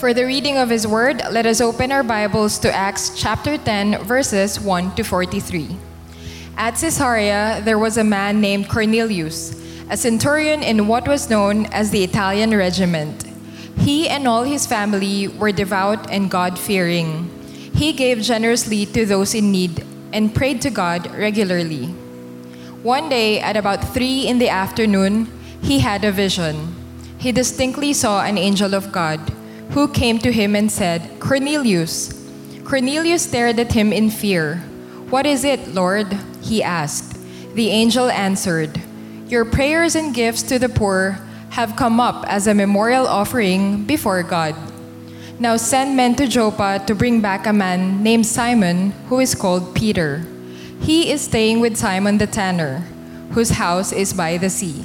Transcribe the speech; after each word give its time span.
For 0.00 0.14
the 0.14 0.24
reading 0.24 0.56
of 0.56 0.70
His 0.70 0.86
Word, 0.86 1.20
let 1.30 1.44
us 1.44 1.60
open 1.60 1.92
our 1.92 2.02
Bibles 2.02 2.58
to 2.60 2.72
Acts 2.72 3.12
chapter 3.14 3.58
10, 3.58 4.02
verses 4.04 4.58
1 4.58 4.94
to 4.94 5.04
43. 5.04 5.76
At 6.56 6.80
Caesarea, 6.80 7.60
there 7.66 7.78
was 7.78 7.98
a 7.98 8.02
man 8.02 8.40
named 8.40 8.70
Cornelius, 8.70 9.60
a 9.90 9.98
centurion 9.98 10.62
in 10.62 10.88
what 10.88 11.06
was 11.06 11.28
known 11.28 11.66
as 11.66 11.90
the 11.90 12.02
Italian 12.02 12.56
regiment. 12.56 13.24
He 13.76 14.08
and 14.08 14.26
all 14.26 14.42
his 14.42 14.66
family 14.66 15.28
were 15.28 15.52
devout 15.52 16.10
and 16.10 16.30
God 16.30 16.58
fearing. 16.58 17.28
He 17.74 17.92
gave 17.92 18.22
generously 18.22 18.86
to 18.86 19.04
those 19.04 19.34
in 19.34 19.52
need 19.52 19.84
and 20.14 20.34
prayed 20.34 20.62
to 20.62 20.70
God 20.70 21.14
regularly. 21.14 21.88
One 22.80 23.10
day, 23.10 23.38
at 23.38 23.58
about 23.58 23.92
three 23.92 24.26
in 24.26 24.38
the 24.38 24.48
afternoon, 24.48 25.28
he 25.60 25.80
had 25.80 26.06
a 26.06 26.10
vision. 26.10 26.74
He 27.18 27.32
distinctly 27.32 27.92
saw 27.92 28.24
an 28.24 28.38
angel 28.38 28.74
of 28.74 28.92
God 28.92 29.20
who 29.70 29.88
came 29.88 30.18
to 30.18 30.32
him 30.32 30.56
and 30.56 30.70
said, 30.70 31.20
Cornelius. 31.20 32.12
Cornelius 32.64 33.22
stared 33.22 33.58
at 33.58 33.72
him 33.72 33.92
in 33.92 34.10
fear. 34.10 34.56
What 35.10 35.26
is 35.26 35.44
it, 35.44 35.74
Lord? 35.74 36.12
he 36.42 36.62
asked. 36.62 37.18
The 37.54 37.70
angel 37.70 38.10
answered, 38.10 38.80
Your 39.28 39.44
prayers 39.44 39.94
and 39.94 40.14
gifts 40.14 40.42
to 40.44 40.58
the 40.58 40.68
poor 40.68 41.18
have 41.50 41.76
come 41.76 42.00
up 42.00 42.24
as 42.28 42.46
a 42.46 42.54
memorial 42.54 43.06
offering 43.06 43.84
before 43.84 44.22
God. 44.22 44.54
Now 45.38 45.56
send 45.56 45.96
men 45.96 46.14
to 46.16 46.26
Joppa 46.26 46.84
to 46.86 46.94
bring 46.94 47.20
back 47.20 47.46
a 47.46 47.52
man 47.52 48.02
named 48.02 48.26
Simon, 48.26 48.92
who 49.08 49.20
is 49.20 49.34
called 49.34 49.74
Peter. 49.74 50.24
He 50.80 51.10
is 51.10 51.22
staying 51.22 51.60
with 51.60 51.76
Simon 51.76 52.18
the 52.18 52.26
tanner, 52.26 52.84
whose 53.32 53.50
house 53.50 53.92
is 53.92 54.12
by 54.12 54.36
the 54.36 54.50
sea. 54.50 54.84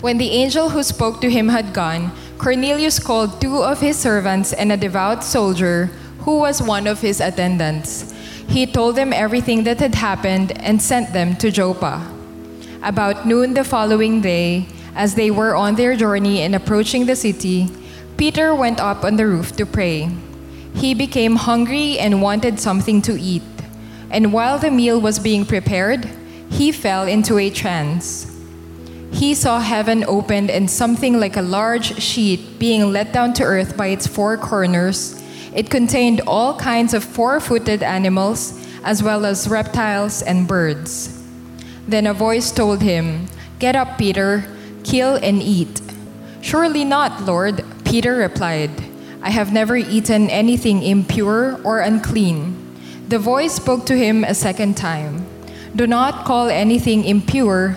When 0.00 0.18
the 0.18 0.30
angel 0.30 0.70
who 0.70 0.82
spoke 0.82 1.20
to 1.20 1.30
him 1.30 1.48
had 1.48 1.72
gone, 1.72 2.12
Cornelius 2.38 2.98
called 2.98 3.40
two 3.40 3.62
of 3.62 3.80
his 3.80 3.98
servants 3.98 4.52
and 4.52 4.70
a 4.70 4.76
devout 4.76 5.24
soldier 5.24 5.86
who 6.20 6.38
was 6.38 6.60
one 6.60 6.86
of 6.86 7.00
his 7.00 7.20
attendants. 7.20 8.12
He 8.48 8.66
told 8.66 8.96
them 8.96 9.12
everything 9.12 9.64
that 9.64 9.80
had 9.80 9.94
happened 9.94 10.52
and 10.60 10.80
sent 10.80 11.12
them 11.12 11.36
to 11.36 11.50
Joppa. 11.50 12.06
About 12.82 13.26
noon 13.26 13.54
the 13.54 13.64
following 13.64 14.20
day, 14.20 14.66
as 14.94 15.14
they 15.14 15.30
were 15.30 15.56
on 15.56 15.74
their 15.74 15.96
journey 15.96 16.42
and 16.42 16.54
approaching 16.54 17.06
the 17.06 17.16
city, 17.16 17.68
Peter 18.16 18.54
went 18.54 18.80
up 18.80 19.04
on 19.04 19.16
the 19.16 19.26
roof 19.26 19.56
to 19.56 19.66
pray. 19.66 20.10
He 20.74 20.94
became 20.94 21.36
hungry 21.36 21.98
and 21.98 22.22
wanted 22.22 22.60
something 22.60 23.02
to 23.02 23.18
eat. 23.18 23.42
And 24.10 24.32
while 24.32 24.58
the 24.58 24.70
meal 24.70 25.00
was 25.00 25.18
being 25.18 25.44
prepared, 25.44 26.08
he 26.50 26.70
fell 26.70 27.06
into 27.06 27.38
a 27.38 27.50
trance 27.50 28.35
he 29.12 29.34
saw 29.34 29.60
heaven 29.60 30.04
opened 30.06 30.50
and 30.50 30.70
something 30.70 31.18
like 31.18 31.36
a 31.36 31.42
large 31.42 32.00
sheet 32.02 32.58
being 32.58 32.92
let 32.92 33.12
down 33.12 33.32
to 33.34 33.44
earth 33.44 33.76
by 33.76 33.88
its 33.88 34.06
four 34.06 34.36
corners. 34.36 35.22
It 35.54 35.70
contained 35.70 36.20
all 36.26 36.58
kinds 36.58 36.92
of 36.92 37.02
four 37.02 37.40
footed 37.40 37.82
animals, 37.82 38.62
as 38.84 39.02
well 39.02 39.24
as 39.24 39.48
reptiles 39.48 40.22
and 40.22 40.46
birds. 40.46 41.22
Then 41.88 42.06
a 42.06 42.12
voice 42.12 42.50
told 42.50 42.82
him, 42.82 43.26
Get 43.58 43.74
up, 43.74 43.96
Peter, 43.96 44.44
kill 44.84 45.16
and 45.16 45.42
eat. 45.42 45.80
Surely 46.42 46.84
not, 46.84 47.22
Lord, 47.22 47.64
Peter 47.84 48.16
replied. 48.16 48.70
I 49.22 49.30
have 49.30 49.52
never 49.52 49.76
eaten 49.76 50.28
anything 50.28 50.82
impure 50.82 51.58
or 51.64 51.80
unclean. 51.80 52.54
The 53.08 53.18
voice 53.18 53.54
spoke 53.54 53.86
to 53.86 53.96
him 53.96 54.24
a 54.24 54.34
second 54.34 54.76
time. 54.76 55.26
Do 55.74 55.86
not 55.86 56.24
call 56.26 56.48
anything 56.48 57.04
impure 57.04 57.76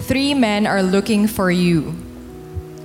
Three 0.00 0.34
men 0.34 0.66
are 0.66 0.82
looking 0.82 1.26
for 1.26 1.50
you. 1.50 1.94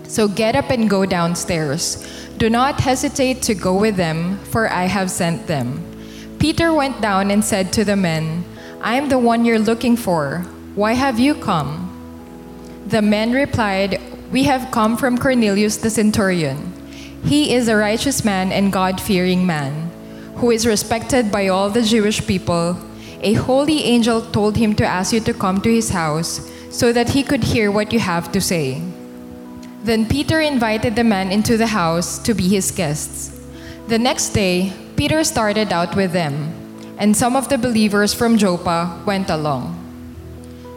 So 0.03 0.27
get 0.27 0.55
up 0.55 0.69
and 0.69 0.89
go 0.89 1.05
downstairs. 1.05 2.05
Do 2.37 2.49
not 2.49 2.79
hesitate 2.79 3.41
to 3.43 3.55
go 3.55 3.75
with 3.75 3.95
them, 3.95 4.37
for 4.51 4.69
I 4.69 4.85
have 4.85 5.09
sent 5.09 5.47
them. 5.47 5.81
Peter 6.39 6.73
went 6.73 7.01
down 7.01 7.31
and 7.31 7.43
said 7.43 7.71
to 7.73 7.85
the 7.85 7.95
men, 7.95 8.43
I 8.81 8.95
am 8.95 9.09
the 9.09 9.17
one 9.17 9.45
you're 9.45 9.57
looking 9.57 9.95
for. 9.95 10.39
Why 10.75 10.93
have 10.93 11.17
you 11.17 11.33
come? 11.35 11.89
The 12.87 13.01
men 13.01 13.31
replied, 13.31 13.99
We 14.31 14.43
have 14.43 14.71
come 14.71 14.97
from 14.97 15.17
Cornelius 15.17 15.77
the 15.77 15.89
centurion. 15.89 16.73
He 17.23 17.55
is 17.55 17.67
a 17.67 17.75
righteous 17.75 18.23
man 18.23 18.51
and 18.51 18.71
God 18.71 19.01
fearing 19.01 19.45
man, 19.45 19.89
who 20.35 20.51
is 20.51 20.67
respected 20.67 21.31
by 21.31 21.47
all 21.47 21.69
the 21.69 21.81
Jewish 21.81 22.27
people. 22.27 22.77
A 23.21 23.33
holy 23.33 23.83
angel 23.83 24.21
told 24.21 24.57
him 24.57 24.75
to 24.75 24.85
ask 24.85 25.13
you 25.13 25.21
to 25.21 25.33
come 25.33 25.61
to 25.61 25.73
his 25.73 25.89
house 25.89 26.51
so 26.75 26.91
that 26.91 27.07
he 27.07 27.23
could 27.23 27.41
hear 27.41 27.71
what 27.71 27.93
you 27.93 27.99
have 27.99 28.33
to 28.33 28.41
say. 28.41 28.81
Then 29.83 30.05
Peter 30.05 30.41
invited 30.41 30.97
the 30.97 31.05
men 31.05 31.31
into 31.31 31.55
the 31.55 31.71
house 31.71 32.19
to 32.19 32.33
be 32.33 32.49
his 32.49 32.69
guests. 32.71 33.31
The 33.87 33.97
next 33.97 34.35
day, 34.35 34.73
Peter 34.97 35.23
started 35.23 35.71
out 35.71 35.95
with 35.95 36.11
them, 36.11 36.51
and 36.97 37.15
some 37.15 37.37
of 37.37 37.47
the 37.47 37.57
believers 37.57 38.13
from 38.13 38.37
Joppa 38.37 38.91
went 39.05 39.29
along. 39.29 39.71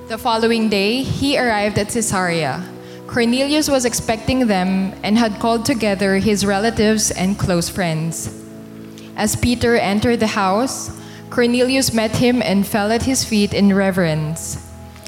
The 0.06 0.18
following 0.18 0.68
day, 0.68 1.02
he 1.02 1.36
arrived 1.36 1.78
at 1.78 1.90
Caesarea. 1.90 2.62
Cornelius 3.08 3.68
was 3.68 3.84
expecting 3.84 4.46
them 4.46 4.94
and 5.02 5.18
had 5.18 5.40
called 5.40 5.64
together 5.64 6.18
his 6.18 6.46
relatives 6.46 7.10
and 7.10 7.36
close 7.38 7.68
friends. 7.68 8.30
As 9.16 9.34
Peter 9.34 9.74
entered 9.74 10.20
the 10.20 10.38
house, 10.38 10.94
Cornelius 11.28 11.92
met 11.92 12.14
him 12.14 12.40
and 12.40 12.64
fell 12.64 12.92
at 12.92 13.02
his 13.02 13.24
feet 13.24 13.52
in 13.52 13.74
reverence. 13.74 14.67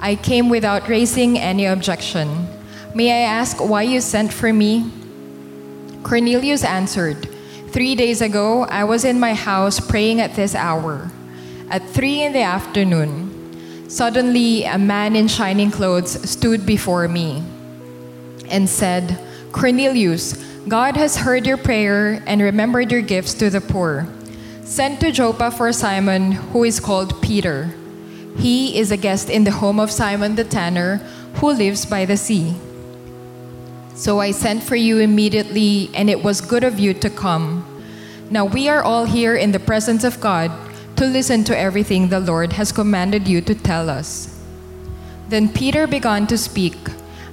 I 0.00 0.14
came 0.14 0.48
without 0.48 0.88
raising 0.88 1.38
any 1.38 1.66
objection. 1.66 2.48
May 2.94 3.10
I 3.10 3.28
ask 3.28 3.58
why 3.58 3.82
you 3.82 4.00
sent 4.00 4.32
for 4.32 4.52
me? 4.52 4.90
Cornelius 6.02 6.64
answered, 6.64 7.28
Three 7.68 7.94
days 7.94 8.22
ago, 8.22 8.62
I 8.64 8.84
was 8.84 9.04
in 9.04 9.20
my 9.20 9.34
house 9.34 9.78
praying 9.78 10.20
at 10.20 10.34
this 10.34 10.54
hour. 10.54 11.10
At 11.70 11.86
three 11.90 12.22
in 12.22 12.32
the 12.32 12.42
afternoon, 12.42 13.90
suddenly 13.90 14.64
a 14.64 14.78
man 14.78 15.16
in 15.16 15.28
shining 15.28 15.70
clothes 15.70 16.28
stood 16.28 16.64
before 16.64 17.08
me 17.08 17.42
and 18.50 18.68
said, 18.68 19.18
Cornelius, 19.52 20.32
God 20.66 20.96
has 20.96 21.16
heard 21.16 21.46
your 21.46 21.56
prayer 21.56 22.22
and 22.26 22.40
remembered 22.40 22.90
your 22.90 23.02
gifts 23.02 23.34
to 23.34 23.50
the 23.50 23.60
poor. 23.60 24.06
Send 24.62 25.00
to 25.00 25.10
Joppa 25.10 25.50
for 25.50 25.72
Simon, 25.72 26.32
who 26.32 26.64
is 26.64 26.80
called 26.80 27.20
Peter. 27.20 27.74
He 28.38 28.78
is 28.78 28.92
a 28.92 28.96
guest 28.96 29.28
in 29.28 29.42
the 29.42 29.50
home 29.50 29.80
of 29.80 29.90
Simon 29.90 30.36
the 30.36 30.44
tanner, 30.44 30.98
who 31.34 31.50
lives 31.52 31.84
by 31.84 32.04
the 32.04 32.16
sea. 32.16 32.54
So 33.94 34.20
I 34.20 34.30
sent 34.30 34.62
for 34.62 34.76
you 34.76 35.00
immediately, 35.00 35.90
and 35.92 36.08
it 36.08 36.22
was 36.22 36.40
good 36.40 36.62
of 36.62 36.78
you 36.78 36.94
to 36.94 37.10
come. 37.10 37.66
Now 38.30 38.44
we 38.44 38.68
are 38.68 38.82
all 38.82 39.06
here 39.06 39.34
in 39.34 39.50
the 39.50 39.58
presence 39.58 40.04
of 40.04 40.20
God 40.20 40.52
to 40.96 41.06
listen 41.06 41.42
to 41.44 41.58
everything 41.58 42.08
the 42.08 42.20
Lord 42.20 42.52
has 42.52 42.70
commanded 42.70 43.26
you 43.26 43.40
to 43.40 43.54
tell 43.56 43.90
us. 43.90 44.38
Then 45.28 45.48
Peter 45.48 45.88
began 45.88 46.28
to 46.28 46.38
speak. 46.38 46.76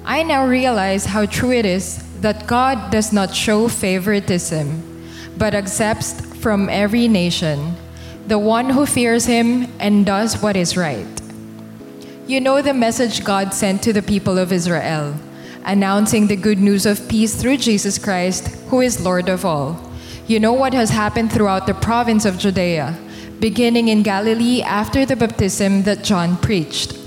I 0.04 0.24
now 0.24 0.46
realize 0.46 1.06
how 1.06 1.26
true 1.26 1.52
it 1.52 1.66
is 1.66 2.02
that 2.20 2.48
God 2.48 2.90
does 2.90 3.12
not 3.12 3.34
show 3.34 3.68
favoritism, 3.68 4.82
but 5.38 5.54
accepts 5.54 6.20
from 6.36 6.68
every 6.68 7.06
nation 7.06 7.76
the 8.26 8.38
one 8.38 8.70
who 8.70 8.86
fears 8.86 9.24
him 9.26 9.72
and 9.78 10.04
does 10.04 10.42
what 10.42 10.56
is 10.56 10.76
right. 10.76 11.06
You 12.26 12.40
know 12.40 12.60
the 12.60 12.74
message 12.74 13.22
God 13.22 13.54
sent 13.54 13.82
to 13.84 13.92
the 13.92 14.02
people 14.02 14.36
of 14.36 14.50
Israel, 14.52 15.14
announcing 15.64 16.26
the 16.26 16.34
good 16.34 16.58
news 16.58 16.86
of 16.86 17.08
peace 17.08 17.40
through 17.40 17.58
Jesus 17.58 17.98
Christ, 17.98 18.48
who 18.68 18.80
is 18.80 19.00
Lord 19.00 19.28
of 19.28 19.44
all. 19.44 19.80
You 20.26 20.40
know 20.40 20.52
what 20.52 20.74
has 20.74 20.90
happened 20.90 21.30
throughout 21.30 21.68
the 21.68 21.74
province 21.74 22.24
of 22.24 22.36
Judea, 22.36 22.98
beginning 23.38 23.86
in 23.86 24.02
Galilee 24.02 24.60
after 24.60 25.06
the 25.06 25.14
baptism 25.14 25.84
that 25.84 26.02
John 26.02 26.36
preached. 26.36 26.98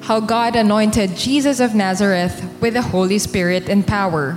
How 0.00 0.18
God 0.18 0.56
anointed 0.56 1.16
Jesus 1.16 1.60
of 1.60 1.76
Nazareth 1.76 2.44
with 2.60 2.74
the 2.74 2.82
Holy 2.82 3.18
Spirit 3.18 3.68
and 3.68 3.86
power, 3.86 4.36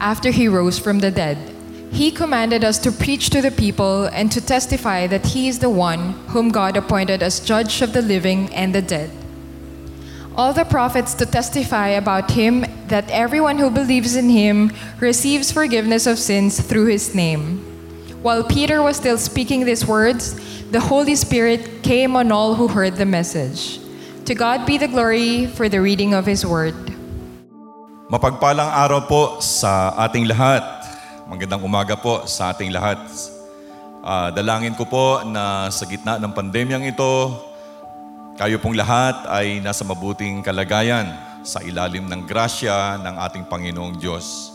after 0.00 0.30
he 0.30 0.48
rose 0.48 0.78
from 0.78 0.98
the 0.98 1.10
dead. 1.10 1.38
He 1.92 2.10
commanded 2.10 2.64
us 2.64 2.78
to 2.80 2.92
preach 2.92 3.30
to 3.30 3.40
the 3.40 3.50
people 3.50 4.04
and 4.06 4.30
to 4.32 4.40
testify 4.40 5.06
that 5.06 5.26
he 5.26 5.48
is 5.48 5.58
the 5.58 5.70
one 5.70 6.12
whom 6.28 6.50
God 6.50 6.76
appointed 6.76 7.22
as 7.22 7.40
judge 7.40 7.82
of 7.82 7.92
the 7.92 8.02
living 8.02 8.52
and 8.54 8.74
the 8.74 8.82
dead. 8.82 9.10
All 10.36 10.52
the 10.52 10.64
prophets 10.64 11.14
to 11.14 11.26
testify 11.26 11.88
about 11.88 12.30
him 12.30 12.66
that 12.88 13.10
everyone 13.10 13.58
who 13.58 13.70
believes 13.70 14.16
in 14.16 14.28
him 14.28 14.70
receives 15.00 15.50
forgiveness 15.50 16.06
of 16.06 16.18
sins 16.18 16.60
through 16.60 16.86
his 16.86 17.14
name. 17.14 17.62
While 18.22 18.44
Peter 18.44 18.82
was 18.82 18.96
still 18.96 19.18
speaking 19.18 19.64
these 19.64 19.86
words, 19.86 20.34
the 20.70 20.80
Holy 20.80 21.14
Spirit 21.14 21.82
came 21.82 22.16
on 22.16 22.32
all 22.32 22.54
who 22.54 22.68
heard 22.68 22.96
the 22.96 23.06
message. 23.06 23.78
To 24.26 24.34
God 24.34 24.66
be 24.66 24.76
the 24.76 24.88
glory 24.88 25.46
for 25.46 25.68
the 25.68 25.80
reading 25.80 26.12
of 26.12 26.26
His 26.26 26.44
word. 26.44 26.74
Mapagpalang 28.06 28.70
araw 28.70 29.02
po 29.10 29.22
sa 29.42 29.90
ating 30.06 30.30
lahat. 30.30 30.62
Magandang 31.26 31.58
umaga 31.66 31.98
po 31.98 32.22
sa 32.30 32.54
ating 32.54 32.70
lahat. 32.70 33.02
Ah, 33.98 34.30
dalangin 34.30 34.78
ko 34.78 34.86
po 34.86 35.26
na 35.26 35.66
sa 35.74 35.82
gitna 35.90 36.14
ng 36.14 36.30
pandemyang 36.30 36.86
ito, 36.86 37.34
kayo 38.38 38.62
pong 38.62 38.78
lahat 38.78 39.26
ay 39.26 39.58
nasa 39.58 39.82
mabuting 39.82 40.38
kalagayan 40.38 41.18
sa 41.42 41.58
ilalim 41.66 42.06
ng 42.06 42.30
grasya 42.30 42.94
ng 43.02 43.18
ating 43.26 43.44
Panginoong 43.50 43.98
Diyos. 43.98 44.54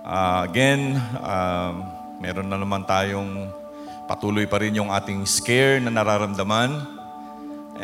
Ah, 0.00 0.48
again, 0.48 0.96
um, 1.20 1.84
meron 2.24 2.48
na 2.48 2.56
naman 2.56 2.88
tayong 2.88 3.52
patuloy 4.08 4.48
pa 4.48 4.64
rin 4.64 4.80
yung 4.80 4.88
ating 4.88 5.28
scare 5.28 5.76
na 5.76 5.92
nararamdaman. 5.92 6.72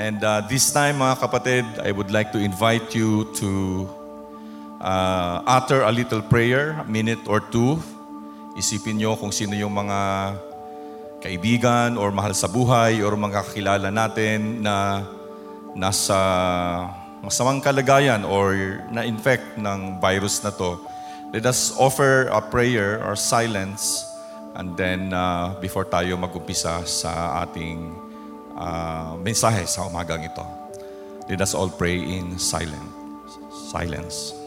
And 0.00 0.16
uh, 0.24 0.48
this 0.48 0.72
time, 0.72 1.04
mga 1.04 1.20
kapatid, 1.20 1.64
I 1.84 1.92
would 1.92 2.08
like 2.08 2.32
to 2.32 2.40
invite 2.40 2.96
you 2.96 3.28
to 3.36 3.84
uh, 4.80 5.42
utter 5.46 5.82
a 5.82 5.92
little 5.92 6.22
prayer, 6.22 6.78
a 6.80 6.86
minute 6.86 7.22
or 7.26 7.38
two. 7.38 7.78
Isipin 8.58 8.98
nyo 8.98 9.14
kung 9.14 9.30
sino 9.30 9.54
yung 9.54 9.74
mga 9.74 9.98
kaibigan 11.22 11.98
or 11.98 12.10
mahal 12.14 12.34
sa 12.34 12.46
buhay 12.46 13.02
or 13.02 13.14
mga 13.14 13.42
kakilala 13.42 13.90
natin 13.90 14.62
na 14.62 15.06
nasa 15.74 16.18
masamang 17.22 17.62
kalagayan 17.62 18.22
or 18.22 18.78
na-infect 18.90 19.58
ng 19.58 19.98
virus 19.98 20.42
na 20.42 20.50
to. 20.54 20.78
Let 21.34 21.44
us 21.44 21.74
offer 21.76 22.30
a 22.32 22.40
prayer 22.40 23.02
or 23.04 23.14
silence 23.14 24.06
and 24.56 24.74
then 24.78 25.12
uh, 25.12 25.54
before 25.60 25.84
tayo 25.84 26.16
mag-umpisa 26.16 26.82
sa 26.88 27.44
ating 27.44 27.94
uh, 28.56 29.14
mensahe 29.20 29.66
sa 29.68 29.86
umagang 29.86 30.24
ito. 30.24 30.46
Let 31.28 31.44
us 31.44 31.52
all 31.52 31.68
pray 31.68 32.00
in 32.00 32.40
silent 32.40 32.98
silence. 33.68 34.37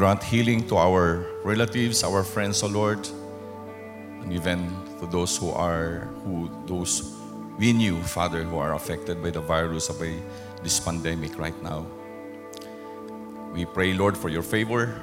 Grant 0.00 0.22
healing 0.22 0.66
to 0.68 0.78
our 0.78 1.26
relatives, 1.44 2.02
our 2.02 2.24
friends, 2.24 2.62
O 2.62 2.68
Lord, 2.68 3.06
and 4.24 4.32
even 4.32 4.72
to 4.98 5.04
those 5.04 5.36
who 5.36 5.50
are 5.50 6.08
who 6.24 6.48
those 6.64 7.04
we 7.58 7.74
knew, 7.74 8.00
Father, 8.00 8.42
who 8.42 8.56
are 8.56 8.72
affected 8.72 9.22
by 9.22 9.28
the 9.28 9.42
virus 9.42 9.90
of 9.90 10.00
a, 10.00 10.16
this 10.64 10.80
pandemic 10.80 11.36
right 11.36 11.52
now. 11.62 11.84
We 13.52 13.66
pray, 13.66 13.92
Lord, 13.92 14.16
for 14.16 14.30
your 14.30 14.40
favor. 14.40 14.96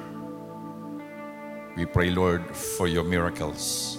We 1.76 1.86
pray, 1.86 2.10
Lord, 2.10 2.42
for 2.50 2.88
your 2.88 3.04
miracles, 3.04 3.98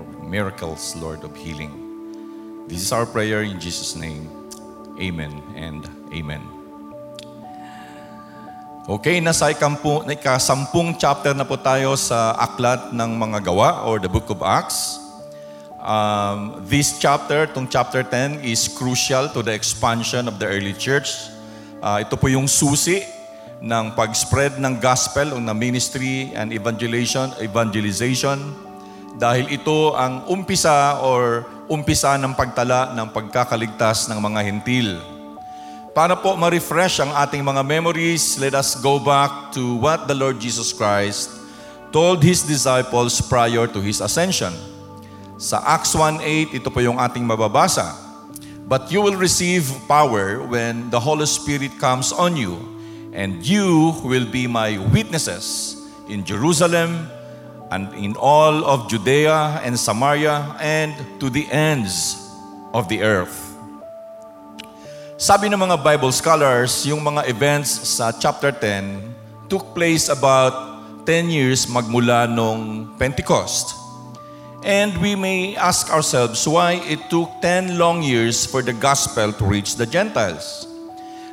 for 0.00 0.24
miracles, 0.24 0.96
Lord, 0.96 1.24
of 1.24 1.36
healing. 1.36 2.64
This 2.68 2.80
is 2.80 2.90
our 2.90 3.04
prayer 3.04 3.42
in 3.42 3.60
Jesus' 3.60 3.96
name. 3.96 4.32
Amen 4.98 5.42
and 5.56 5.84
amen. 6.14 6.57
Okay, 8.88 9.20
nasa 9.20 9.52
ikampu, 9.52 10.00
ikasampung 10.08 10.96
chapter 10.96 11.36
na 11.36 11.44
po 11.44 11.60
tayo 11.60 11.92
sa 11.92 12.32
Aklat 12.40 12.88
ng 12.88 13.20
Mga 13.20 13.44
Gawa 13.44 13.84
or 13.84 14.00
the 14.00 14.08
Book 14.08 14.32
of 14.32 14.40
Acts. 14.40 14.96
Um, 15.76 16.64
this 16.64 16.96
chapter, 16.96 17.44
itong 17.44 17.68
chapter 17.68 18.00
10, 18.00 18.40
is 18.40 18.64
crucial 18.64 19.28
to 19.36 19.44
the 19.44 19.52
expansion 19.52 20.24
of 20.24 20.40
the 20.40 20.48
early 20.48 20.72
church. 20.72 21.28
Uh, 21.84 22.00
ito 22.00 22.16
po 22.16 22.32
yung 22.32 22.48
susi 22.48 23.04
ng 23.60 23.92
pag-spread 23.92 24.56
ng 24.56 24.80
gospel 24.80 25.36
o 25.36 25.38
ng 25.38 25.52
ministry 25.52 26.32
and 26.32 26.48
evangelization, 26.56 27.28
evangelization 27.44 28.56
dahil 29.20 29.52
ito 29.52 30.00
ang 30.00 30.24
umpisa 30.32 30.96
or 31.04 31.44
umpisa 31.68 32.16
ng 32.16 32.32
pagtala 32.32 32.96
ng 32.96 33.12
pagkakaligtas 33.12 34.08
ng 34.08 34.16
mga 34.16 34.40
hentil. 34.48 35.17
Para 35.98 36.14
po 36.14 36.38
ma-refresh 36.38 37.02
ang 37.02 37.10
ating 37.10 37.42
mga 37.42 37.58
memories, 37.66 38.38
let 38.38 38.54
us 38.54 38.78
go 38.78 39.02
back 39.02 39.50
to 39.50 39.74
what 39.82 40.06
the 40.06 40.14
Lord 40.14 40.38
Jesus 40.38 40.70
Christ 40.70 41.26
told 41.90 42.22
His 42.22 42.46
disciples 42.46 43.18
prior 43.18 43.66
to 43.66 43.82
His 43.82 43.98
ascension. 43.98 44.54
Sa 45.42 45.58
Acts 45.58 45.98
1.8, 45.98 46.54
ito 46.54 46.70
po 46.70 46.78
yung 46.78 47.02
ating 47.02 47.26
mababasa. 47.26 47.98
But 48.70 48.94
you 48.94 49.02
will 49.02 49.18
receive 49.18 49.66
power 49.90 50.38
when 50.46 50.86
the 50.94 51.02
Holy 51.02 51.26
Spirit 51.26 51.74
comes 51.82 52.14
on 52.14 52.38
you, 52.38 52.62
and 53.10 53.42
you 53.42 53.98
will 54.06 54.30
be 54.30 54.46
my 54.46 54.78
witnesses 54.94 55.74
in 56.06 56.22
Jerusalem 56.22 57.10
and 57.74 57.90
in 57.98 58.14
all 58.14 58.62
of 58.70 58.86
Judea 58.86 59.66
and 59.66 59.74
Samaria 59.74 60.46
and 60.62 60.94
to 61.18 61.26
the 61.26 61.50
ends 61.50 62.22
of 62.70 62.86
the 62.86 63.02
earth. 63.02 63.47
Sabi 65.18 65.50
ng 65.50 65.58
mga 65.58 65.82
Bible 65.82 66.14
scholars, 66.14 66.86
yung 66.86 67.02
mga 67.02 67.26
events 67.26 67.98
sa 67.98 68.14
chapter 68.14 68.54
10 68.54 69.50
took 69.50 69.74
place 69.74 70.06
about 70.06 70.54
10 71.10 71.26
years 71.26 71.66
magmula 71.66 72.30
nung 72.30 72.86
Pentecost. 73.02 73.74
And 74.62 74.94
we 75.02 75.18
may 75.18 75.58
ask 75.58 75.90
ourselves 75.90 76.46
why 76.46 76.78
it 76.86 77.02
took 77.10 77.26
10 77.42 77.74
long 77.74 77.98
years 77.98 78.46
for 78.46 78.62
the 78.62 78.70
gospel 78.70 79.34
to 79.34 79.42
reach 79.42 79.74
the 79.74 79.90
Gentiles. 79.90 80.70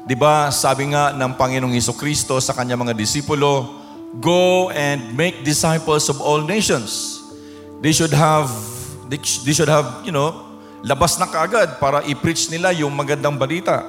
'Di 0.10 0.18
ba, 0.18 0.50
sabi 0.50 0.90
nga 0.90 1.14
ng 1.14 1.38
Panginoong 1.38 1.78
Hesus 1.78 1.94
Kristo 1.94 2.42
sa 2.42 2.58
kanyang 2.58 2.90
mga 2.90 2.98
disipulo, 2.98 3.70
go 4.18 4.74
and 4.74 5.14
make 5.14 5.46
disciples 5.46 6.10
of 6.10 6.18
all 6.26 6.42
nations. 6.42 7.22
They 7.86 7.94
should 7.94 8.18
have 8.18 8.50
they 9.14 9.54
should 9.54 9.70
have, 9.70 10.02
you 10.02 10.10
know, 10.10 10.45
labas 10.86 11.18
na 11.18 11.26
kaagad 11.26 11.82
para 11.82 12.06
i-preach 12.06 12.46
nila 12.54 12.70
yung 12.70 12.94
magandang 12.94 13.34
balita. 13.34 13.82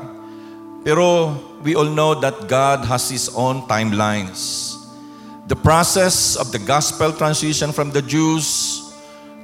Pero 0.80 1.36
we 1.60 1.76
all 1.76 1.92
know 1.92 2.16
that 2.16 2.48
God 2.48 2.88
has 2.88 3.12
His 3.12 3.28
own 3.36 3.68
timelines. 3.68 4.72
The 5.44 5.58
process 5.60 6.40
of 6.40 6.50
the 6.50 6.58
gospel 6.58 7.12
transition 7.12 7.70
from 7.70 7.92
the 7.92 8.00
Jews 8.00 8.80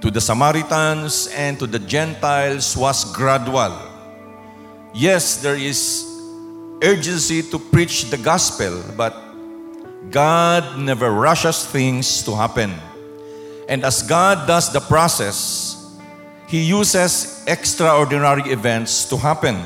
to 0.01 0.11
the 0.11 0.21
Samaritans 0.21 1.29
and 1.37 1.61
to 1.61 1.69
the 1.69 1.79
Gentiles 1.79 2.73
was 2.73 3.05
gradual. 3.13 3.77
Yes, 4.97 5.45
there 5.45 5.61
is 5.61 6.09
urgency 6.83 7.45
to 7.53 7.61
preach 7.61 8.09
the 8.11 8.19
gospel, 8.19 8.83
but 8.97 9.15
God 10.11 10.81
never 10.81 11.13
rushes 11.13 11.69
things 11.69 12.25
to 12.25 12.35
happen. 12.35 12.75
And 13.69 13.85
as 13.85 14.03
God 14.03 14.49
does 14.49 14.73
the 14.73 14.81
process, 14.81 15.72
He 16.53 16.69
uses 16.69 17.41
extraordinary 17.49 18.53
events 18.53 19.09
to 19.09 19.17
happen. 19.17 19.57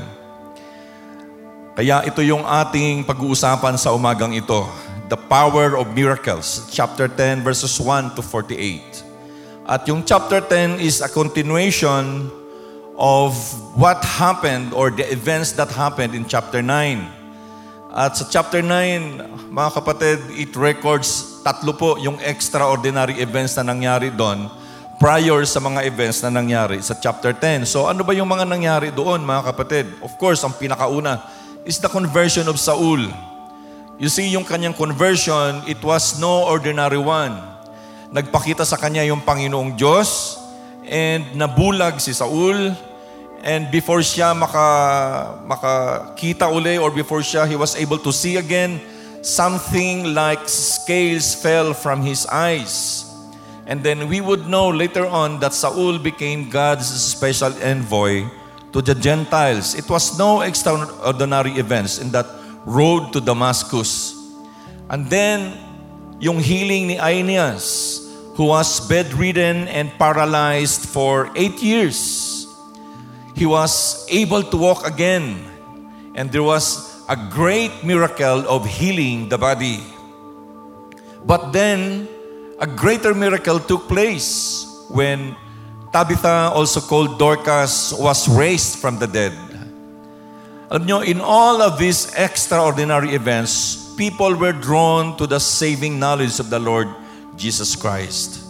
Kaya 1.74 2.06
ito 2.06 2.22
yung 2.22 2.46
ating 2.46 3.02
pag-uusapan 3.02 3.74
sa 3.74 3.90
umagang 3.90 4.30
ito. 4.30 4.62
The 5.10 5.18
power 5.18 5.74
of 5.74 5.90
miracles. 5.98 6.70
Chapter 6.70 7.10
10 7.10 7.42
verses 7.42 7.74
1 7.82 8.14
to 8.14 8.22
48. 8.22 9.02
At 9.66 9.82
yung 9.90 10.06
chapter 10.06 10.38
10 10.38 10.78
is 10.78 11.02
a 11.02 11.10
continuation 11.10 12.30
of 12.94 13.34
what 13.74 13.98
happened 14.06 14.70
or 14.70 14.94
the 14.94 15.10
events 15.10 15.58
that 15.58 15.74
happened 15.74 16.14
in 16.14 16.22
chapter 16.22 16.62
9. 16.62 16.70
At 17.98 18.14
sa 18.14 18.30
chapter 18.30 18.62
9, 18.62 19.50
mga 19.50 19.70
kapatid, 19.74 20.22
it 20.38 20.54
records 20.54 21.42
tatlo 21.42 21.74
po 21.74 21.98
yung 21.98 22.22
extraordinary 22.22 23.18
events 23.18 23.58
na 23.58 23.74
nangyari 23.74 24.14
doon 24.14 24.65
prior 24.96 25.44
sa 25.44 25.60
mga 25.60 25.84
events 25.84 26.24
na 26.24 26.32
nangyari 26.32 26.80
sa 26.80 26.96
chapter 26.96 27.32
10. 27.32 27.68
So 27.68 27.84
ano 27.84 28.00
ba 28.00 28.16
yung 28.16 28.28
mga 28.28 28.48
nangyari 28.48 28.88
doon, 28.92 29.24
mga 29.24 29.52
kapatid? 29.52 29.86
Of 30.00 30.16
course, 30.16 30.40
ang 30.44 30.56
pinakauna 30.56 31.20
is 31.68 31.76
the 31.80 31.88
conversion 31.88 32.48
of 32.48 32.56
Saul. 32.56 33.04
You 33.96 34.12
see, 34.12 34.28
yung 34.28 34.44
kanyang 34.44 34.76
conversion, 34.76 35.64
it 35.64 35.80
was 35.80 36.20
no 36.20 36.44
ordinary 36.44 37.00
one. 37.00 37.32
Nagpakita 38.12 38.64
sa 38.64 38.76
kanya 38.76 39.04
yung 39.08 39.24
Panginoong 39.24 39.76
Diyos 39.76 40.40
and 40.84 41.24
nabulag 41.32 41.96
si 42.00 42.12
Saul 42.12 42.76
and 43.40 43.68
before 43.72 44.04
siya 44.04 44.36
maka, 44.36 44.64
makakita 45.48 46.48
uli 46.48 46.76
or 46.76 46.92
before 46.92 47.24
siya 47.24 47.48
he 47.48 47.56
was 47.56 47.76
able 47.76 48.00
to 48.00 48.12
see 48.12 48.36
again, 48.36 48.80
something 49.24 50.12
like 50.12 50.44
scales 50.44 51.32
fell 51.34 51.72
from 51.72 52.04
his 52.04 52.24
eyes. 52.28 53.05
And 53.66 53.82
then 53.82 54.08
we 54.08 54.20
would 54.20 54.46
know 54.46 54.68
later 54.68 55.06
on 55.06 55.40
that 55.40 55.52
Saul 55.52 55.98
became 55.98 56.48
God's 56.48 56.86
special 56.86 57.52
envoy 57.58 58.24
to 58.72 58.80
the 58.80 58.94
Gentiles. 58.94 59.74
It 59.74 59.90
was 59.90 60.18
no 60.18 60.42
extraordinary 60.42 61.52
events 61.58 61.98
in 61.98 62.10
that 62.12 62.26
road 62.64 63.12
to 63.12 63.20
Damascus. 63.20 64.14
And 64.88 65.10
then, 65.10 65.58
yung 66.20 66.38
healing 66.38 66.86
ni 66.86 66.96
Aeneas, 66.98 68.06
who 68.36 68.52
was 68.52 68.86
bedridden 68.86 69.66
and 69.66 69.90
paralyzed 69.98 70.86
for 70.86 71.32
eight 71.34 71.58
years. 71.62 72.46
He 73.34 73.46
was 73.46 74.06
able 74.08 74.42
to 74.44 74.56
walk 74.56 74.86
again. 74.86 75.42
And 76.14 76.30
there 76.30 76.42
was 76.42 77.02
a 77.08 77.16
great 77.16 77.82
miracle 77.82 78.46
of 78.48 78.64
healing 78.64 79.28
the 79.28 79.38
body. 79.38 79.80
But 81.24 81.52
then, 81.52 82.08
a 82.58 82.66
greater 82.66 83.12
miracle 83.12 83.60
took 83.60 83.88
place 83.88 84.64
when 84.88 85.36
Tabitha, 85.92 86.52
also 86.52 86.80
called 86.80 87.18
Dorcas, 87.18 87.92
was 87.92 88.28
raised 88.28 88.78
from 88.78 88.98
the 88.98 89.06
dead. 89.06 89.32
Alam 90.72 90.82
nyo, 90.88 90.98
in 91.04 91.20
all 91.20 91.62
of 91.62 91.78
these 91.78 92.10
extraordinary 92.16 93.14
events, 93.14 93.76
people 93.94 94.34
were 94.34 94.52
drawn 94.52 95.16
to 95.16 95.24
the 95.28 95.38
saving 95.38 96.00
knowledge 96.00 96.40
of 96.40 96.50
the 96.50 96.58
Lord 96.58 96.88
Jesus 97.36 97.76
Christ. 97.76 98.42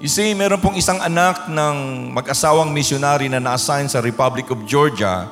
You 0.00 0.08
see, 0.08 0.32
meron 0.32 0.64
pong 0.64 0.80
isang 0.80 0.96
anak 1.04 1.44
ng 1.52 1.76
mag-asawang 2.16 2.72
missionary 2.72 3.28
na 3.28 3.36
na-assign 3.36 3.84
sa 3.84 4.00
Republic 4.00 4.48
of 4.48 4.64
Georgia 4.64 5.28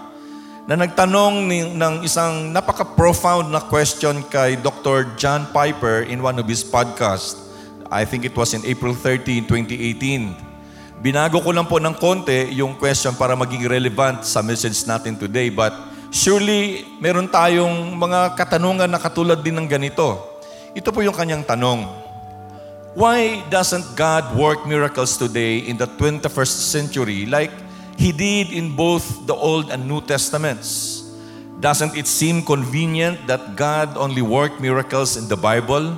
na 0.68 0.76
nagtanong 0.76 1.48
ng, 1.48 1.72
ng 1.80 1.94
isang 2.04 2.52
napaka-profound 2.52 3.48
na 3.48 3.64
question 3.64 4.20
kay 4.28 4.60
Dr. 4.60 5.16
John 5.16 5.48
Piper 5.56 6.04
in 6.04 6.20
one 6.20 6.36
of 6.36 6.44
his 6.44 6.60
podcasts. 6.60 7.47
I 7.88 8.04
think 8.04 8.28
it 8.28 8.36
was 8.36 8.52
in 8.52 8.60
April 8.68 8.92
13, 8.92 9.48
2018. 9.48 11.00
Binago 11.00 11.40
ko 11.40 11.56
lang 11.56 11.64
po 11.64 11.80
ng 11.80 11.96
konti 11.96 12.52
yung 12.52 12.76
question 12.76 13.16
para 13.16 13.32
maging 13.32 13.64
relevant 13.64 14.28
sa 14.28 14.44
message 14.44 14.84
natin 14.84 15.16
today. 15.16 15.48
But 15.48 15.72
surely, 16.12 16.84
meron 17.00 17.32
tayong 17.32 17.96
mga 17.96 18.36
katanungan 18.36 18.92
na 18.92 19.00
katulad 19.00 19.40
din 19.40 19.56
ng 19.56 19.64
ganito. 19.64 20.20
Ito 20.76 20.92
po 20.92 21.00
yung 21.00 21.16
kanyang 21.16 21.48
tanong. 21.48 21.88
Why 22.92 23.40
doesn't 23.48 23.96
God 23.96 24.36
work 24.36 24.68
miracles 24.68 25.16
today 25.16 25.64
in 25.64 25.80
the 25.80 25.88
21st 25.96 26.54
century 26.68 27.24
like 27.24 27.54
He 27.96 28.12
did 28.12 28.52
in 28.52 28.76
both 28.76 29.06
the 29.24 29.34
Old 29.34 29.72
and 29.72 29.88
New 29.88 30.04
Testaments? 30.04 31.00
Doesn't 31.58 31.96
it 31.96 32.06
seem 32.06 32.44
convenient 32.44 33.26
that 33.26 33.56
God 33.56 33.96
only 33.96 34.22
worked 34.22 34.60
miracles 34.60 35.18
in 35.18 35.26
the 35.26 35.40
Bible? 35.40 35.94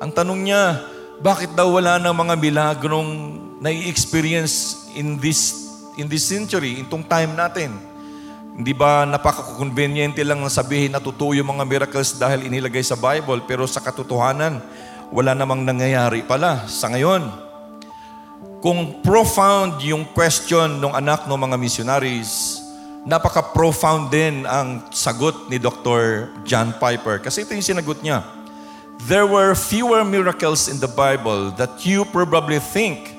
Ang 0.00 0.12
tanong 0.12 0.48
niya, 0.48 0.93
bakit 1.22 1.54
daw 1.54 1.70
wala 1.70 2.00
ng 2.02 2.14
mga 2.14 2.34
milagrong 2.38 3.10
nai-experience 3.62 4.86
in 4.98 5.18
this 5.18 5.70
in 5.94 6.10
this 6.10 6.26
century, 6.26 6.82
itong 6.82 7.06
time 7.06 7.38
natin? 7.38 7.70
Hindi 8.54 8.70
ba 8.70 9.02
napaka-convenient 9.02 10.14
lang 10.22 10.38
na 10.38 10.50
sabihin 10.50 10.94
na 10.94 11.02
totoo 11.02 11.34
yung 11.34 11.58
mga 11.58 11.66
miracles 11.66 12.14
dahil 12.14 12.46
inilagay 12.46 12.86
sa 12.86 12.94
Bible, 12.94 13.42
pero 13.50 13.66
sa 13.66 13.82
katotohanan, 13.82 14.62
wala 15.10 15.34
namang 15.34 15.66
nangyayari 15.66 16.22
pala 16.22 16.66
sa 16.70 16.86
ngayon. 16.90 17.26
Kung 18.62 19.02
profound 19.02 19.82
yung 19.82 20.06
question 20.14 20.78
ng 20.78 20.94
anak 20.94 21.26
ng 21.26 21.34
mga 21.34 21.56
missionaries, 21.58 22.62
napaka-profound 23.04 24.08
din 24.08 24.48
ang 24.48 24.86
sagot 24.88 25.50
ni 25.52 25.60
Dr. 25.60 26.32
John 26.48 26.72
Piper. 26.78 27.20
Kasi 27.20 27.44
ito 27.44 27.52
yung 27.52 27.68
sinagot 27.74 28.00
niya. 28.00 28.24
There 29.02 29.26
were 29.26 29.58
fewer 29.58 30.06
miracles 30.06 30.70
in 30.70 30.78
the 30.78 30.86
Bible 30.86 31.50
that 31.58 31.82
you 31.82 32.06
probably 32.06 32.62
think, 32.62 33.10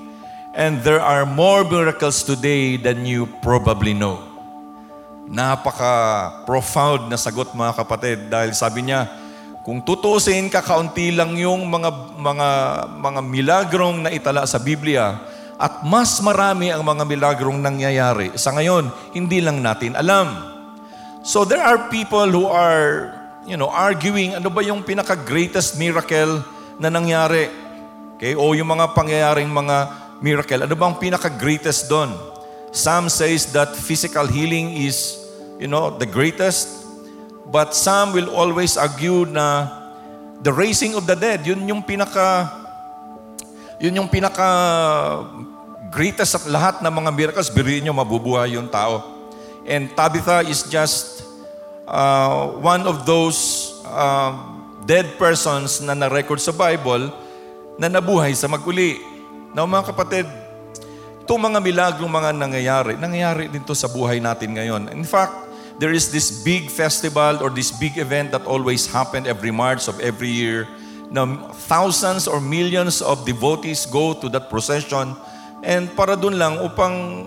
and 0.56 0.80
there 0.82 1.04
are 1.04 1.28
more 1.28 1.68
miracles 1.68 2.24
today 2.24 2.80
than 2.80 3.04
you 3.04 3.28
probably 3.44 3.92
know. 3.92 4.24
Napaka-profound 5.28 7.12
na 7.12 7.20
sagot 7.20 7.52
mga 7.52 7.74
kapatid 7.76 8.18
dahil 8.32 8.56
sabi 8.56 8.88
niya, 8.88 9.12
kung 9.66 9.82
tutusin 9.82 10.46
ka, 10.48 10.62
kaunti 10.62 11.10
lang 11.10 11.34
yung 11.36 11.66
mga, 11.66 11.90
mga, 12.22 12.50
mga 13.02 13.22
milagrong 13.26 13.98
na 14.06 14.14
itala 14.14 14.46
sa 14.46 14.62
Biblia 14.62 15.18
at 15.58 15.82
mas 15.82 16.22
marami 16.22 16.70
ang 16.70 16.86
mga 16.86 17.02
milagrong 17.02 17.58
nangyayari. 17.58 18.36
Sa 18.38 18.54
ngayon, 18.54 18.94
hindi 19.16 19.42
lang 19.42 19.66
natin 19.66 19.98
alam. 19.98 20.54
So 21.26 21.42
there 21.42 21.66
are 21.66 21.90
people 21.90 22.30
who 22.30 22.46
are, 22.46 23.10
you 23.46 23.58
know, 23.58 23.70
arguing 23.70 24.34
ano 24.34 24.50
ba 24.50 24.62
yung 24.66 24.82
pinaka-greatest 24.82 25.78
miracle 25.78 26.42
na 26.82 26.90
nangyari. 26.90 27.50
Okay? 28.18 28.34
O 28.34 28.58
yung 28.58 28.70
mga 28.70 28.92
pangyayaring 28.98 29.50
mga 29.50 29.78
miracle. 30.20 30.66
Ano 30.66 30.74
bang 30.74 30.96
pinaka-greatest 30.98 31.88
doon? 31.88 32.12
Some 32.76 33.08
says 33.08 33.54
that 33.56 33.72
physical 33.72 34.28
healing 34.28 34.76
is, 34.76 35.16
you 35.62 35.70
know, 35.70 35.94
the 35.94 36.10
greatest. 36.10 36.84
But 37.48 37.78
some 37.78 38.12
will 38.12 38.34
always 38.34 38.76
argue 38.76 39.24
na 39.30 39.70
the 40.42 40.52
raising 40.52 40.98
of 40.98 41.08
the 41.08 41.16
dead, 41.16 41.46
yun 41.46 41.64
yung 41.70 41.82
pinaka 41.86 42.52
yun 43.80 43.96
yung 43.96 44.10
pinaka 44.10 44.48
greatest 45.92 46.36
at 46.36 46.46
lahat 46.48 46.76
ng 46.84 46.92
mga 46.92 47.12
miracles. 47.12 47.52
Biriin 47.52 47.88
nyo, 47.88 47.94
mabubuhay 47.96 48.56
yung 48.56 48.68
tao. 48.68 49.04
And 49.66 49.92
Tabitha 49.94 50.46
is 50.46 50.64
just 50.68 51.25
uh, 51.88 52.54
one 52.62 52.86
of 52.86 53.06
those 53.06 53.72
uh, 53.86 54.34
dead 54.86 55.18
persons 55.18 55.82
na 55.82 55.98
na-record 55.98 56.42
sa 56.42 56.54
Bible 56.54 57.10
na 57.82 57.90
nabuhay 57.90 58.34
sa 58.38 58.46
maguli. 58.46 59.02
Now 59.56 59.66
mga 59.66 59.96
kapatid, 59.96 60.26
itong 61.26 61.42
mga 61.42 61.60
milagrong 61.64 62.12
mga 62.12 62.32
nangyayari, 62.38 62.94
nangyayari 63.00 63.50
din 63.50 63.66
to 63.66 63.74
sa 63.74 63.90
buhay 63.90 64.22
natin 64.22 64.54
ngayon. 64.54 64.94
In 64.94 65.08
fact, 65.08 65.34
there 65.82 65.92
is 65.92 66.12
this 66.12 66.44
big 66.44 66.70
festival 66.70 67.42
or 67.42 67.50
this 67.50 67.72
big 67.74 67.98
event 67.98 68.32
that 68.32 68.46
always 68.46 68.86
happened 68.88 69.26
every 69.28 69.52
March 69.52 69.88
of 69.90 69.98
every 70.00 70.30
year. 70.30 70.68
Na 71.10 71.26
thousands 71.70 72.26
or 72.26 72.42
millions 72.42 73.00
of 73.02 73.24
devotees 73.30 73.86
go 73.86 74.18
to 74.18 74.26
that 74.34 74.50
procession 74.50 75.14
and 75.62 75.90
para 75.94 76.18
dun 76.18 76.38
lang 76.38 76.62
upang 76.62 77.26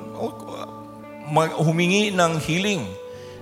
humingi 1.59 2.11
ng 2.15 2.33
healing. 2.43 2.87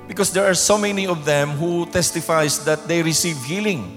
Because 0.07 0.31
there 0.31 0.47
are 0.47 0.55
so 0.55 0.79
many 0.79 1.07
of 1.07 1.27
them 1.27 1.59
who 1.59 1.87
testifies 1.91 2.63
that 2.65 2.87
they 2.87 3.03
receive 3.03 3.37
healing. 3.43 3.91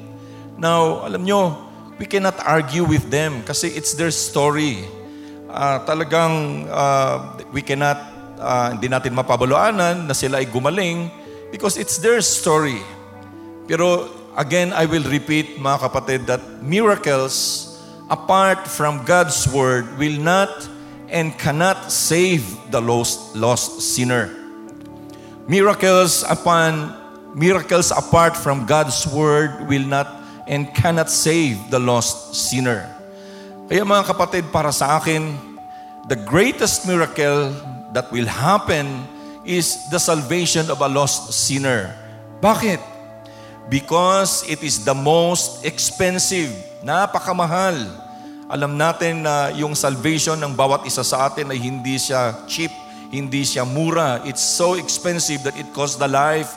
Now, 0.58 1.06
alam 1.06 1.24
nyo, 1.24 1.70
we 2.02 2.10
cannot 2.10 2.40
argue 2.42 2.84
with 2.84 3.12
them 3.14 3.44
kasi 3.46 3.70
it's 3.76 3.94
their 3.94 4.10
story. 4.10 4.82
Uh, 5.50 5.84
talagang 5.86 6.66
uh, 6.72 7.38
we 7.54 7.62
cannot 7.62 8.00
uh, 8.40 8.72
hindi 8.74 8.88
natin 8.88 9.14
mapabaluanan 9.14 10.08
na 10.08 10.16
sila 10.16 10.40
ay 10.40 10.48
gumaling 10.48 11.12
because 11.52 11.76
it's 11.76 12.00
their 12.00 12.24
story. 12.24 12.80
Pero 13.68 14.10
again, 14.40 14.72
I 14.74 14.88
will 14.88 15.04
repeat 15.06 15.60
mga 15.60 15.92
kapatid 15.92 16.26
that 16.32 16.42
miracles 16.64 17.68
apart 18.10 18.66
from 18.66 19.06
God's 19.06 19.46
word 19.52 19.86
will 20.00 20.18
not 20.18 20.50
and 21.12 21.36
cannot 21.38 21.92
save 21.92 22.48
the 22.72 22.80
lost, 22.80 23.36
lost 23.36 23.84
sinner. 23.84 24.39
Miracles 25.50 26.22
upon 26.30 26.94
miracles 27.34 27.90
apart 27.90 28.38
from 28.38 28.70
God's 28.70 29.10
word 29.10 29.66
will 29.66 29.82
not 29.82 30.06
and 30.46 30.70
cannot 30.78 31.10
save 31.10 31.58
the 31.74 31.82
lost 31.82 32.38
sinner. 32.38 32.86
Kaya 33.66 33.82
mga 33.82 34.14
kapatid, 34.14 34.54
para 34.54 34.70
sa 34.70 35.02
akin, 35.02 35.34
the 36.06 36.18
greatest 36.30 36.86
miracle 36.86 37.50
that 37.98 38.14
will 38.14 38.30
happen 38.30 39.10
is 39.42 39.90
the 39.90 39.98
salvation 39.98 40.70
of 40.70 40.86
a 40.86 40.90
lost 40.90 41.34
sinner. 41.34 41.98
Bakit? 42.46 42.78
Because 43.74 44.46
it 44.46 44.62
is 44.62 44.86
the 44.86 44.94
most 44.94 45.66
expensive, 45.66 46.54
napakamahal. 46.86 47.78
Alam 48.50 48.78
natin 48.78 49.26
na 49.26 49.50
yung 49.54 49.74
salvation 49.74 50.38
ng 50.38 50.54
bawat 50.54 50.86
isa 50.86 51.02
sa 51.02 51.30
atin 51.30 51.50
ay 51.50 51.58
hindi 51.58 51.98
siya 51.98 52.46
cheap, 52.50 52.70
hindi 53.10 53.42
siya 53.42 53.66
mura. 53.66 54.22
It's 54.26 54.42
so 54.42 54.78
expensive 54.78 55.42
that 55.44 55.58
it 55.58 55.70
costs 55.74 55.98
the 55.98 56.08
life 56.10 56.54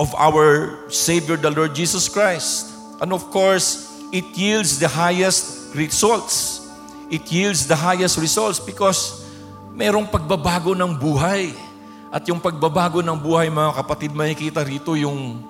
of 0.00 0.12
our 0.16 0.76
Savior, 0.88 1.36
the 1.36 1.52
Lord 1.52 1.76
Jesus 1.76 2.08
Christ. 2.08 2.72
And 3.00 3.12
of 3.12 3.28
course, 3.28 3.88
it 4.12 4.24
yields 4.32 4.80
the 4.80 4.88
highest 4.88 5.76
results. 5.76 6.64
It 7.12 7.28
yields 7.28 7.68
the 7.68 7.76
highest 7.76 8.16
results 8.16 8.56
because 8.60 9.20
merong 9.76 10.08
pagbabago 10.08 10.72
ng 10.72 10.96
buhay. 10.96 11.52
At 12.10 12.26
yung 12.26 12.40
pagbabago 12.42 13.04
ng 13.04 13.16
buhay, 13.20 13.52
mga 13.52 13.72
kapatid, 13.76 14.10
makikita 14.16 14.64
rito 14.64 14.96
yung... 14.96 15.46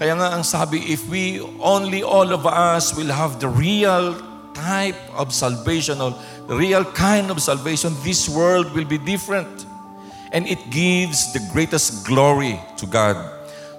Kaya 0.00 0.18
nga 0.18 0.34
ang 0.34 0.42
sabi, 0.42 0.82
if 0.90 1.06
we 1.06 1.38
only 1.62 2.02
all 2.02 2.26
of 2.34 2.42
us 2.42 2.90
will 2.96 3.12
have 3.12 3.38
the 3.38 3.46
real 3.46 4.18
type 4.50 4.98
of 5.14 5.30
salvation 5.30 6.00
or 6.02 6.16
real 6.48 6.84
kind 6.84 7.30
of 7.30 7.40
salvation, 7.40 7.94
this 8.02 8.28
world 8.28 8.72
will 8.74 8.84
be 8.84 8.98
different. 8.98 9.66
And 10.32 10.46
it 10.46 10.70
gives 10.70 11.32
the 11.32 11.40
greatest 11.52 12.06
glory 12.06 12.60
to 12.78 12.86
God. 12.86 13.16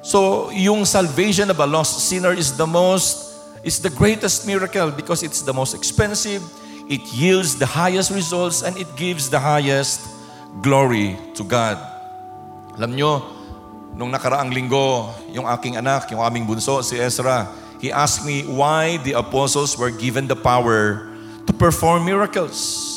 So, 0.03 0.51
yung 0.51 0.86
salvation 0.86 1.50
of 1.50 1.60
a 1.60 1.65
lost 1.65 2.08
sinner 2.08 2.34
is 2.34 2.55
the 2.58 2.67
most, 2.67 3.34
is 3.63 3.79
the 3.79 3.89
greatest 3.89 4.46
miracle 4.46 4.91
because 4.91 5.24
it's 5.24 5.41
the 5.41 5.53
most 5.53 5.74
expensive, 5.74 6.43
it 6.89 7.01
yields 7.13 7.55
the 7.55 7.65
highest 7.65 8.12
results, 8.12 8.62
and 8.62 8.77
it 8.77 8.88
gives 8.96 9.29
the 9.29 9.39
highest 9.39 10.03
glory 10.62 11.17
to 11.34 11.43
God. 11.43 11.79
Alam 12.77 13.00
nyo, 13.00 13.24
nung 13.96 14.12
nakaraang 14.12 14.51
linggo, 14.51 15.10
yung 15.32 15.48
aking 15.48 15.77
anak, 15.77 16.12
yung 16.12 16.22
aming 16.22 16.46
bunso, 16.46 16.84
si 16.84 17.00
Ezra, 17.00 17.48
he 17.79 17.89
asked 17.89 18.25
me 18.25 18.43
why 18.43 18.98
the 19.08 19.13
apostles 19.13 19.77
were 19.77 19.89
given 19.89 20.27
the 20.27 20.36
power 20.36 21.12
to 21.46 21.52
perform 21.54 22.06
miracles. 22.06 22.90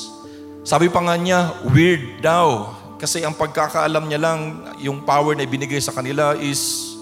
Sabi 0.66 0.90
pa 0.90 0.98
nga 1.02 1.14
niya, 1.14 1.54
weird 1.70 2.22
daw. 2.22 2.74
Kasi 2.98 3.22
ang 3.22 3.36
pagkakaalam 3.36 4.08
niya 4.08 4.20
lang, 4.20 4.40
yung 4.82 5.04
power 5.04 5.36
na 5.36 5.46
ibinigay 5.46 5.78
sa 5.78 5.92
kanila 5.92 6.34
is 6.34 6.94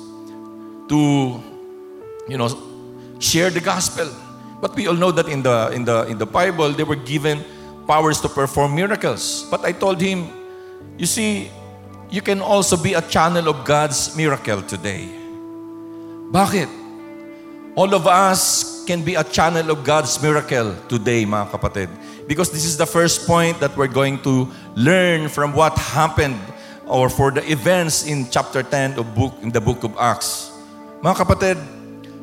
to, 0.90 1.40
you 2.28 2.36
know, 2.36 2.50
share 3.16 3.48
the 3.48 3.62
gospel. 3.62 4.10
But 4.60 4.76
we 4.76 4.88
all 4.88 4.96
know 4.96 5.12
that 5.12 5.28
in 5.28 5.44
the 5.44 5.70
in 5.76 5.84
the 5.84 6.08
in 6.08 6.16
the 6.16 6.24
Bible 6.24 6.72
they 6.72 6.88
were 6.88 6.98
given 6.98 7.44
powers 7.84 8.20
to 8.24 8.28
perform 8.32 8.74
miracles. 8.74 9.44
But 9.52 9.64
I 9.64 9.72
told 9.72 10.00
him, 10.00 10.28
you 10.96 11.04
see, 11.06 11.52
you 12.08 12.22
can 12.22 12.40
also 12.40 12.76
be 12.76 12.96
a 12.96 13.02
channel 13.04 13.48
of 13.48 13.64
God's 13.64 14.16
miracle 14.16 14.62
today. 14.64 15.08
Bakit? 16.32 16.68
All 17.76 17.92
of 17.92 18.06
us 18.06 18.73
can 18.86 19.02
be 19.02 19.14
a 19.16 19.24
channel 19.24 19.70
of 19.70 19.84
God's 19.84 20.20
miracle 20.22 20.76
today, 20.88 21.24
mga 21.24 21.50
kapatid. 21.50 21.88
Because 22.28 22.52
this 22.52 22.64
is 22.64 22.76
the 22.76 22.86
first 22.86 23.26
point 23.26 23.60
that 23.60 23.76
we're 23.76 23.90
going 23.90 24.20
to 24.22 24.48
learn 24.76 25.28
from 25.28 25.52
what 25.52 25.76
happened 25.76 26.40
or 26.86 27.08
for 27.08 27.30
the 27.30 27.44
events 27.50 28.06
in 28.06 28.28
chapter 28.30 28.62
10 28.62 28.98
of 28.98 29.14
book 29.14 29.34
in 29.42 29.50
the 29.50 29.60
book 29.60 29.84
of 29.84 29.96
Acts. 29.98 30.52
Mga 31.02 31.16
kapatid, 31.16 31.58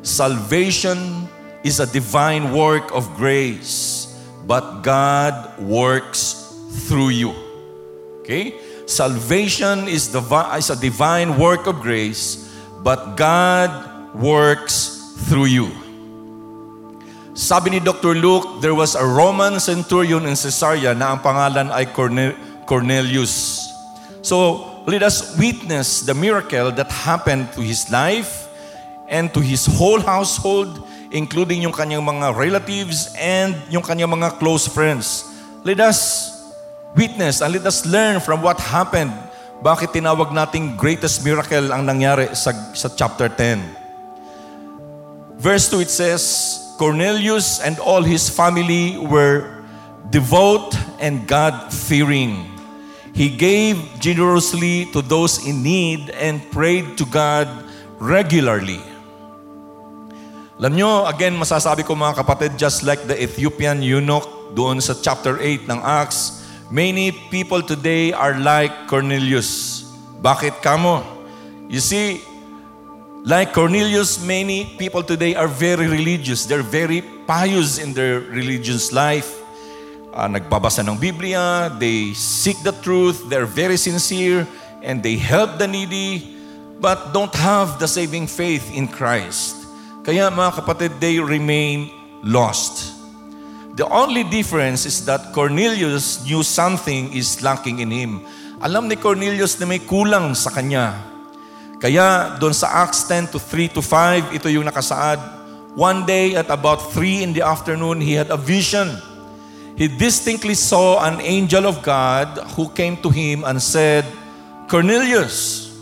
salvation 0.06 1.28
is 1.64 1.80
a 1.80 1.86
divine 1.86 2.54
work 2.54 2.90
of 2.94 3.10
grace, 3.18 4.10
but 4.46 4.82
God 4.82 5.34
works 5.60 6.54
through 6.88 7.10
you. 7.10 7.34
Okay? 8.22 8.58
Salvation 8.86 9.88
is, 9.88 10.12
the, 10.12 10.22
is 10.58 10.70
a 10.70 10.76
divine 10.76 11.38
work 11.38 11.68
of 11.68 11.82
grace, 11.82 12.50
but 12.84 13.16
God 13.16 14.14
works 14.16 15.16
through 15.30 15.46
you. 15.46 15.81
Sabi 17.32 17.72
ni 17.72 17.80
Dr. 17.80 18.12
Luke, 18.12 18.60
there 18.60 18.76
was 18.76 18.92
a 18.92 19.08
Roman 19.08 19.56
centurion 19.64 20.28
in 20.28 20.36
Caesarea 20.36 20.92
na 20.92 21.16
ang 21.16 21.24
pangalan 21.24 21.72
ay 21.72 21.88
Cornel- 21.88 22.36
Cornelius. 22.68 23.72
So, 24.20 24.68
let 24.84 25.00
us 25.00 25.40
witness 25.40 26.04
the 26.04 26.12
miracle 26.12 26.76
that 26.76 26.92
happened 26.92 27.48
to 27.56 27.64
his 27.64 27.88
life 27.88 28.52
and 29.08 29.32
to 29.32 29.40
his 29.40 29.64
whole 29.64 30.04
household, 30.04 30.84
including 31.16 31.64
yung 31.64 31.72
kanyang 31.72 32.04
mga 32.04 32.36
relatives 32.36 33.16
and 33.16 33.56
yung 33.72 33.84
kanyang 33.84 34.12
mga 34.12 34.36
close 34.36 34.68
friends. 34.68 35.24
Let 35.64 35.80
us 35.80 36.28
witness 37.00 37.40
and 37.40 37.56
let 37.56 37.64
us 37.64 37.88
learn 37.88 38.20
from 38.20 38.44
what 38.44 38.60
happened. 38.60 39.16
Bakit 39.64 39.96
tinawag 39.96 40.36
nating 40.36 40.76
greatest 40.76 41.24
miracle 41.24 41.72
ang 41.72 41.88
nangyari 41.88 42.36
sa, 42.36 42.52
sa 42.76 42.92
chapter 42.92 43.32
10? 43.32 45.40
Verse 45.40 45.72
2 45.72 45.80
it 45.80 45.92
says, 45.94 46.24
Cornelius 46.82 47.62
and 47.62 47.78
all 47.78 48.02
his 48.02 48.26
family 48.26 48.98
were 48.98 49.62
devout 50.10 50.74
and 50.98 51.30
God-fearing. 51.30 52.50
He 53.14 53.30
gave 53.30 53.78
generously 54.02 54.90
to 54.90 55.06
those 55.06 55.46
in 55.46 55.62
need 55.62 56.10
and 56.18 56.42
prayed 56.50 56.98
to 56.98 57.06
God 57.06 57.46
regularly. 58.02 58.82
Alam 60.58 60.74
nyo, 60.74 61.06
again, 61.06 61.38
masasabi 61.38 61.86
ko 61.86 61.94
mga 61.94 62.18
kapatid, 62.26 62.58
just 62.58 62.82
like 62.82 63.06
the 63.06 63.14
Ethiopian 63.14 63.86
eunuch 63.86 64.26
doon 64.58 64.82
sa 64.82 64.98
chapter 64.98 65.38
8 65.38 65.70
ng 65.70 65.86
Acts, 65.86 66.42
many 66.74 67.14
people 67.30 67.62
today 67.62 68.10
are 68.10 68.42
like 68.42 68.74
Cornelius. 68.90 69.86
Bakit 70.26 70.66
kamo? 70.66 71.06
You 71.70 71.78
see, 71.78 72.26
like 73.24 73.54
Cornelius, 73.54 74.24
many 74.24 74.66
people 74.78 75.04
today 75.04 75.36
are 75.36 75.48
very 75.48 75.88
religious. 75.88 76.46
They're 76.46 76.66
very 76.66 77.02
pious 77.28 77.78
in 77.78 77.94
their 77.94 78.22
religious 78.22 78.92
life. 78.92 79.30
Uh, 80.12 80.28
nagbabasa 80.28 80.84
ng 80.84 81.00
Biblia, 81.00 81.72
they 81.80 82.12
seek 82.14 82.60
the 82.64 82.76
truth, 82.84 83.24
they're 83.30 83.48
very 83.48 83.78
sincere, 83.78 84.46
and 84.84 85.00
they 85.00 85.16
help 85.16 85.56
the 85.58 85.68
needy, 85.68 86.36
but 86.82 87.14
don't 87.14 87.34
have 87.36 87.80
the 87.80 87.88
saving 87.88 88.28
faith 88.28 88.68
in 88.76 88.92
Christ. 88.92 89.56
Kaya 90.04 90.28
mga 90.28 90.60
kapatid, 90.60 91.00
they 91.00 91.16
remain 91.16 91.88
lost. 92.26 92.92
The 93.80 93.88
only 93.88 94.28
difference 94.28 94.84
is 94.84 95.06
that 95.08 95.32
Cornelius 95.32 96.28
knew 96.28 96.44
something 96.44 97.14
is 97.16 97.40
lacking 97.40 97.80
in 97.80 97.88
him. 97.88 98.20
Alam 98.60 98.92
ni 98.92 99.00
Cornelius 99.00 99.56
na 99.64 99.66
may 99.66 99.80
kulang 99.80 100.36
sa 100.36 100.52
kanya. 100.52 101.11
Kaya 101.82 102.38
doon 102.38 102.54
sa 102.54 102.86
Acts 102.86 103.10
10 103.10 103.34
to 103.34 103.42
3 103.42 103.74
to 103.74 103.82
5, 103.82 104.38
ito 104.38 104.46
yung 104.54 104.70
nakasaad. 104.70 105.18
One 105.74 106.06
day 106.06 106.38
at 106.38 106.46
about 106.54 106.94
3 106.94 107.26
in 107.26 107.34
the 107.34 107.42
afternoon, 107.42 107.98
he 107.98 108.14
had 108.14 108.30
a 108.30 108.38
vision. 108.38 109.02
He 109.74 109.90
distinctly 109.90 110.54
saw 110.54 111.02
an 111.02 111.18
angel 111.26 111.66
of 111.66 111.82
God 111.82 112.38
who 112.54 112.70
came 112.70 113.02
to 113.02 113.10
him 113.10 113.42
and 113.42 113.58
said, 113.58 114.06
Cornelius. 114.70 115.74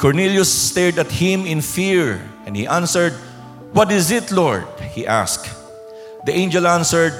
Cornelius 0.00 0.48
stared 0.48 0.96
at 0.96 1.12
him 1.12 1.44
in 1.44 1.60
fear, 1.60 2.24
and 2.48 2.56
he 2.56 2.64
answered, 2.64 3.12
What 3.76 3.92
is 3.92 4.08
it, 4.08 4.32
Lord? 4.32 4.64
He 4.96 5.04
asked. 5.04 5.44
The 6.24 6.32
angel 6.32 6.64
answered, 6.64 7.12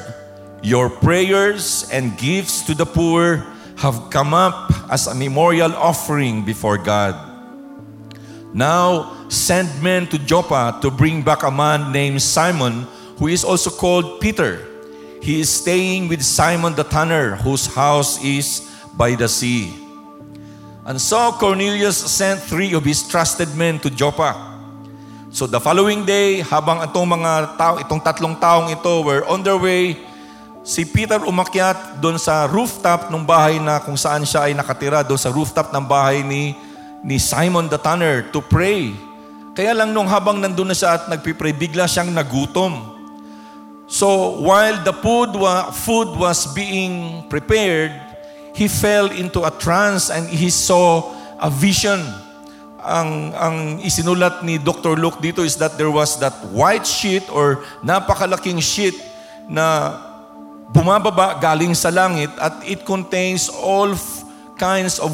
Your 0.65 0.89
prayers 0.89 1.91
and 1.93 2.17
gifts 2.17 2.65
to 2.71 2.75
the 2.75 2.89
poor 2.89 3.45
have 3.85 4.09
come 4.09 4.33
up 4.33 4.73
as 4.89 5.13
a 5.13 5.15
memorial 5.15 5.77
offering 5.77 6.41
before 6.41 6.79
God. 6.79 7.32
Now 8.53 9.17
send 9.33 9.73
men 9.81 10.07
to 10.13 10.21
Joppa 10.21 10.77
to 10.85 10.93
bring 10.93 11.25
back 11.25 11.43
a 11.43 11.51
man 11.51 11.93
named 11.93 12.21
Simon, 12.21 12.85
who 13.17 13.33
is 13.33 13.45
also 13.45 13.73
called 13.73 14.21
Peter. 14.21 14.61
He 15.25 15.41
is 15.41 15.49
staying 15.49 16.09
with 16.13 16.21
Simon 16.21 16.77
the 16.77 16.85
tanner, 16.85 17.37
whose 17.41 17.65
house 17.65 18.21
is 18.21 18.69
by 18.93 19.17
the 19.17 19.29
sea. 19.29 19.73
And 20.85 21.01
so 21.01 21.33
Cornelius 21.39 21.97
sent 21.97 22.43
three 22.43 22.75
of 22.75 22.85
his 22.85 23.07
trusted 23.07 23.55
men 23.55 23.79
to 23.81 23.89
Joppa. 23.89 24.35
So 25.33 25.49
the 25.49 25.63
following 25.63 26.05
day, 26.05 26.45
habang 26.45 26.85
itong 26.85 27.09
mga 27.09 27.57
tao, 27.57 27.81
itong 27.81 28.05
tatlong 28.05 28.37
taong 28.37 28.69
ito 28.69 29.01
were 29.01 29.25
on 29.25 29.41
their 29.41 29.57
way, 29.57 29.97
si 30.61 30.85
Peter 30.85 31.23
umakyat 31.25 32.03
doon 32.05 32.21
sa 32.21 32.45
rooftop 32.45 33.09
ng 33.09 33.25
bahay 33.25 33.57
na 33.57 33.81
kung 33.81 33.97
saan 33.97 34.29
siya 34.29 34.51
ay 34.51 34.53
nakatira, 34.53 35.01
doon 35.01 35.17
sa 35.17 35.33
rooftop 35.33 35.73
ng 35.73 35.85
bahay 35.89 36.21
ni, 36.21 36.53
ni 37.03 37.19
Simon 37.19 37.67
the 37.67 37.79
Tanner 37.79 38.23
to 38.31 38.39
pray. 38.41 38.95
Kaya 39.53 39.77
lang 39.77 39.93
nung 39.93 40.09
habang 40.09 40.41
nandun 40.41 40.73
na 40.73 40.77
siya 40.77 40.97
at 40.97 41.05
nagpipray, 41.11 41.53
bigla 41.53 41.85
siyang 41.85 42.15
nagutom. 42.15 42.73
So 43.91 44.41
while 44.41 44.81
the 44.81 44.97
food, 44.97 45.37
wa- 45.37 45.69
food 45.69 46.17
was 46.17 46.49
being 46.57 47.27
prepared, 47.29 47.93
he 48.57 48.65
fell 48.65 49.13
into 49.13 49.45
a 49.45 49.53
trance 49.53 50.09
and 50.09 50.25
he 50.25 50.49
saw 50.49 51.13
a 51.37 51.53
vision. 51.53 52.01
Ang, 52.83 53.31
ang 53.37 53.57
isinulat 53.85 54.43
ni 54.43 54.59
Dr. 54.59 54.97
Luke 54.97 55.21
dito 55.21 55.45
is 55.45 55.55
that 55.61 55.77
there 55.77 55.93
was 55.93 56.19
that 56.19 56.35
white 56.51 56.89
sheet 56.89 57.23
or 57.31 57.63
napakalaking 57.85 58.59
sheet 58.59 58.97
na 59.47 59.95
bumababa 60.73 61.39
galing 61.39 61.77
sa 61.77 61.93
langit 61.93 62.33
at 62.41 62.59
it 62.65 62.83
contains 62.83 63.53
all 63.53 63.93
f- 63.93 64.25
kinds 64.57 64.99
of 64.99 65.13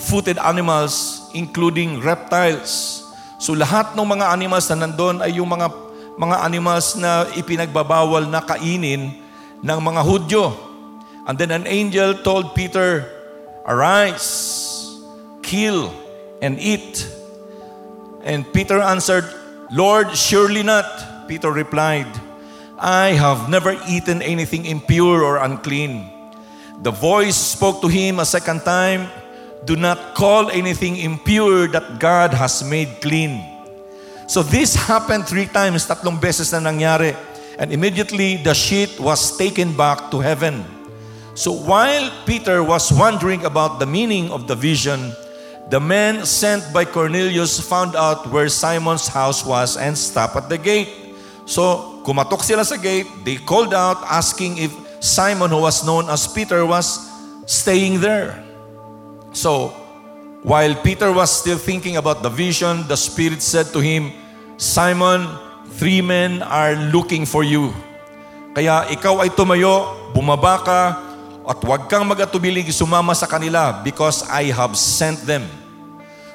four-footed 0.00 0.40
animals 0.40 1.28
including 1.36 2.00
reptiles. 2.00 3.04
So 3.36 3.52
lahat 3.52 3.92
ng 3.92 4.08
mga 4.08 4.32
animals 4.32 4.66
na 4.72 4.88
nandun 4.88 5.20
ay 5.20 5.36
yung 5.36 5.48
mga 5.52 5.68
mga 6.16 6.36
animals 6.44 6.96
na 6.96 7.28
ipinagbabawal 7.36 8.28
na 8.28 8.40
kainin 8.40 9.12
ng 9.60 9.78
mga 9.80 10.00
Hudyo. 10.04 10.52
And 11.28 11.36
then 11.36 11.52
an 11.52 11.68
angel 11.68 12.16
told 12.24 12.56
Peter, 12.56 13.06
Arise, 13.64 14.88
kill, 15.44 15.92
and 16.40 16.58
eat. 16.58 17.06
And 18.24 18.44
Peter 18.52 18.80
answered, 18.80 19.24
Lord, 19.70 20.12
surely 20.16 20.64
not. 20.64 20.88
Peter 21.28 21.52
replied, 21.52 22.10
I 22.80 23.14
have 23.14 23.48
never 23.48 23.78
eaten 23.86 24.20
anything 24.20 24.66
impure 24.66 25.22
or 25.22 25.38
unclean. 25.38 26.10
The 26.82 26.90
voice 26.90 27.36
spoke 27.36 27.80
to 27.84 27.88
him 27.88 28.18
a 28.18 28.26
second 28.26 28.64
time, 28.64 29.08
Do 29.64 29.76
not 29.76 30.14
call 30.14 30.50
anything 30.50 30.96
impure 30.96 31.68
that 31.68 32.00
God 32.00 32.32
has 32.32 32.64
made 32.64 32.88
clean. 33.00 33.44
So 34.26 34.42
this 34.42 34.74
happened 34.74 35.26
three 35.26 35.46
times, 35.46 35.86
tatlong 35.86 36.20
beses 36.20 36.52
na 36.52 36.60
nangyari. 36.60 37.16
And 37.58 37.72
immediately 37.72 38.40
the 38.40 38.54
sheet 38.54 38.96
was 38.98 39.36
taken 39.36 39.76
back 39.76 40.10
to 40.12 40.20
heaven. 40.20 40.64
So 41.34 41.52
while 41.52 42.10
Peter 42.24 42.64
was 42.64 42.90
wondering 42.92 43.44
about 43.44 43.78
the 43.78 43.86
meaning 43.86 44.30
of 44.30 44.48
the 44.48 44.56
vision, 44.56 45.12
the 45.68 45.78
men 45.78 46.24
sent 46.26 46.72
by 46.72 46.84
Cornelius 46.84 47.60
found 47.60 47.94
out 47.94 48.26
where 48.32 48.48
Simon's 48.48 49.06
house 49.06 49.44
was 49.44 49.76
and 49.76 49.96
stopped 49.96 50.36
at 50.36 50.48
the 50.48 50.58
gate. 50.58 50.88
So 51.44 52.00
kumatok 52.02 52.42
sila 52.42 52.64
sa 52.64 52.76
gate, 52.76 53.06
they 53.24 53.36
called 53.36 53.74
out 53.74 54.02
asking 54.08 54.58
if 54.58 54.72
Simon 54.98 55.50
who 55.50 55.62
was 55.62 55.84
known 55.86 56.10
as 56.10 56.26
Peter 56.26 56.64
was 56.64 56.98
staying 57.46 58.00
there. 58.00 58.49
So 59.32 59.70
while 60.42 60.74
Peter 60.80 61.12
was 61.12 61.30
still 61.30 61.58
thinking 61.58 61.96
about 61.96 62.22
the 62.22 62.30
vision, 62.30 62.86
the 62.88 62.96
Spirit 62.96 63.42
said 63.42 63.72
to 63.72 63.80
him, 63.80 64.12
Simon, 64.56 65.28
three 65.76 66.00
men 66.00 66.42
are 66.42 66.74
looking 66.90 67.24
for 67.24 67.44
you. 67.44 67.72
Kaya 68.56 68.90
ikaw 68.90 69.22
ay 69.22 69.30
tumayo, 69.30 70.10
bumaba 70.10 70.64
ka, 70.64 70.80
at 71.46 71.58
huwag 71.62 71.88
kang 71.88 72.06
magatubiling 72.06 72.68
sumama 72.70 73.14
sa 73.14 73.26
kanila 73.26 73.82
because 73.82 74.26
I 74.28 74.50
have 74.54 74.74
sent 74.76 75.22
them. 75.26 75.46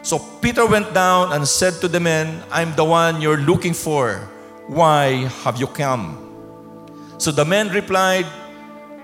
So 0.05 0.21
Peter 0.37 0.69
went 0.69 0.93
down 0.93 1.33
and 1.33 1.47
said 1.47 1.81
to 1.81 1.87
the 1.87 1.99
men, 1.99 2.43
I'm 2.53 2.77
the 2.77 2.85
one 2.85 3.21
you're 3.21 3.41
looking 3.41 3.73
for. 3.73 4.21
Why 4.69 5.25
have 5.41 5.57
you 5.57 5.65
come? 5.65 6.21
So 7.17 7.31
the 7.33 7.45
men 7.45 7.69
replied, 7.73 8.25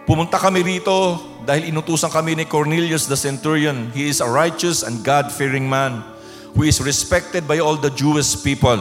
Pumunta 0.06 0.38
kami 0.38 0.62
rito 0.62 1.31
dahil 1.46 1.74
inutusan 1.74 2.14
kami 2.14 2.38
ni 2.38 2.46
Cornelius 2.46 3.10
the 3.10 3.18
centurion. 3.18 3.90
He 3.92 4.10
is 4.10 4.22
a 4.22 4.30
righteous 4.30 4.86
and 4.86 5.02
God-fearing 5.02 5.66
man 5.66 6.06
who 6.54 6.64
is 6.64 6.82
respected 6.84 7.48
by 7.48 7.60
all 7.60 7.76
the 7.76 7.90
Jewish 7.94 8.38
people. 8.44 8.78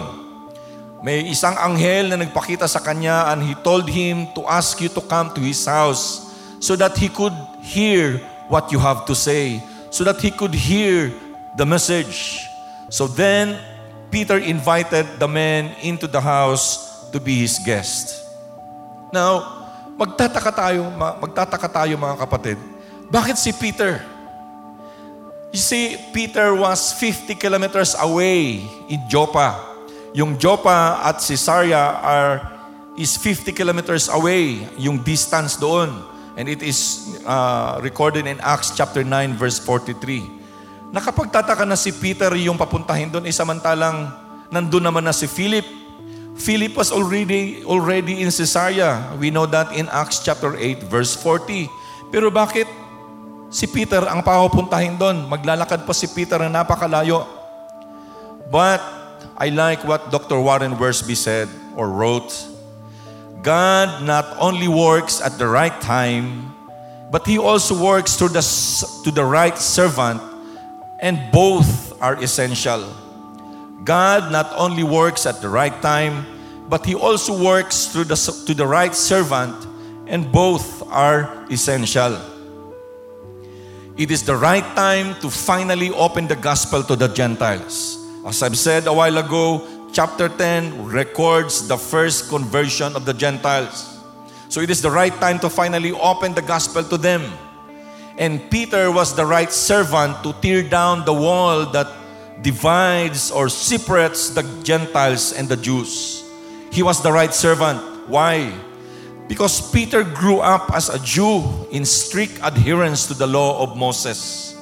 May 1.01 1.25
isang 1.33 1.57
anghel 1.57 2.12
na 2.12 2.20
nagpakita 2.20 2.68
sa 2.68 2.85
kanya 2.85 3.33
and 3.33 3.40
he 3.40 3.57
told 3.64 3.88
him 3.88 4.29
to 4.37 4.44
ask 4.44 4.77
you 4.85 4.92
to 4.92 5.01
come 5.01 5.33
to 5.33 5.40
his 5.40 5.64
house 5.64 6.29
so 6.61 6.77
that 6.77 6.92
he 7.01 7.09
could 7.09 7.33
hear 7.64 8.20
what 8.53 8.68
you 8.68 8.77
have 8.77 9.09
to 9.09 9.16
say, 9.16 9.64
so 9.88 10.05
that 10.05 10.20
he 10.20 10.29
could 10.29 10.53
hear 10.53 11.09
the 11.57 11.64
message. 11.64 12.44
So 12.92 13.09
then 13.09 13.57
Peter 14.11 14.37
invited 14.37 15.07
the 15.16 15.29
men 15.29 15.73
into 15.81 16.05
the 16.05 16.20
house 16.20 17.09
to 17.14 17.20
be 17.20 17.46
his 17.46 17.57
guest. 17.64 18.27
Now, 19.14 19.60
magtataka 20.01 20.49
tayo, 20.49 20.89
ma- 20.97 21.21
magtataka 21.21 21.69
tayo 21.69 21.93
mga 22.01 22.17
kapatid. 22.17 22.57
Bakit 23.13 23.37
si 23.37 23.53
Peter? 23.53 24.01
You 25.53 25.61
see, 25.61 26.01
Peter 26.17 26.57
was 26.57 26.97
50 26.97 27.37
kilometers 27.37 27.93
away 28.01 28.65
in 28.89 29.01
Joppa. 29.13 29.61
Yung 30.17 30.41
Joppa 30.41 31.05
at 31.05 31.21
Caesarea 31.21 32.01
are 32.01 32.41
is 32.97 33.19
50 33.19 33.53
kilometers 33.53 34.09
away, 34.09 34.65
yung 34.81 35.03
distance 35.05 35.61
doon. 35.61 35.91
And 36.39 36.47
it 36.49 36.63
is 36.63 37.11
uh, 37.27 37.83
recorded 37.83 38.25
in 38.25 38.41
Acts 38.41 38.73
chapter 38.73 39.05
9 39.05 39.37
verse 39.37 39.59
43. 39.59 40.95
Nakapagtataka 40.95 41.67
na 41.67 41.77
si 41.77 41.93
Peter 41.93 42.31
yung 42.39 42.57
papuntahin 42.57 43.11
doon, 43.11 43.27
eh 43.27 43.35
samantalang 43.35 44.11
nandun 44.49 44.83
naman 44.83 45.05
na 45.05 45.15
si 45.15 45.27
Philip. 45.27 45.80
Philip 46.40 46.72
was 46.72 46.88
already 46.88 47.61
already 47.68 48.24
in 48.24 48.33
Caesarea. 48.33 49.12
We 49.20 49.29
know 49.29 49.44
that 49.44 49.76
in 49.76 49.92
Acts 49.92 50.24
chapter 50.24 50.57
8 50.57 50.88
verse 50.88 51.12
40. 51.12 51.68
Pero 52.09 52.33
bakit 52.33 52.64
si 53.53 53.68
Peter 53.68 54.00
ang 54.09 54.24
papupuntahin 54.24 54.96
doon? 54.96 55.29
Maglalakad 55.29 55.85
pa 55.85 55.92
si 55.92 56.09
Peter 56.09 56.40
na 56.40 56.64
napakalayo. 56.64 57.29
But 58.48 58.81
I 59.37 59.53
like 59.53 59.85
what 59.85 60.09
Dr. 60.09 60.40
Warren 60.40 60.74
Worsby 60.81 61.14
said 61.14 61.46
or 61.76 61.92
wrote. 61.92 62.33
God 63.40 64.05
not 64.05 64.37
only 64.37 64.68
works 64.68 65.20
at 65.20 65.38
the 65.40 65.48
right 65.48 65.72
time, 65.81 66.53
but 67.12 67.24
He 67.24 67.38
also 67.38 67.72
works 67.72 68.16
through 68.16 68.37
the, 68.37 68.44
to 69.05 69.11
the 69.11 69.24
right 69.24 69.57
servant, 69.57 70.20
and 71.00 71.16
both 71.33 71.96
are 72.03 72.20
essential. 72.20 72.85
God 73.85 74.31
not 74.31 74.53
only 74.57 74.83
works 74.83 75.27
at 75.27 75.40
the 75.40 75.49
right 75.49 75.75
time, 75.83 76.27
but 76.69 76.85
He 76.85 76.95
also 76.95 77.33
works 77.33 77.87
through 77.87 78.05
the, 78.05 78.16
to 78.47 78.55
the 78.55 78.66
right 78.66 78.95
servant, 78.95 79.66
and 80.07 80.31
both 80.31 80.83
are 80.88 81.47
essential. 81.51 82.19
It 83.97 84.11
is 84.11 84.23
the 84.23 84.37
right 84.37 84.64
time 84.77 85.14
to 85.21 85.31
finally 85.31 85.90
open 85.90 86.27
the 86.27 86.37
gospel 86.37 86.83
to 86.85 86.97
the 86.97 87.09
Gentiles. 87.09 87.99
As 88.27 88.43
I've 88.43 88.57
said 88.57 88.87
a 88.87 88.93
while 88.93 89.19
ago, 89.19 89.66
chapter 89.93 90.29
10 90.29 90.87
records 90.87 91.66
the 91.69 91.77
first 91.77 92.29
conversion 92.29 92.95
of 92.97 93.05
the 93.05 93.12
Gentiles. 93.12 93.99
So 94.49 94.61
it 94.61 94.71
is 94.71 94.83
the 94.83 94.90
right 94.90 95.14
time 95.21 95.38
to 95.40 95.51
finally 95.51 95.93
open 95.93 96.35
the 96.35 96.43
gospel 96.43 96.83
to 96.85 96.97
them. 96.97 97.23
And 98.19 98.51
Peter 98.51 98.90
was 98.90 99.14
the 99.14 99.25
right 99.25 99.51
servant 99.51 100.23
to 100.23 100.33
tear 100.40 100.62
down 100.62 101.05
the 101.05 101.14
wall 101.14 101.66
that 101.66 102.00
divides 102.42 103.31
or 103.31 103.48
separates 103.48 104.31
the 104.31 104.42
Gentiles 104.62 105.33
and 105.33 105.48
the 105.48 105.57
Jews. 105.57 106.24
He 106.72 106.83
was 106.83 107.03
the 107.03 107.12
right 107.12 107.33
servant. 107.35 108.09
Why? 108.09 108.53
Because 109.29 109.70
Peter 109.70 110.03
grew 110.03 110.40
up 110.40 110.74
as 110.74 110.88
a 110.88 110.98
Jew 110.98 111.44
in 111.70 111.85
strict 111.85 112.40
adherence 112.42 113.07
to 113.07 113.14
the 113.14 113.26
law 113.26 113.62
of 113.62 113.76
Moses. 113.76 114.55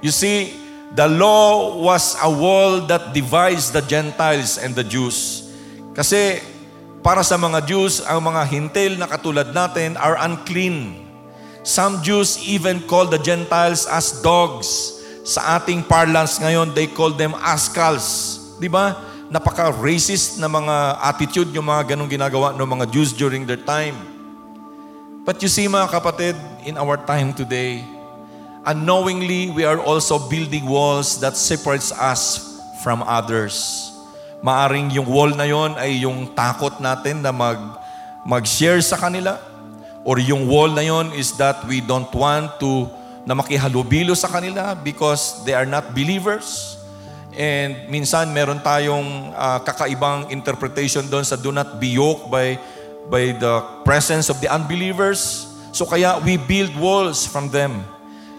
You 0.00 0.10
see, 0.10 0.56
the 0.96 1.08
law 1.08 1.76
was 1.76 2.16
a 2.22 2.30
wall 2.30 2.80
that 2.88 3.12
divides 3.12 3.70
the 3.70 3.82
Gentiles 3.82 4.56
and 4.56 4.74
the 4.74 4.84
Jews. 4.84 5.48
Kasi 5.92 6.40
para 7.04 7.24
sa 7.24 7.36
mga 7.36 7.64
Jews, 7.66 8.00
ang 8.04 8.32
mga 8.32 8.42
hintil 8.48 8.96
na 8.96 9.08
katulad 9.08 9.52
natin 9.52 9.96
are 10.00 10.16
unclean. 10.20 11.08
Some 11.60 12.00
Jews 12.00 12.40
even 12.40 12.80
call 12.88 13.04
the 13.04 13.20
Gentiles 13.20 13.84
as 13.84 14.20
dogs. 14.24 14.99
Sa 15.30 15.62
ating 15.62 15.86
parlance 15.86 16.42
ngayon, 16.42 16.74
they 16.74 16.90
call 16.90 17.14
them 17.14 17.38
askals. 17.38 18.34
Di 18.58 18.66
ba? 18.66 18.98
Napaka-racist 19.30 20.42
na 20.42 20.50
mga 20.50 20.98
attitude 21.06 21.54
yung 21.54 21.70
mga 21.70 21.94
ganong 21.94 22.10
ginagawa 22.10 22.50
ng 22.50 22.66
mga 22.66 22.90
Jews 22.90 23.14
during 23.14 23.46
their 23.46 23.62
time. 23.62 23.94
But 25.22 25.38
you 25.38 25.46
see 25.46 25.70
mga 25.70 25.86
kapatid, 25.86 26.34
in 26.66 26.74
our 26.74 26.98
time 26.98 27.30
today, 27.30 27.86
unknowingly 28.66 29.54
we 29.54 29.62
are 29.62 29.78
also 29.78 30.18
building 30.18 30.66
walls 30.66 31.22
that 31.22 31.38
separates 31.38 31.94
us 31.94 32.42
from 32.82 33.06
others. 33.06 33.86
Maaring 34.42 34.90
yung 34.90 35.06
wall 35.06 35.30
na 35.30 35.46
yon 35.46 35.78
ay 35.78 36.02
yung 36.02 36.34
takot 36.34 36.82
natin 36.82 37.22
na 37.22 37.30
mag 37.30 37.78
mag-share 38.26 38.82
sa 38.82 38.98
kanila 38.98 39.38
or 40.02 40.18
yung 40.18 40.50
wall 40.50 40.74
na 40.74 40.82
yon 40.82 41.14
is 41.14 41.38
that 41.38 41.62
we 41.70 41.78
don't 41.78 42.10
want 42.10 42.50
to 42.58 42.90
na 43.30 43.38
makihalubilo 43.38 44.10
sa 44.18 44.26
kanila 44.26 44.74
because 44.74 45.46
they 45.46 45.54
are 45.54 45.70
not 45.70 45.94
believers. 45.94 46.74
And 47.38 47.86
minsan 47.86 48.34
meron 48.34 48.58
tayong 48.58 49.30
uh, 49.38 49.62
kakaibang 49.62 50.34
interpretation 50.34 51.06
doon 51.06 51.22
sa 51.22 51.38
do 51.38 51.54
not 51.54 51.78
be 51.78 51.94
yoked 51.94 52.26
by 52.26 52.58
by 53.06 53.30
the 53.38 53.62
presence 53.86 54.34
of 54.34 54.42
the 54.42 54.50
unbelievers. 54.50 55.46
So 55.70 55.86
kaya 55.86 56.18
we 56.26 56.42
build 56.42 56.74
walls 56.74 57.22
from 57.22 57.54
them. 57.54 57.86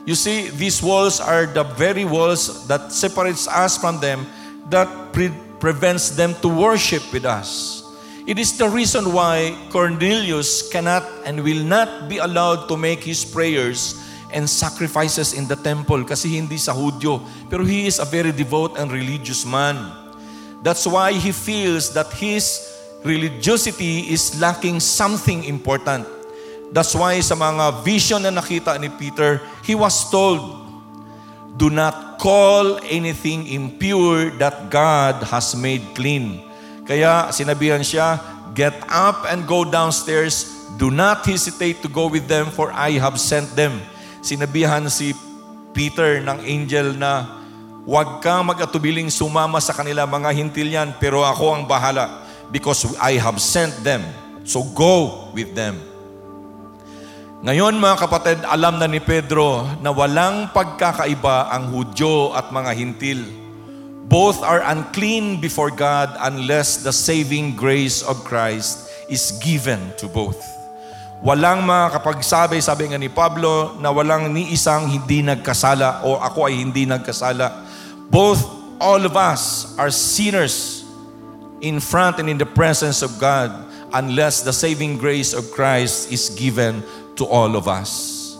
You 0.03 0.19
see, 0.19 0.51
these 0.51 0.83
walls 0.83 1.23
are 1.23 1.47
the 1.47 1.63
very 1.63 2.03
walls 2.03 2.67
that 2.67 2.91
separates 2.91 3.47
us 3.47 3.79
from 3.79 4.03
them 4.03 4.27
that 4.67 4.91
pre- 5.15 5.31
prevents 5.63 6.11
them 6.19 6.35
to 6.43 6.51
worship 6.51 7.05
with 7.15 7.23
us. 7.23 7.79
It 8.27 8.41
is 8.41 8.57
the 8.57 8.67
reason 8.67 9.13
why 9.13 9.55
Cornelius 9.69 10.67
cannot 10.67 11.05
and 11.23 11.45
will 11.45 11.63
not 11.63 12.09
be 12.09 12.17
allowed 12.17 12.67
to 12.67 12.75
make 12.75 13.05
his 13.05 13.23
prayers 13.23 14.00
and 14.33 14.49
sacrifices 14.49 15.33
in 15.33 15.47
the 15.47 15.55
temple 15.55 16.03
kasi 16.03 16.35
hindi 16.39 16.57
sa 16.57 16.73
Hudyo. 16.73 17.21
Pero 17.49 17.63
he 17.63 17.87
is 17.87 17.99
a 17.99 18.07
very 18.07 18.31
devout 18.31 18.79
and 18.79 18.91
religious 18.91 19.45
man. 19.45 19.77
That's 20.61 20.85
why 20.85 21.13
he 21.13 21.31
feels 21.31 21.93
that 21.97 22.13
his 22.13 22.61
religiosity 23.03 24.13
is 24.13 24.37
lacking 24.39 24.79
something 24.79 25.43
important. 25.45 26.05
That's 26.71 26.95
why 26.95 27.19
sa 27.19 27.35
mga 27.35 27.83
vision 27.83 28.23
na 28.23 28.31
nakita 28.31 28.79
ni 28.79 28.87
Peter, 28.87 29.41
he 29.65 29.75
was 29.75 30.07
told, 30.07 30.61
Do 31.59 31.67
not 31.67 32.15
call 32.15 32.79
anything 32.87 33.49
impure 33.51 34.31
that 34.39 34.71
God 34.71 35.19
has 35.27 35.51
made 35.57 35.83
clean. 35.97 36.47
Kaya 36.87 37.27
sinabihan 37.35 37.83
siya, 37.83 38.21
Get 38.53 38.75
up 38.91 39.23
and 39.31 39.47
go 39.47 39.63
downstairs. 39.63 40.67
Do 40.75 40.91
not 40.91 41.23
hesitate 41.23 41.81
to 41.83 41.87
go 41.87 42.07
with 42.07 42.27
them 42.27 42.51
for 42.51 42.71
I 42.71 42.99
have 42.99 43.19
sent 43.19 43.55
them. 43.55 43.79
Sinabihan 44.21 44.85
si 44.87 45.17
Peter 45.73 46.21
ng 46.21 46.39
angel 46.45 46.95
na 46.95 47.41
Huwag 47.81 48.21
kang 48.21 48.45
mag-atubiling 48.45 49.09
sumama 49.09 49.57
sa 49.57 49.73
kanila 49.73 50.05
mga 50.05 50.29
hintil 50.37 50.69
yan, 50.69 50.93
pero 51.01 51.25
ako 51.25 51.57
ang 51.57 51.63
bahala 51.65 52.21
because 52.53 52.85
I 53.01 53.17
have 53.17 53.41
sent 53.41 53.73
them. 53.81 54.05
So 54.45 54.61
go 54.77 55.25
with 55.33 55.57
them. 55.57 55.81
Ngayon 57.41 57.81
mga 57.81 57.97
kapatid, 58.05 58.37
alam 58.45 58.77
na 58.77 58.85
ni 58.85 59.01
Pedro 59.01 59.65
na 59.81 59.89
walang 59.89 60.53
pagkakaiba 60.53 61.49
ang 61.49 61.73
Hudyo 61.73 62.37
at 62.37 62.53
mga 62.53 62.69
hintil. 62.77 63.25
Both 64.05 64.45
are 64.45 64.61
unclean 64.61 65.41
before 65.41 65.73
God 65.73 66.13
unless 66.21 66.85
the 66.85 66.93
saving 66.93 67.57
grace 67.57 68.05
of 68.05 68.21
Christ 68.21 68.93
is 69.09 69.33
given 69.41 69.81
to 69.97 70.05
both. 70.05 70.50
Walang 71.21 71.61
makakapagsabi, 71.61 72.57
sabi 72.65 72.89
nga 72.89 72.97
ni 72.97 73.05
Pablo, 73.05 73.77
na 73.77 73.93
walang 73.93 74.33
ni 74.33 74.49
isang 74.49 74.89
hindi 74.89 75.21
nagkasala 75.21 76.01
o 76.01 76.17
ako 76.17 76.49
ay 76.49 76.57
hindi 76.57 76.89
nagkasala. 76.89 77.61
Both, 78.09 78.41
all 78.81 79.05
of 79.05 79.13
us 79.13 79.71
are 79.77 79.93
sinners 79.93 80.81
in 81.61 81.77
front 81.77 82.17
and 82.17 82.25
in 82.25 82.41
the 82.41 82.49
presence 82.49 83.05
of 83.05 83.21
God 83.21 83.53
unless 83.93 84.41
the 84.41 84.49
saving 84.49 84.97
grace 84.97 85.37
of 85.37 85.53
Christ 85.53 86.09
is 86.09 86.33
given 86.33 86.81
to 87.21 87.25
all 87.29 87.53
of 87.53 87.69
us. 87.69 88.33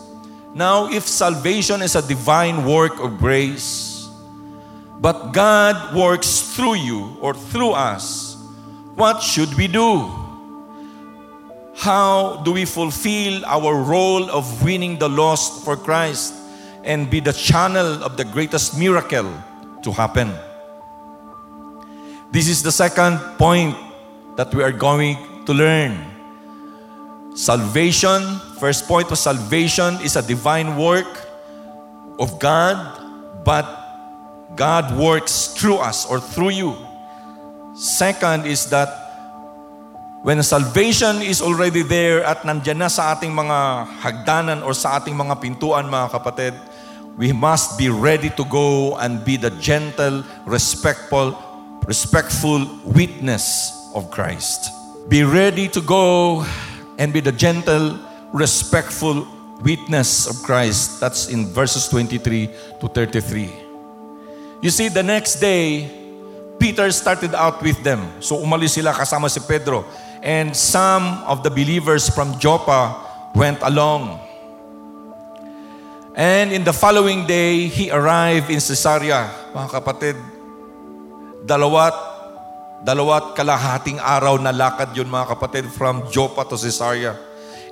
Now, 0.52 0.90
if 0.90 1.06
salvation 1.06 1.80
is 1.80 1.94
a 1.94 2.02
divine 2.02 2.66
work 2.66 2.98
of 2.98 3.16
grace, 3.22 4.10
but 4.98 5.30
God 5.30 5.94
works 5.94 6.52
through 6.54 6.82
you 6.82 7.16
or 7.22 7.32
through 7.32 7.72
us, 7.72 8.36
what 8.98 9.22
should 9.22 9.54
we 9.54 9.70
do? 9.70 10.21
How 11.74 12.42
do 12.44 12.52
we 12.52 12.64
fulfill 12.64 13.44
our 13.46 13.74
role 13.74 14.30
of 14.30 14.62
winning 14.62 14.98
the 14.98 15.08
lost 15.08 15.64
for 15.64 15.76
Christ 15.76 16.34
and 16.84 17.08
be 17.08 17.20
the 17.20 17.32
channel 17.32 18.02
of 18.04 18.16
the 18.16 18.24
greatest 18.24 18.78
miracle 18.78 19.32
to 19.82 19.92
happen? 19.92 20.32
This 22.30 22.48
is 22.48 22.62
the 22.62 22.72
second 22.72 23.18
point 23.38 23.76
that 24.36 24.54
we 24.54 24.62
are 24.62 24.72
going 24.72 25.44
to 25.46 25.52
learn. 25.52 25.98
Salvation, 27.34 28.38
first 28.58 28.86
point 28.86 29.08
was 29.10 29.20
salvation 29.20 29.98
is 30.02 30.16
a 30.16 30.22
divine 30.22 30.76
work 30.76 31.08
of 32.18 32.38
God, 32.38 33.44
but 33.44 33.64
God 34.54 34.96
works 34.98 35.48
through 35.48 35.76
us 35.76 36.04
or 36.04 36.20
through 36.20 36.50
you. 36.50 36.76
Second 37.74 38.46
is 38.46 38.66
that 38.68 39.01
when 40.22 40.42
salvation 40.42 41.20
is 41.20 41.42
already 41.42 41.82
there 41.82 42.22
at 42.22 42.46
nandyan 42.46 42.78
na 42.78 42.88
sa 42.88 43.14
ating 43.14 43.34
mga 43.34 43.86
hagdanan 43.98 44.62
or 44.62 44.70
sa 44.70 44.98
ating 44.98 45.14
mga 45.18 45.34
pintuan 45.42 45.90
mga 45.90 46.08
kapatid, 46.14 46.54
we 47.18 47.34
must 47.34 47.74
be 47.74 47.90
ready 47.90 48.30
to 48.38 48.46
go 48.46 48.96
and 49.02 49.26
be 49.26 49.36
the 49.36 49.50
gentle, 49.58 50.22
respectful, 50.46 51.34
respectful 51.90 52.62
witness 52.86 53.74
of 53.98 54.10
Christ. 54.14 54.70
Be 55.10 55.26
ready 55.26 55.66
to 55.74 55.82
go 55.82 56.46
and 56.96 57.12
be 57.12 57.18
the 57.18 57.34
gentle, 57.34 57.98
respectful 58.30 59.26
witness 59.60 60.30
of 60.30 60.38
Christ. 60.46 61.02
That's 61.02 61.28
in 61.28 61.50
verses 61.50 61.90
23 61.90 62.78
to 62.80 62.86
33. 62.86 63.50
You 64.62 64.70
see, 64.70 64.86
the 64.86 65.02
next 65.02 65.42
day, 65.42 65.90
Peter 66.62 66.86
started 66.94 67.34
out 67.34 67.58
with 67.58 67.82
them. 67.82 68.06
So 68.22 68.38
umalis 68.38 68.78
sila 68.78 68.94
kasama 68.94 69.26
si 69.26 69.42
Pedro. 69.42 69.82
And 70.22 70.54
some 70.54 71.26
of 71.26 71.42
the 71.42 71.50
believers 71.50 72.06
from 72.06 72.38
Joppa 72.38 72.94
went 73.34 73.58
along. 73.66 74.22
And 76.14 76.52
in 76.52 76.62
the 76.62 76.72
following 76.72 77.26
day, 77.26 77.66
he 77.66 77.90
arrived 77.90 78.46
in 78.46 78.62
Caesarea. 78.62 79.26
Mga 79.50 79.68
kapatid, 79.72 80.16
dalawat, 81.42 81.96
dalawat 82.84 83.34
kalahating 83.34 83.98
araw 83.98 84.38
na 84.38 84.52
lakad 84.52 84.94
yun 84.94 85.10
mga 85.10 85.34
kapatid 85.34 85.66
from 85.72 86.04
Joppa 86.12 86.46
to 86.46 86.60
Caesarea. 86.60 87.18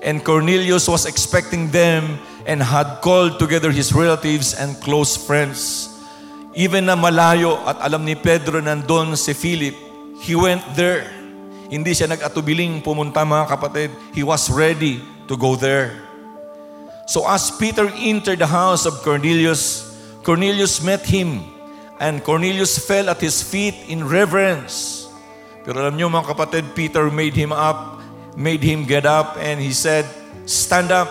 And 0.01 0.25
Cornelius 0.25 0.89
was 0.89 1.05
expecting 1.05 1.69
them 1.69 2.17
and 2.49 2.65
had 2.65 3.05
called 3.05 3.39
together 3.39 3.69
his 3.69 3.93
relatives 3.93 4.57
and 4.57 4.75
close 4.81 5.15
friends. 5.21 5.93
Even 6.57 6.89
na 6.89 6.97
malayo 6.97 7.61
at 7.69 7.79
alam 7.85 8.09
ni 8.09 8.17
Pedro 8.17 8.59
nandun 8.59 9.15
si 9.15 9.37
Philip, 9.37 9.77
he 10.25 10.33
went 10.33 10.65
there. 10.73 11.20
Hindi 11.71 11.95
siya 11.95 12.11
nag-atubiling 12.11 12.83
pumunta 12.83 13.23
mga 13.23 13.47
kapatid. 13.47 13.95
He 14.11 14.27
was 14.27 14.51
ready 14.51 14.99
to 15.31 15.39
go 15.39 15.55
there. 15.55 15.95
So 17.07 17.23
as 17.31 17.55
Peter 17.55 17.87
entered 17.95 18.43
the 18.43 18.51
house 18.51 18.91
of 18.91 18.99
Cornelius, 19.07 19.87
Cornelius 20.27 20.83
met 20.83 21.07
him 21.07 21.47
and 22.03 22.23
Cornelius 22.27 22.75
fell 22.83 23.07
at 23.07 23.23
his 23.23 23.39
feet 23.39 23.75
in 23.87 24.03
reverence. 24.03 25.07
Pero 25.63 25.87
alam 25.87 25.95
niyo 25.95 26.11
mga 26.11 26.35
kapatid, 26.35 26.65
Peter 26.75 27.07
made 27.07 27.39
him 27.39 27.55
up, 27.55 28.03
made 28.35 28.67
him 28.67 28.83
get 28.83 29.07
up 29.07 29.39
and 29.39 29.63
he 29.63 29.71
said, 29.71 30.03
Stand 30.51 30.91
up, 30.91 31.07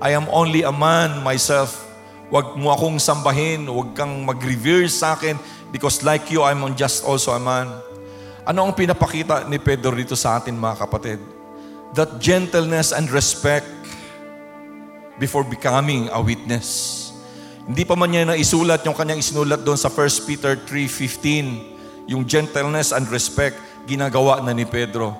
I 0.00 0.12
am 0.12 0.28
only 0.28 0.60
a 0.60 0.72
man 0.72 1.24
myself. 1.24 1.88
Huwag 2.28 2.58
mo 2.60 2.74
akong 2.74 3.00
sambahin, 3.00 3.64
huwag 3.64 3.96
kang 3.96 4.28
mag-revere 4.28 4.90
sa 4.92 5.16
akin 5.16 5.40
because 5.72 6.04
like 6.04 6.28
you, 6.28 6.44
I'm 6.44 6.60
just 6.76 7.06
also 7.06 7.32
a 7.32 7.40
man. 7.40 7.85
Ano 8.46 8.62
ang 8.62 8.78
pinapakita 8.78 9.50
ni 9.50 9.58
Pedro 9.58 9.90
dito 9.90 10.14
sa 10.14 10.38
atin 10.38 10.54
mga 10.54 10.86
kapatid? 10.86 11.18
That 11.98 12.22
gentleness 12.22 12.94
and 12.94 13.10
respect 13.10 13.66
before 15.18 15.42
becoming 15.42 16.06
a 16.14 16.22
witness. 16.22 16.94
Hindi 17.66 17.82
pa 17.82 17.98
man 17.98 18.14
niya 18.14 18.22
naisulat 18.22 18.86
yung 18.86 18.94
kanyang 18.94 19.18
isinulat 19.18 19.66
doon 19.66 19.74
sa 19.74 19.90
1 19.90 20.30
Peter 20.30 20.54
3.15, 20.62 22.06
yung 22.06 22.22
gentleness 22.22 22.94
and 22.94 23.10
respect, 23.10 23.58
ginagawa 23.90 24.38
na 24.38 24.54
ni 24.54 24.62
Pedro. 24.62 25.10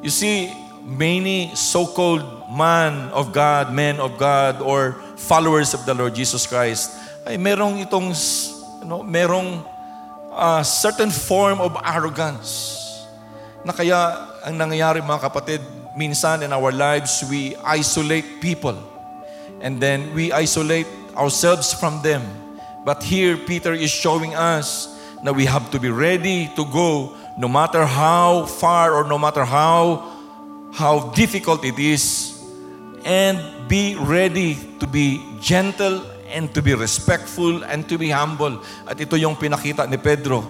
You 0.00 0.08
see, 0.08 0.48
many 0.80 1.52
so-called 1.52 2.24
man 2.48 3.12
of 3.12 3.36
God, 3.36 3.76
men 3.76 4.00
of 4.00 4.16
God, 4.16 4.64
or 4.64 4.96
followers 5.20 5.76
of 5.76 5.84
the 5.84 5.92
Lord 5.92 6.16
Jesus 6.16 6.48
Christ, 6.48 6.96
ay 7.28 7.36
merong 7.36 7.84
itong, 7.84 8.16
ano, 8.80 9.04
merong 9.04 9.60
uh, 10.40 10.64
certain 10.64 11.12
form 11.12 11.60
of 11.60 11.76
arrogance. 11.84 12.80
Na 13.60 13.76
kaya 13.76 14.24
ang 14.40 14.56
nangyayari 14.56 15.04
mga 15.04 15.28
kapatid, 15.28 15.60
minsan 15.92 16.40
in 16.40 16.50
our 16.56 16.72
lives, 16.72 17.20
we 17.28 17.52
isolate 17.60 18.40
people 18.40 18.74
and 19.60 19.76
then 19.76 20.08
we 20.16 20.32
isolate 20.32 20.88
ourselves 21.12 21.76
from 21.76 22.00
them. 22.00 22.24
But 22.88 23.04
here, 23.04 23.36
Peter 23.36 23.76
is 23.76 23.92
showing 23.92 24.32
us 24.32 24.88
that 25.20 25.36
we 25.36 25.44
have 25.44 25.68
to 25.76 25.78
be 25.78 25.92
ready 25.92 26.48
to 26.56 26.64
go 26.64 27.12
no 27.36 27.48
matter 27.48 27.84
how 27.84 28.48
far 28.48 28.96
or 28.96 29.04
no 29.04 29.20
matter 29.20 29.44
how 29.44 30.08
how 30.72 31.12
difficult 31.12 31.60
it 31.64 31.76
is 31.76 32.40
and 33.04 33.36
be 33.68 33.96
ready 34.00 34.56
to 34.80 34.86
be 34.86 35.20
gentle 35.40 36.00
and 36.32 36.54
to 36.54 36.62
be 36.62 36.74
respectful 36.74 37.62
and 37.64 37.88
to 37.88 37.98
be 37.98 38.10
humble. 38.10 38.62
At 38.86 39.00
ito 39.00 39.16
yung 39.16 39.36
pinakita 39.36 39.90
ni 39.90 39.98
Pedro. 39.98 40.46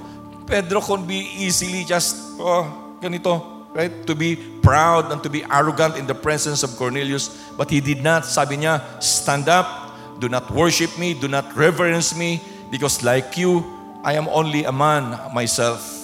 Pedro 0.46 0.80
could 0.80 1.06
be 1.06 1.30
easily 1.40 1.84
just, 1.84 2.36
oh, 2.38 2.96
ganito, 3.00 3.66
right? 3.72 4.06
To 4.06 4.14
be 4.14 4.36
proud 4.62 5.12
and 5.12 5.22
to 5.22 5.30
be 5.30 5.44
arrogant 5.46 5.96
in 5.96 6.06
the 6.06 6.14
presence 6.14 6.62
of 6.62 6.74
Cornelius. 6.76 7.30
But 7.56 7.70
he 7.70 7.80
did 7.80 8.02
not. 8.02 8.26
Sabi 8.26 8.58
niya, 8.58 8.82
stand 9.02 9.48
up, 9.48 9.94
do 10.18 10.28
not 10.28 10.50
worship 10.50 10.96
me, 10.98 11.14
do 11.14 11.28
not 11.28 11.54
reverence 11.56 12.16
me, 12.16 12.42
because 12.70 13.02
like 13.02 13.38
you, 13.38 13.64
I 14.02 14.14
am 14.14 14.28
only 14.28 14.64
a 14.64 14.72
man 14.72 15.16
myself. 15.32 16.00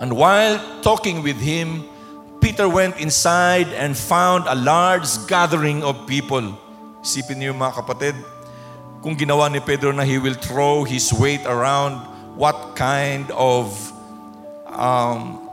And 0.00 0.16
while 0.16 0.56
talking 0.80 1.22
with 1.22 1.36
him, 1.36 1.84
Peter 2.40 2.64
went 2.68 2.96
inside 2.96 3.68
and 3.76 3.92
found 3.92 4.48
a 4.48 4.56
large 4.56 5.04
gathering 5.28 5.84
of 5.84 6.08
people. 6.08 6.56
Isipin 7.04 7.36
niyo 7.36 7.52
mga 7.52 7.84
kapatid, 7.84 8.16
kung 9.02 9.16
ginawa 9.16 9.48
ni 9.48 9.60
Pedro 9.60 9.92
na 9.92 10.04
he 10.04 10.20
will 10.20 10.36
throw 10.36 10.84
his 10.84 11.12
weight 11.12 11.40
around, 11.48 11.96
what 12.36 12.76
kind 12.76 13.24
of 13.32 13.72
um, 14.68 15.48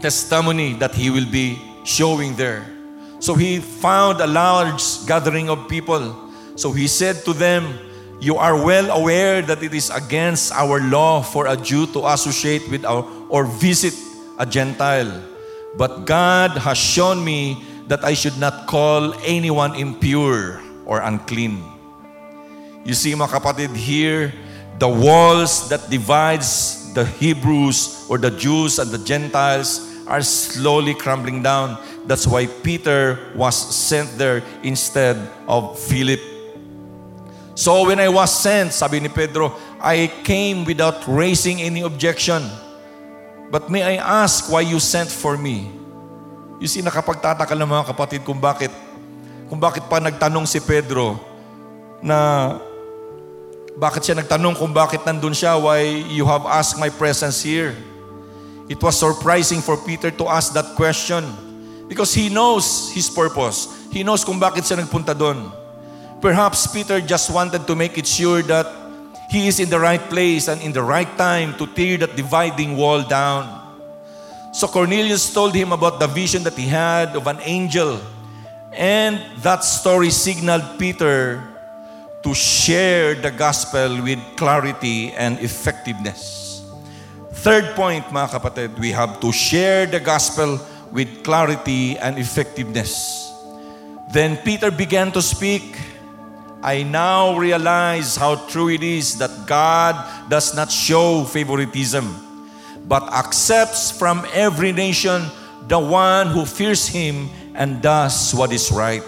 testimony 0.00 0.74
that 0.76 0.94
he 0.94 1.08
will 1.08 1.28
be 1.28 1.56
showing 1.84 2.36
there. 2.36 2.68
So 3.20 3.34
he 3.34 3.58
found 3.58 4.20
a 4.20 4.28
large 4.28 4.84
gathering 5.08 5.48
of 5.48 5.68
people. 5.68 6.12
So 6.56 6.72
he 6.72 6.86
said 6.86 7.24
to 7.24 7.32
them, 7.32 7.72
You 8.20 8.36
are 8.36 8.56
well 8.56 8.92
aware 8.92 9.40
that 9.42 9.62
it 9.62 9.72
is 9.72 9.88
against 9.90 10.52
our 10.52 10.80
law 10.80 11.22
for 11.22 11.48
a 11.48 11.56
Jew 11.56 11.86
to 11.96 12.06
associate 12.08 12.68
with 12.70 12.84
our 12.84 13.04
or 13.28 13.44
visit 13.44 13.96
a 14.38 14.44
Gentile. 14.44 15.24
But 15.76 16.04
God 16.04 16.52
has 16.60 16.78
shown 16.78 17.24
me 17.24 17.64
that 17.88 18.04
I 18.04 18.14
should 18.14 18.38
not 18.38 18.68
call 18.68 19.14
anyone 19.24 19.74
impure 19.74 20.62
or 20.84 21.00
unclean. 21.00 21.73
You 22.84 22.92
see 22.92 23.16
mga 23.16 23.40
kapatid 23.40 23.72
here, 23.72 24.32
the 24.76 24.88
walls 24.88 25.72
that 25.72 25.88
divides 25.88 26.92
the 26.92 27.08
Hebrews 27.08 28.04
or 28.12 28.20
the 28.20 28.30
Jews 28.30 28.78
and 28.78 28.92
the 28.92 29.00
Gentiles 29.00 29.80
are 30.04 30.20
slowly 30.20 30.92
crumbling 30.92 31.40
down. 31.40 31.80
That's 32.04 32.28
why 32.28 32.44
Peter 32.44 33.32
was 33.32 33.56
sent 33.56 34.20
there 34.20 34.44
instead 34.60 35.16
of 35.48 35.80
Philip. 35.80 36.20
So 37.56 37.88
when 37.88 37.96
I 37.96 38.12
was 38.12 38.28
sent, 38.28 38.76
sabi 38.76 39.00
ni 39.00 39.08
Pedro, 39.08 39.56
I 39.80 40.12
came 40.20 40.68
without 40.68 41.08
raising 41.08 41.64
any 41.64 41.80
objection. 41.80 42.44
But 43.48 43.72
may 43.72 43.80
I 43.80 43.96
ask 43.96 44.52
why 44.52 44.60
you 44.66 44.76
sent 44.76 45.08
for 45.08 45.40
me? 45.40 45.72
You 46.60 46.68
see, 46.68 46.84
nakapagtataka 46.84 47.56
ng 47.56 47.68
mga 47.70 47.84
kapatid 47.94 48.20
kung 48.26 48.42
bakit, 48.42 48.74
kung 49.48 49.62
bakit 49.62 49.88
pa 49.88 50.02
nagtanong 50.02 50.44
si 50.44 50.60
Pedro 50.60 51.16
na 52.04 52.60
bakit 53.74 54.06
siya 54.06 54.22
nagtanong 54.22 54.54
kung 54.54 54.70
bakit 54.70 55.02
nandun 55.02 55.34
siya, 55.34 55.58
why 55.58 55.82
you 56.10 56.22
have 56.26 56.46
asked 56.46 56.78
my 56.78 56.90
presence 56.90 57.42
here. 57.42 57.74
It 58.70 58.80
was 58.80 58.96
surprising 58.96 59.60
for 59.60 59.76
Peter 59.76 60.10
to 60.14 60.24
ask 60.30 60.54
that 60.54 60.78
question 60.78 61.26
because 61.90 62.14
he 62.14 62.30
knows 62.30 62.90
his 62.94 63.10
purpose. 63.10 63.68
He 63.90 64.02
knows 64.06 64.24
kung 64.24 64.40
bakit 64.40 64.64
siya 64.64 64.80
nagpunta 64.80 65.12
doon. 65.12 65.52
Perhaps 66.24 66.72
Peter 66.72 67.04
just 67.04 67.28
wanted 67.28 67.68
to 67.68 67.74
make 67.76 68.00
it 68.00 68.08
sure 68.08 68.40
that 68.48 68.64
he 69.28 69.50
is 69.50 69.60
in 69.60 69.68
the 69.68 69.78
right 69.78 70.00
place 70.08 70.48
and 70.48 70.62
in 70.62 70.72
the 70.72 70.80
right 70.80 71.10
time 71.18 71.52
to 71.60 71.66
tear 71.66 71.98
that 72.00 72.16
dividing 72.16 72.78
wall 72.78 73.02
down. 73.02 73.44
So 74.54 74.70
Cornelius 74.70 75.34
told 75.34 75.52
him 75.52 75.74
about 75.74 75.98
the 75.98 76.06
vision 76.06 76.46
that 76.46 76.54
he 76.54 76.70
had 76.70 77.18
of 77.18 77.26
an 77.26 77.42
angel. 77.42 78.00
And 78.72 79.20
that 79.42 79.62
story 79.66 80.10
signaled 80.10 80.78
Peter 80.78 81.42
to 82.24 82.32
share 82.32 83.14
the 83.14 83.30
gospel 83.30 84.02
with 84.02 84.18
clarity 84.36 85.12
and 85.12 85.38
effectiveness. 85.40 86.64
Third 87.44 87.76
point, 87.76 88.08
mga 88.08 88.40
kapatid, 88.40 88.72
we 88.80 88.90
have 88.96 89.20
to 89.20 89.28
share 89.28 89.84
the 89.84 90.00
gospel 90.00 90.56
with 90.88 91.20
clarity 91.20 92.00
and 92.00 92.16
effectiveness. 92.16 93.28
Then 94.08 94.40
Peter 94.40 94.72
began 94.72 95.12
to 95.12 95.20
speak. 95.20 95.76
I 96.64 96.82
now 96.82 97.36
realize 97.36 98.16
how 98.16 98.40
true 98.48 98.72
it 98.72 98.82
is 98.82 99.20
that 99.20 99.44
God 99.44 99.92
does 100.30 100.56
not 100.56 100.72
show 100.72 101.28
favoritism, 101.28 102.08
but 102.88 103.04
accepts 103.12 103.92
from 103.92 104.24
every 104.32 104.72
nation 104.72 105.28
the 105.68 105.78
one 105.78 106.28
who 106.28 106.48
fears 106.48 106.88
Him 106.88 107.28
and 107.52 107.82
does 107.82 108.32
what 108.32 108.48
is 108.48 108.72
right. 108.72 109.04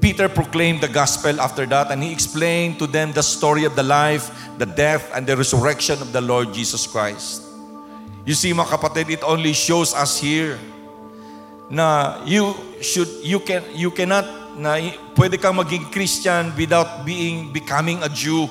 Peter 0.00 0.32
proclaimed 0.32 0.80
the 0.80 0.88
gospel 0.88 1.40
after 1.40 1.66
that 1.66 1.92
and 1.92 2.02
he 2.02 2.10
explained 2.10 2.78
to 2.78 2.86
them 2.86 3.12
the 3.12 3.22
story 3.22 3.64
of 3.64 3.76
the 3.76 3.82
life, 3.82 4.32
the 4.56 4.64
death, 4.64 5.04
and 5.14 5.26
the 5.26 5.36
resurrection 5.36 6.00
of 6.00 6.12
the 6.12 6.20
Lord 6.20 6.54
Jesus 6.56 6.86
Christ. 6.86 7.44
You 8.24 8.32
see 8.32 8.52
mga 8.52 8.80
kapatid, 8.80 9.12
it 9.12 9.22
only 9.22 9.52
shows 9.52 9.92
us 9.92 10.16
here 10.16 10.56
na 11.68 12.18
you 12.24 12.56
should 12.80 13.08
you 13.20 13.38
can 13.44 13.62
you 13.76 13.92
cannot 13.92 14.24
na 14.56 14.80
pwede 15.14 15.36
kang 15.36 15.60
maging 15.60 15.92
Christian 15.92 16.48
without 16.56 17.04
being 17.04 17.52
becoming 17.52 18.00
a 18.00 18.08
Jew. 18.08 18.48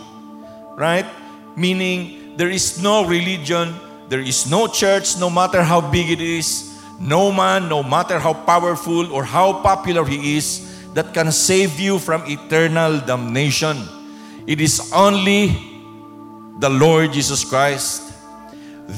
Right? 0.78 1.10
Meaning 1.58 2.38
there 2.38 2.54
is 2.54 2.78
no 2.78 3.10
religion, 3.10 3.74
there 4.06 4.22
is 4.22 4.46
no 4.46 4.70
church 4.70 5.18
no 5.18 5.34
matter 5.34 5.66
how 5.66 5.82
big 5.82 6.14
it 6.14 6.22
is, 6.22 6.78
no 7.02 7.34
man 7.34 7.66
no 7.66 7.82
matter 7.82 8.22
how 8.22 8.38
powerful 8.38 9.10
or 9.10 9.26
how 9.26 9.66
popular 9.66 10.06
he 10.06 10.38
is 10.38 10.69
that 10.94 11.14
can 11.14 11.32
save 11.32 11.78
you 11.80 12.00
from 12.00 12.26
eternal 12.26 13.00
damnation. 13.04 13.78
It 14.50 14.62
is 14.62 14.82
only 14.94 15.54
the 16.58 16.70
Lord 16.70 17.14
Jesus 17.14 17.46
Christ. 17.46 18.10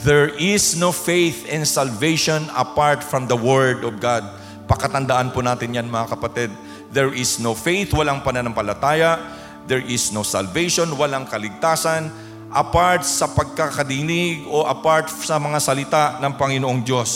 There 0.08 0.32
is 0.40 0.80
no 0.80 0.96
faith 0.96 1.44
in 1.52 1.68
salvation 1.68 2.48
apart 2.56 3.04
from 3.04 3.28
the 3.28 3.36
Word 3.36 3.84
of 3.84 4.00
God. 4.00 4.24
Pakatandaan 4.72 5.36
po 5.36 5.44
natin 5.44 5.76
yan 5.76 5.92
mga 5.92 6.16
kapatid. 6.16 6.50
There 6.96 7.12
is 7.12 7.44
no 7.44 7.52
faith, 7.52 7.92
walang 7.92 8.24
pananampalataya. 8.24 9.20
There 9.68 9.84
is 9.84 10.16
no 10.16 10.24
salvation, 10.24 10.96
walang 10.96 11.28
kaligtasan 11.28 12.08
apart 12.52 13.08
sa 13.08 13.32
pagkakadinig 13.32 14.44
o 14.48 14.68
apart 14.68 15.08
sa 15.08 15.40
mga 15.40 15.60
salita 15.60 16.04
ng 16.20 16.36
Panginoong 16.36 16.84
Diyos. 16.84 17.12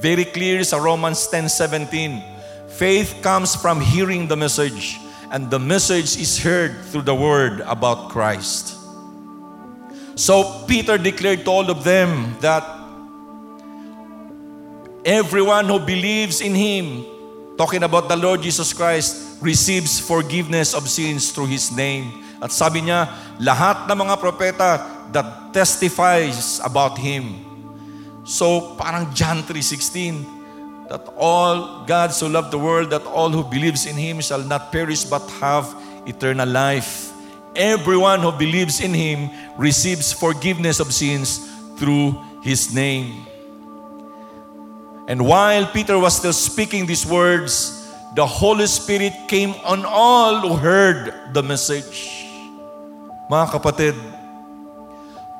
Very 0.00 0.28
clear 0.28 0.60
sa 0.64 0.76
Romans 0.76 1.24
10.17 1.28 2.35
Faith 2.76 3.16
comes 3.24 3.56
from 3.56 3.80
hearing 3.80 4.28
the 4.28 4.36
message, 4.36 5.00
and 5.32 5.48
the 5.48 5.58
message 5.58 6.20
is 6.20 6.36
heard 6.36 6.76
through 6.92 7.00
the 7.08 7.14
word 7.14 7.64
about 7.64 8.12
Christ. 8.12 8.76
So 10.12 10.64
Peter 10.68 11.00
declared 11.00 11.44
to 11.44 11.50
all 11.50 11.70
of 11.72 11.84
them 11.84 12.36
that 12.44 12.60
everyone 15.08 15.72
who 15.72 15.80
believes 15.80 16.44
in 16.44 16.52
him, 16.52 17.04
talking 17.56 17.82
about 17.82 18.12
the 18.12 18.16
Lord 18.16 18.42
Jesus 18.42 18.76
Christ, 18.76 19.40
receives 19.40 19.96
forgiveness 19.96 20.74
of 20.74 20.84
sins 20.84 21.32
through 21.32 21.48
his 21.48 21.72
name. 21.72 22.24
At 22.44 22.52
sabi 22.52 22.84
niya, 22.84 23.08
lahat 23.40 23.88
ng 23.88 23.96
mga 24.04 24.20
propeta 24.20 24.84
that 25.16 25.56
testifies 25.56 26.60
about 26.60 27.00
him. 27.00 27.40
So 28.28 28.76
parang 28.76 29.08
John 29.16 29.40
3.16, 29.48 30.35
that 30.88 31.02
all 31.16 31.84
God 31.84 32.12
so 32.12 32.26
loved 32.26 32.50
the 32.50 32.58
world 32.58 32.90
that 32.90 33.04
all 33.06 33.30
who 33.30 33.42
believes 33.42 33.86
in 33.86 33.96
him 33.96 34.20
shall 34.20 34.42
not 34.42 34.70
perish 34.70 35.04
but 35.04 35.22
have 35.42 35.66
eternal 36.06 36.48
life. 36.48 37.12
Everyone 37.56 38.20
who 38.20 38.32
believes 38.32 38.80
in 38.80 38.94
him 38.94 39.30
receives 39.56 40.12
forgiveness 40.12 40.78
of 40.78 40.92
sins 40.92 41.40
through 41.78 42.20
his 42.42 42.74
name. 42.74 43.26
And 45.08 45.24
while 45.26 45.66
Peter 45.66 45.98
was 45.98 46.16
still 46.16 46.32
speaking 46.32 46.86
these 46.86 47.06
words, 47.06 47.86
the 48.14 48.26
Holy 48.26 48.66
Spirit 48.66 49.12
came 49.28 49.54
on 49.64 49.84
all 49.84 50.40
who 50.40 50.56
heard 50.56 51.32
the 51.32 51.42
message. 51.42 52.26
Mga 53.30 53.46
kapatid, 53.58 53.96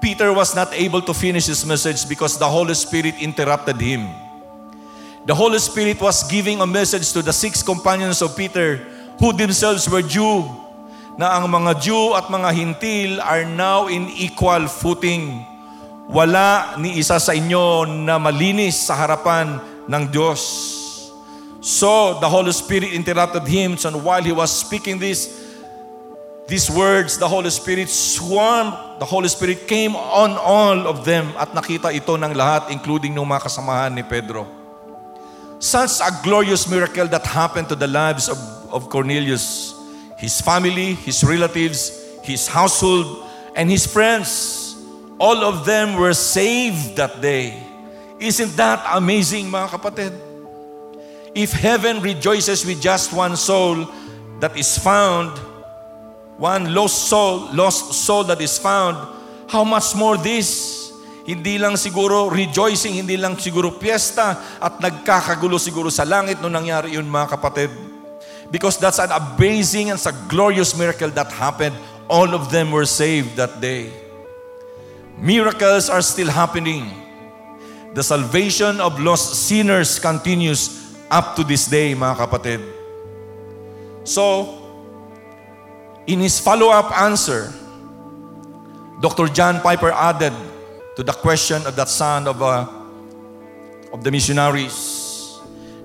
Peter 0.02 0.32
was 0.32 0.54
not 0.54 0.72
able 0.74 1.02
to 1.02 1.14
finish 1.14 1.46
his 1.46 1.66
message 1.66 2.08
because 2.08 2.38
the 2.38 2.46
Holy 2.46 2.74
Spirit 2.74 3.14
interrupted 3.20 3.80
him. 3.80 4.25
The 5.26 5.34
Holy 5.34 5.58
Spirit 5.58 5.98
was 5.98 6.22
giving 6.30 6.62
a 6.62 6.70
message 6.70 7.10
to 7.10 7.18
the 7.18 7.34
six 7.34 7.58
companions 7.58 8.22
of 8.22 8.38
Peter 8.38 8.78
who 9.18 9.34
themselves 9.34 9.90
were 9.90 9.98
Jew 10.06 10.46
na 11.18 11.34
ang 11.34 11.50
mga 11.50 11.82
Jew 11.82 12.14
at 12.14 12.30
mga 12.30 12.54
Hintil 12.54 13.18
are 13.18 13.42
now 13.42 13.90
in 13.90 14.06
equal 14.14 14.70
footing. 14.70 15.42
Wala 16.06 16.78
ni 16.78 17.02
isa 17.02 17.18
sa 17.18 17.34
inyo 17.34 17.82
na 18.06 18.22
malinis 18.22 18.86
sa 18.86 18.94
harapan 18.94 19.58
ng 19.90 20.02
Diyos. 20.14 20.46
So 21.58 22.22
the 22.22 22.30
Holy 22.30 22.54
Spirit 22.54 22.94
interrupted 22.94 23.50
him 23.50 23.74
and 23.74 24.06
while 24.06 24.22
he 24.22 24.30
was 24.30 24.54
speaking 24.54 25.02
this, 25.02 25.26
these 26.46 26.70
words, 26.70 27.18
the 27.18 27.26
Holy 27.26 27.50
Spirit 27.50 27.90
swarmed, 27.90 29.02
the 29.02 29.08
Holy 29.10 29.26
Spirit 29.26 29.66
came 29.66 29.98
on 29.98 30.38
all 30.38 30.86
of 30.86 31.02
them 31.02 31.34
at 31.34 31.50
nakita 31.50 31.90
ito 31.90 32.14
ng 32.14 32.30
lahat 32.30 32.70
including 32.70 33.10
ng 33.10 33.26
mga 33.26 33.50
kasamahan 33.50 33.90
ni 33.90 34.06
Pedro. 34.06 34.65
Such 35.58 36.00
a 36.00 36.10
glorious 36.22 36.68
miracle 36.68 37.06
that 37.08 37.24
happened 37.24 37.68
to 37.70 37.74
the 37.74 37.86
lives 37.86 38.28
of, 38.28 38.38
of 38.72 38.90
Cornelius, 38.90 39.74
his 40.18 40.40
family, 40.40 40.94
his 40.94 41.24
relatives, 41.24 42.04
his 42.22 42.46
household, 42.46 43.24
and 43.54 43.70
his 43.70 43.86
friends. 43.86 44.76
All 45.18 45.44
of 45.44 45.64
them 45.64 45.96
were 45.96 46.12
saved 46.12 46.96
that 46.96 47.20
day. 47.22 47.62
Isn't 48.20 48.56
that 48.56 48.84
amazing, 48.92 49.46
mga 49.46 49.68
kapatid? 49.68 50.12
If 51.34 51.52
heaven 51.52 52.00
rejoices 52.00 52.64
with 52.64 52.80
just 52.80 53.12
one 53.12 53.36
soul 53.36 53.88
that 54.40 54.56
is 54.56 54.76
found, 54.78 55.36
one 56.36 56.74
lost 56.74 57.08
soul, 57.08 57.48
lost 57.52 57.92
soul 57.92 58.24
that 58.24 58.40
is 58.40 58.58
found, 58.58 58.96
how 59.48 59.64
much 59.64 59.94
more 59.94 60.16
this? 60.16 60.85
Hindi 61.26 61.58
lang 61.58 61.74
siguro 61.74 62.30
rejoicing, 62.30 63.02
hindi 63.02 63.18
lang 63.18 63.34
siguro 63.34 63.74
piyesta 63.74 64.38
at 64.62 64.78
nagkakagulo 64.78 65.58
siguro 65.58 65.90
sa 65.90 66.06
langit 66.06 66.38
nung 66.38 66.54
nangyari 66.54 66.94
yun 66.94 67.02
mga 67.02 67.34
kapatid. 67.34 67.70
Because 68.46 68.78
that's 68.78 69.02
an 69.02 69.10
amazing 69.10 69.90
and 69.90 69.98
a 69.98 70.14
glorious 70.30 70.78
miracle 70.78 71.10
that 71.18 71.34
happened. 71.34 71.74
All 72.06 72.30
of 72.30 72.54
them 72.54 72.70
were 72.70 72.86
saved 72.86 73.34
that 73.42 73.58
day. 73.58 73.90
Miracles 75.18 75.90
are 75.90 76.02
still 76.02 76.30
happening. 76.30 76.86
The 77.98 78.06
salvation 78.06 78.78
of 78.78 79.02
lost 79.02 79.50
sinners 79.50 79.98
continues 79.98 80.94
up 81.10 81.34
to 81.34 81.42
this 81.42 81.66
day, 81.66 81.90
mga 81.98 82.22
kapatid. 82.22 82.62
So, 84.06 84.54
in 86.06 86.22
his 86.22 86.38
follow-up 86.38 86.94
answer, 86.94 87.50
Dr. 89.02 89.26
John 89.26 89.58
Piper 89.58 89.90
added, 89.90 90.36
to 90.96 91.02
the 91.02 91.12
question 91.12 91.64
of 91.66 91.76
that 91.76 91.88
son 91.88 92.26
of, 92.26 92.42
uh, 92.42 92.66
of 93.92 94.02
the 94.02 94.10
missionaries. 94.10 95.04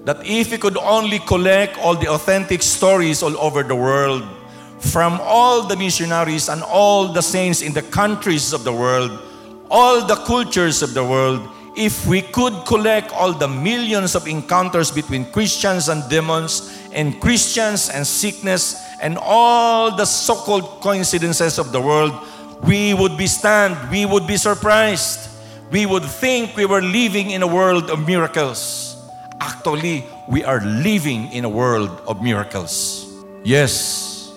that 0.04 0.18
if 0.26 0.50
we 0.50 0.58
could 0.58 0.78
only 0.78 1.20
collect 1.20 1.78
all 1.78 1.96
the 1.96 2.10
authentic 2.10 2.64
stories 2.64 3.22
all 3.22 3.38
over 3.38 3.62
the 3.62 3.76
world, 3.76 4.24
from 4.80 5.20
all 5.22 5.68
the 5.68 5.78
missionaries 5.78 6.50
and 6.50 6.64
all 6.64 7.14
the 7.14 7.22
saints 7.22 7.62
in 7.62 7.72
the 7.72 7.84
countries 7.84 8.52
of 8.52 8.64
the 8.64 8.74
world, 8.74 9.12
all 9.70 10.04
the 10.08 10.16
cultures 10.26 10.82
of 10.82 10.96
the 10.96 11.04
world, 11.04 11.48
if 11.78 12.08
we 12.08 12.22
could 12.22 12.66
collect 12.66 13.12
all 13.14 13.32
the 13.32 13.48
millions 13.48 14.16
of 14.16 14.28
encounters 14.28 14.90
between 14.90 15.24
Christians 15.32 15.88
and 15.88 16.02
demons, 16.10 16.82
and 16.94 17.22
Christians 17.22 17.90
and 17.90 18.06
sickness, 18.06 18.82
and 19.02 19.20
all 19.22 19.96
the 19.96 20.06
so 20.06 20.34
called 20.34 20.82
coincidences 20.82 21.60
of 21.60 21.72
the 21.72 21.80
world, 21.80 22.12
we 22.64 22.94
would 22.94 23.18
be 23.18 23.28
stunned, 23.28 23.78
we 23.90 24.06
would 24.06 24.28
be 24.28 24.38
surprised, 24.38 25.30
we 25.72 25.86
would 25.86 26.06
think 26.06 26.56
we 26.56 26.66
were 26.66 26.82
living 26.82 27.32
in 27.32 27.42
a 27.42 27.48
world 27.48 27.90
of 27.90 28.06
miracles. 28.06 28.96
Actually, 29.40 30.06
we 30.30 30.44
are 30.44 30.62
living 30.62 31.32
in 31.34 31.46
a 31.46 31.50
world 31.50 31.90
of 32.08 32.22
miracles. 32.22 33.08
Yes, 33.44 34.32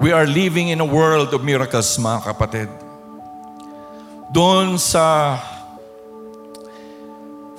we 0.00 0.12
are 0.12 0.26
living 0.26 0.68
in 0.68 0.80
a 0.80 0.84
world 0.84 1.32
of 1.32 1.44
miracles, 1.44 1.96
mga 1.96 2.20
kapatid. 2.22 2.68
Doon 4.32 4.78
sa 4.78 5.40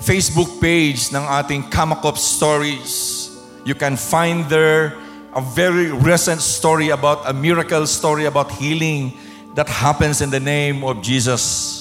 Facebook 0.02 0.62
page 0.62 1.14
ng 1.14 1.22
ating 1.22 1.70
Kamakop 1.70 2.18
Stories. 2.18 3.30
You 3.66 3.78
can 3.78 3.98
find 3.98 4.46
there 4.50 4.98
a 5.38 5.42
very 5.42 5.94
recent 5.94 6.42
story 6.42 6.90
about 6.90 7.30
a 7.30 7.34
miracle 7.34 7.86
story 7.86 8.26
about 8.26 8.50
healing 8.58 9.14
that 9.56 9.68
happens 9.68 10.22
in 10.22 10.30
the 10.30 10.40
name 10.40 10.84
of 10.84 11.02
Jesus. 11.02 11.80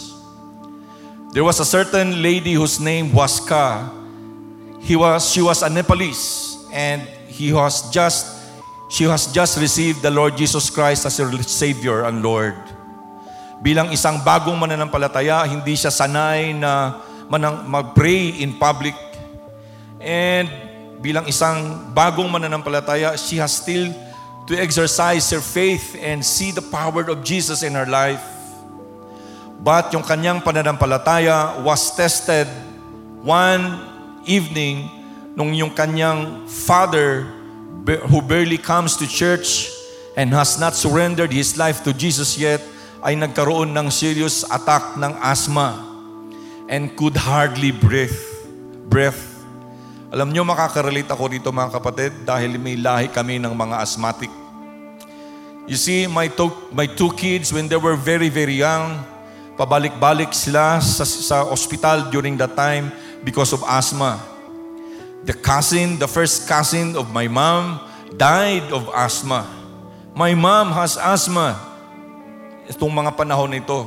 There 1.31 1.45
was 1.45 1.61
a 1.61 1.65
certain 1.65 2.23
lady 2.23 2.55
whose 2.55 2.81
name 2.81 3.15
was 3.15 3.39
Ka. 3.39 3.87
He 4.81 4.97
was, 4.97 5.31
she 5.31 5.43
was 5.43 5.63
a 5.63 5.71
Nepalese 5.71 6.59
and 6.73 7.03
he 7.31 7.53
was 7.53 7.91
just, 7.95 8.43
she 8.91 9.05
has 9.05 9.31
just 9.31 9.61
received 9.61 10.03
the 10.03 10.11
Lord 10.11 10.37
Jesus 10.37 10.69
Christ 10.71 11.07
as 11.07 11.17
her 11.19 11.31
Savior 11.43 12.05
and 12.05 12.23
Lord. 12.23 12.59
Bilang 13.63 13.95
isang 13.95 14.25
bagong 14.27 14.59
mananampalataya, 14.59 15.47
hindi 15.47 15.79
siya 15.79 15.95
sanay 15.95 16.57
na 16.57 16.99
manang 17.31 17.69
mag-pray 17.71 18.43
in 18.43 18.59
public. 18.59 18.97
And 20.03 20.51
bilang 20.99 21.31
isang 21.31 21.93
bagong 21.95 22.27
mananampalataya, 22.27 23.15
she 23.15 23.39
has 23.39 23.55
still 23.55 23.95
to 24.51 24.59
exercise 24.59 25.31
her 25.31 25.39
faith 25.39 25.95
and 26.03 26.27
see 26.27 26.51
the 26.51 26.61
power 26.75 27.07
of 27.07 27.23
Jesus 27.23 27.63
in 27.63 27.79
her 27.79 27.87
life. 27.87 28.19
But 29.63 29.95
yung 29.95 30.03
kanyang 30.03 30.43
pananampalataya 30.43 31.63
was 31.63 31.95
tested 31.95 32.51
one 33.23 33.79
evening 34.27 34.91
nung 35.39 35.55
yung 35.55 35.71
kanyang 35.71 36.51
father 36.51 37.31
who 38.11 38.19
barely 38.19 38.59
comes 38.59 38.99
to 38.99 39.07
church 39.07 39.71
and 40.19 40.35
has 40.35 40.59
not 40.59 40.75
surrendered 40.75 41.31
his 41.31 41.55
life 41.55 41.87
to 41.87 41.95
Jesus 41.95 42.35
yet 42.35 42.59
ay 43.07 43.15
nagkaroon 43.15 43.71
ng 43.71 43.87
serious 43.87 44.43
attack 44.51 44.99
ng 44.99 45.15
asthma 45.23 45.79
and 46.67 46.91
could 46.99 47.15
hardly 47.15 47.71
breathe. 47.71 48.19
Breath. 48.91 49.47
Alam 50.11 50.35
nyo, 50.35 50.43
makakarelate 50.43 51.07
ako 51.07 51.31
dito 51.31 51.55
mga 51.55 51.71
kapatid 51.71 52.13
dahil 52.27 52.59
may 52.59 52.75
lahi 52.75 53.07
kami 53.07 53.39
ng 53.39 53.55
mga 53.55 53.79
asthmatic. 53.79 54.40
You 55.71 55.79
see, 55.79 56.11
my, 56.11 56.27
to, 56.35 56.51
my 56.75 56.91
two 56.91 57.15
kids, 57.15 57.55
when 57.55 57.71
they 57.71 57.79
were 57.79 57.95
very, 57.95 58.27
very 58.27 58.59
young, 58.59 59.07
pabalik-balik 59.55 60.35
sila 60.35 60.83
sa, 60.83 61.07
sa 61.07 61.47
hospital 61.47 62.11
during 62.11 62.35
that 62.43 62.59
time 62.59 62.91
because 63.23 63.55
of 63.55 63.63
asthma. 63.63 64.19
The 65.23 65.31
cousin, 65.31 65.95
the 65.95 66.11
first 66.11 66.51
cousin 66.51 66.99
of 66.99 67.15
my 67.15 67.31
mom, 67.31 67.87
died 68.19 68.67
of 68.75 68.91
asthma. 68.91 69.47
My 70.11 70.35
mom 70.35 70.75
has 70.75 70.99
asthma. 70.99 71.55
Itong 72.67 72.91
mga 72.91 73.15
panahon 73.15 73.55
nito. 73.55 73.87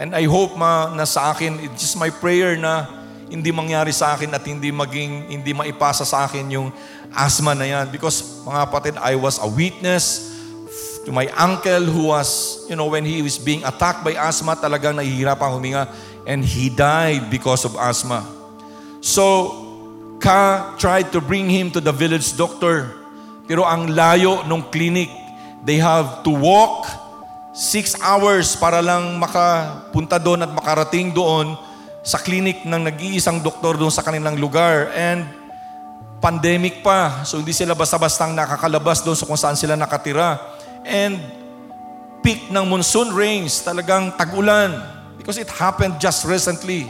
And 0.00 0.16
I 0.16 0.24
hope 0.24 0.56
ma, 0.56 0.88
na 0.88 1.04
sa 1.04 1.36
akin, 1.36 1.60
it's 1.68 1.84
just 1.84 2.00
my 2.00 2.08
prayer 2.08 2.56
na 2.56 2.88
hindi 3.28 3.52
mangyari 3.52 3.92
sa 3.92 4.16
akin 4.16 4.32
at 4.32 4.40
hindi 4.48 4.72
maging, 4.72 5.36
hindi 5.36 5.52
maipasa 5.52 6.08
sa 6.08 6.24
akin 6.24 6.48
yung 6.48 6.72
asthma 7.12 7.52
na 7.52 7.68
yan. 7.68 7.92
Because 7.92 8.40
mga 8.40 8.72
kapatid, 8.72 8.96
I 8.96 9.20
was 9.20 9.36
a 9.36 9.44
witness 9.44 10.29
to 11.04 11.10
my 11.12 11.28
uncle 11.36 11.84
who 11.84 12.12
was, 12.12 12.60
you 12.68 12.76
know, 12.76 12.86
when 12.86 13.04
he 13.04 13.22
was 13.22 13.38
being 13.38 13.64
attacked 13.64 14.04
by 14.04 14.12
asthma, 14.16 14.56
talagang 14.56 15.00
nahihirapan 15.00 15.48
huminga 15.48 15.84
and 16.28 16.44
he 16.44 16.68
died 16.68 17.32
because 17.32 17.64
of 17.64 17.72
asthma. 17.76 18.24
So, 19.00 19.66
Ka 20.20 20.76
tried 20.76 21.08
to 21.16 21.18
bring 21.24 21.48
him 21.48 21.72
to 21.72 21.80
the 21.80 21.90
village 21.90 22.36
doctor. 22.36 22.92
Pero 23.48 23.64
ang 23.64 23.88
layo 23.88 24.44
nung 24.44 24.60
clinic, 24.68 25.08
they 25.64 25.80
have 25.80 26.20
to 26.22 26.30
walk 26.30 26.84
six 27.56 27.96
hours 28.04 28.52
para 28.54 28.84
lang 28.84 29.16
makapunta 29.16 30.20
doon 30.20 30.44
at 30.44 30.52
makarating 30.52 31.10
doon 31.16 31.56
sa 32.04 32.20
clinic 32.20 32.68
ng 32.68 32.84
nag-iisang 32.84 33.40
doktor 33.40 33.80
doon 33.80 33.90
sa 33.90 34.04
kanilang 34.04 34.36
lugar. 34.36 34.92
And 34.92 35.24
pandemic 36.20 36.84
pa, 36.84 37.24
so 37.24 37.40
hindi 37.40 37.56
sila 37.56 37.72
basta-bastang 37.72 38.36
nakakalabas 38.36 39.00
doon 39.00 39.16
sa 39.16 39.24
kung 39.24 39.40
saan 39.40 39.56
sila 39.56 39.72
nakatira. 39.72 40.36
And 40.84 41.20
peak 42.20 42.48
ng 42.52 42.64
monsoon 42.68 43.12
rains, 43.12 43.60
talagang 43.64 44.16
tag-ulan. 44.16 44.76
Because 45.16 45.36
it 45.36 45.48
happened 45.52 46.00
just 46.00 46.24
recently. 46.24 46.88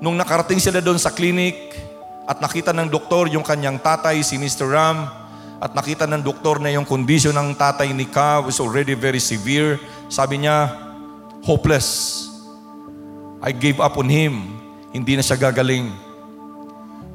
Nung 0.00 0.20
nakarating 0.20 0.60
sila 0.60 0.84
doon 0.84 1.00
sa 1.00 1.08
clinic, 1.08 1.72
at 2.24 2.40
nakita 2.40 2.72
ng 2.72 2.88
doktor 2.88 3.28
yung 3.28 3.44
kanyang 3.44 3.76
tatay, 3.76 4.24
si 4.24 4.40
Mr. 4.40 4.68
Ram, 4.72 5.08
at 5.60 5.72
nakita 5.76 6.08
ng 6.08 6.24
doktor 6.24 6.60
na 6.60 6.72
yung 6.72 6.84
kondisyon 6.88 7.36
ng 7.36 7.56
tatay 7.56 7.92
ni 7.92 8.08
Ka 8.08 8.40
was 8.40 8.60
already 8.60 8.96
very 8.96 9.20
severe. 9.20 9.80
Sabi 10.08 10.44
niya, 10.44 10.72
hopeless. 11.44 12.28
I 13.44 13.52
gave 13.52 13.80
up 13.80 14.00
on 14.00 14.08
him. 14.08 14.56
Hindi 14.92 15.20
na 15.20 15.24
siya 15.24 15.36
gagaling. 15.36 15.92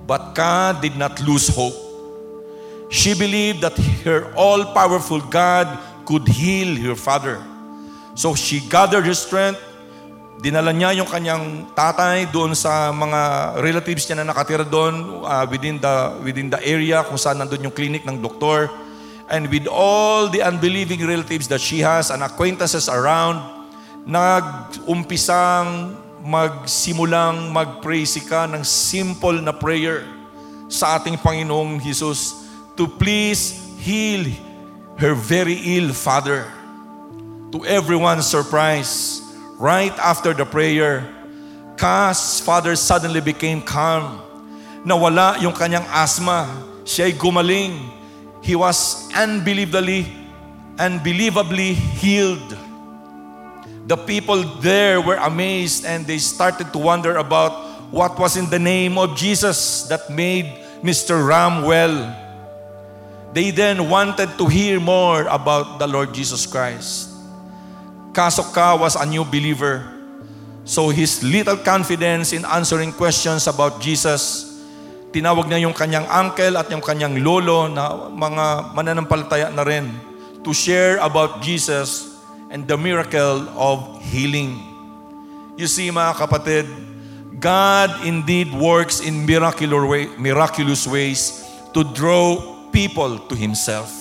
But 0.06 0.34
Ka 0.38 0.78
did 0.78 0.98
not 0.98 1.18
lose 1.22 1.50
hope. 1.50 1.89
She 2.90 3.14
believed 3.14 3.62
that 3.62 3.78
her 4.02 4.34
all-powerful 4.34 5.22
God 5.30 5.70
could 6.10 6.26
heal 6.26 6.74
her 6.90 6.98
father. 6.98 7.38
So 8.18 8.34
she 8.34 8.66
gathered 8.66 9.06
her 9.06 9.14
strength. 9.14 9.62
Dinala 10.42 10.74
niya 10.74 10.98
yung 10.98 11.06
kanyang 11.06 11.70
tatay 11.78 12.26
doon 12.34 12.58
sa 12.58 12.90
mga 12.90 13.54
relatives 13.62 14.10
niya 14.10 14.26
na 14.26 14.34
nakatira 14.34 14.66
doon 14.66 15.22
uh, 15.22 15.46
within 15.46 15.78
the 15.78 15.96
within 16.26 16.50
the 16.50 16.58
area 16.66 17.06
kung 17.06 17.20
saan 17.20 17.38
nandoon 17.38 17.70
yung 17.70 17.76
clinic 17.76 18.02
ng 18.10 18.18
doktor. 18.18 18.74
And 19.30 19.46
with 19.54 19.70
all 19.70 20.26
the 20.26 20.42
unbelieving 20.42 21.06
relatives 21.06 21.46
that 21.54 21.62
she 21.62 21.86
has 21.86 22.10
and 22.10 22.26
acquaintances 22.26 22.90
around 22.90 23.38
nag-umpisang 24.10 25.94
magsimulang 26.26 27.54
mag-pray 27.54 28.10
si 28.10 28.26
ka 28.26 28.50
ng 28.50 28.66
simple 28.66 29.38
na 29.38 29.54
prayer 29.54 30.02
sa 30.66 30.98
ating 30.98 31.22
Panginoong 31.22 31.78
Jesus 31.78 32.49
to 32.80 32.88
please 32.88 33.54
heal 33.78 34.26
her 34.98 35.14
very 35.14 35.78
ill 35.78 35.92
father. 35.92 36.48
To 37.52 37.66
everyone's 37.66 38.26
surprise, 38.26 39.20
Right 39.60 39.92
after 40.00 40.32
the 40.32 40.48
prayer, 40.48 41.04
Ka's 41.76 42.40
father 42.40 42.80
suddenly 42.80 43.20
became 43.20 43.60
calm. 43.60 44.24
Nawala 44.88 45.36
yung 45.44 45.52
kanyang 45.52 45.84
asthma. 45.92 46.48
Siya'y 46.88 47.12
gumaling. 47.20 47.76
He 48.40 48.56
was 48.56 49.12
unbelievably, 49.12 50.08
unbelievably 50.80 51.76
healed. 52.00 52.56
The 53.92 54.00
people 54.00 54.48
there 54.64 55.04
were 55.04 55.20
amazed 55.20 55.84
and 55.84 56.08
they 56.08 56.24
started 56.24 56.72
to 56.72 56.80
wonder 56.80 57.20
about 57.20 57.92
what 57.92 58.16
was 58.16 58.40
in 58.40 58.48
the 58.48 58.64
name 58.64 58.96
of 58.96 59.20
Jesus 59.20 59.84
that 59.92 60.08
made 60.08 60.48
Mr. 60.80 61.20
Ram 61.20 61.68
well. 61.68 62.16
They 63.30 63.54
then 63.54 63.86
wanted 63.86 64.42
to 64.42 64.46
hear 64.50 64.82
more 64.82 65.30
about 65.30 65.78
the 65.78 65.86
Lord 65.86 66.18
Jesus 66.18 66.50
Christ. 66.50 67.14
Kaso 68.10 68.42
Ka 68.42 68.74
was 68.74 68.98
a 68.98 69.06
new 69.06 69.22
believer. 69.22 69.86
So 70.66 70.90
his 70.90 71.22
little 71.22 71.58
confidence 71.58 72.34
in 72.34 72.42
answering 72.46 72.90
questions 72.94 73.46
about 73.46 73.82
Jesus, 73.82 74.50
tinawag 75.14 75.46
niya 75.46 75.62
yung 75.70 75.78
kanyang 75.78 76.10
uncle 76.10 76.58
at 76.58 76.70
yung 76.74 76.82
kanyang 76.82 77.22
lolo 77.22 77.70
na 77.70 78.10
mga 78.10 78.74
mananampalataya 78.74 79.54
na 79.54 79.62
rin 79.62 79.94
to 80.42 80.50
share 80.50 80.98
about 81.02 81.46
Jesus 81.46 82.10
and 82.50 82.66
the 82.66 82.78
miracle 82.78 83.46
of 83.54 84.02
healing. 84.10 84.58
You 85.54 85.70
see 85.70 85.94
mga 85.94 86.18
kapatid, 86.18 86.66
God 87.38 87.94
indeed 88.10 88.50
works 88.58 89.06
in 89.06 89.22
miraculous 89.22 90.90
ways 90.90 91.46
to 91.78 91.86
draw 91.86 92.59
people 92.80 93.20
to 93.28 93.36
Himself. 93.36 93.92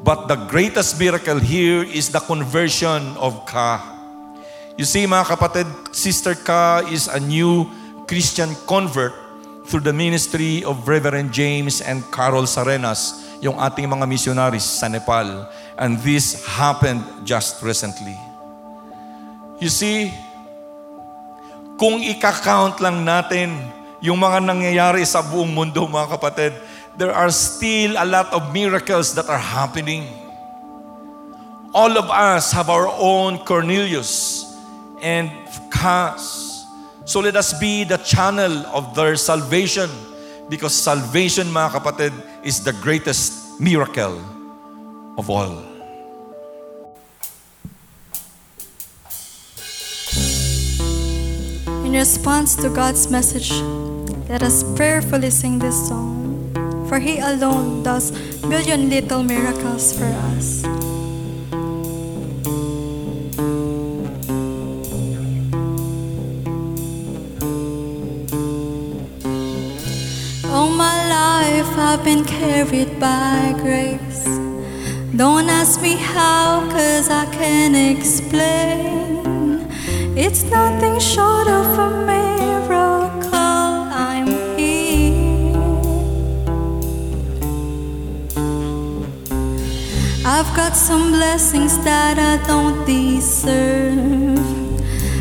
But 0.00 0.24
the 0.24 0.40
greatest 0.48 0.96
miracle 0.96 1.36
here 1.36 1.84
is 1.84 2.08
the 2.08 2.24
conversion 2.24 3.12
of 3.20 3.44
Ka. 3.44 3.76
You 4.80 4.88
see 4.88 5.04
mga 5.04 5.36
kapatid, 5.36 5.68
Sister 5.92 6.32
Ka 6.32 6.80
is 6.88 7.12
a 7.12 7.20
new 7.20 7.68
Christian 8.08 8.56
convert 8.64 9.12
through 9.68 9.84
the 9.84 9.92
ministry 9.92 10.64
of 10.64 10.88
Reverend 10.88 11.28
James 11.28 11.84
and 11.84 12.00
Carol 12.08 12.48
Sarenas, 12.48 13.20
yung 13.44 13.60
ating 13.60 13.84
mga 13.84 14.08
missionaries 14.08 14.64
sa 14.64 14.88
Nepal. 14.88 15.44
And 15.76 16.00
this 16.00 16.40
happened 16.48 17.04
just 17.28 17.60
recently. 17.60 18.16
You 19.60 19.68
see, 19.68 20.08
kung 21.76 22.00
ika-count 22.00 22.80
lang 22.80 23.04
natin 23.04 23.54
yung 24.00 24.18
mga 24.18 24.40
nangyayari 24.40 25.04
sa 25.04 25.20
buong 25.20 25.52
mundo, 25.52 25.84
mga 25.84 26.16
kapatid, 26.16 26.52
there 26.96 27.12
are 27.12 27.30
still 27.30 27.96
a 27.96 28.04
lot 28.04 28.32
of 28.32 28.52
miracles 28.52 29.14
that 29.14 29.28
are 29.28 29.38
happening. 29.38 30.08
All 31.74 31.96
of 31.96 32.10
us 32.10 32.52
have 32.52 32.68
our 32.68 32.86
own 32.86 33.38
Cornelius 33.38 34.44
and 35.00 35.30
Cas. 35.72 36.64
So 37.04 37.20
let 37.20 37.34
us 37.34 37.58
be 37.58 37.84
the 37.84 37.96
channel 37.96 38.52
of 38.68 38.94
their 38.94 39.16
salvation 39.16 39.88
because 40.48 40.74
salvation, 40.74 41.48
mga 41.48 41.80
kapatid, 41.80 42.12
is 42.44 42.62
the 42.62 42.72
greatest 42.84 43.58
miracle 43.58 44.20
of 45.16 45.30
all. 45.30 45.64
In 51.84 51.92
response 51.98 52.54
to 52.56 52.68
God's 52.68 53.10
message, 53.10 53.52
let 54.28 54.42
us 54.42 54.62
prayerfully 54.76 55.30
sing 55.30 55.58
this 55.58 55.88
song. 55.88 56.21
For 56.92 56.98
He 56.98 57.20
alone 57.20 57.82
does 57.82 58.12
million 58.42 58.90
little 58.90 59.22
miracles 59.22 59.96
for 59.96 60.04
us. 60.04 60.62
All 70.44 70.68
my 70.68 70.98
life 71.08 71.78
I've 71.78 72.04
been 72.04 72.26
carried 72.26 73.00
by 73.00 73.54
grace. 73.56 74.26
Don't 75.16 75.48
ask 75.48 75.80
me 75.80 75.94
how, 75.96 76.68
cause 76.68 77.08
I 77.08 77.24
can't 77.32 77.74
explain. 77.74 79.66
It's 80.14 80.44
nothing 80.44 81.00
short 81.00 81.48
of 81.48 81.78
a 81.78 81.90
I've 90.44 90.56
got 90.56 90.74
some 90.74 91.12
blessings 91.12 91.78
that 91.84 92.18
I 92.18 92.36
don't 92.48 92.84
deserve. 92.84 94.40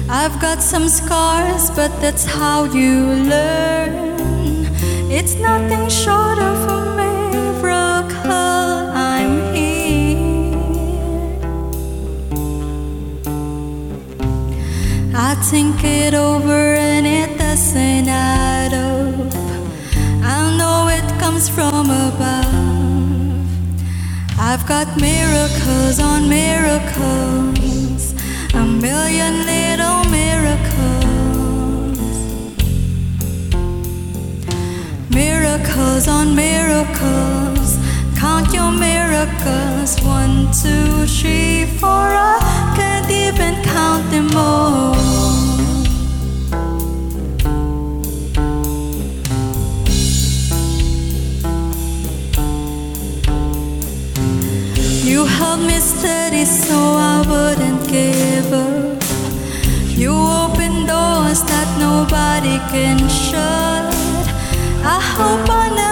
I've 0.09 0.41
got 0.41 0.63
some 0.63 0.89
scars, 0.89 1.69
but 1.69 1.91
that's 2.01 2.25
how 2.25 2.63
you 2.63 3.05
learn. 3.29 4.65
It's 5.11 5.35
nothing 5.35 5.87
short 5.89 6.39
of 6.39 6.57
a 6.77 6.95
miracle. 6.97 8.31
I'm 8.31 9.53
here. 9.53 10.17
I 15.13 15.35
think 15.51 15.83
it 15.83 16.15
over 16.15 16.73
and 16.73 17.05
it 17.05 17.37
doesn't 17.37 18.07
add 18.09 18.73
up. 18.73 19.35
I 20.23 20.57
know 20.57 20.87
it 20.87 21.07
comes 21.19 21.47
from 21.47 21.91
above. 21.91 22.10
I've 24.53 24.67
got 24.67 24.99
miracles 24.99 25.97
on 26.01 26.27
miracles, 26.27 28.13
a 28.53 28.65
million 28.65 29.45
little 29.45 30.03
miracles. 30.11 31.97
Miracles 35.09 36.09
on 36.09 36.35
miracles, 36.35 37.77
count 38.19 38.53
your 38.53 38.73
miracles. 38.73 39.97
One, 40.03 40.51
two, 40.51 41.07
three, 41.07 41.65
four. 41.79 41.89
I 41.89 42.73
can't 42.75 43.09
even 43.09 43.63
count 43.63 44.11
them 44.11 44.35
all. 44.35 45.00
Steady 56.01 56.45
so 56.45 56.77
I 57.13 57.17
wouldn't 57.29 57.81
give 57.87 58.51
up. 58.51 59.03
You 60.01 60.13
open 60.43 60.73
doors 60.91 61.41
that 61.51 61.69
nobody 61.77 62.57
can 62.73 62.97
shut. 63.07 63.85
I 64.95 64.99
hope 65.15 65.47
I 65.47 65.69
never 65.75 65.90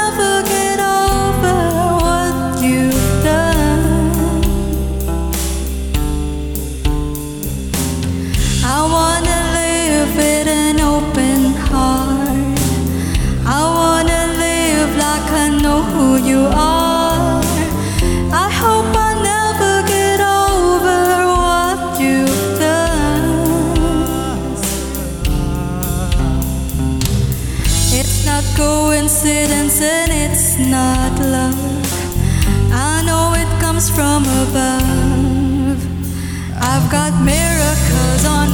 Miracles 36.89 38.25
on 38.25 38.51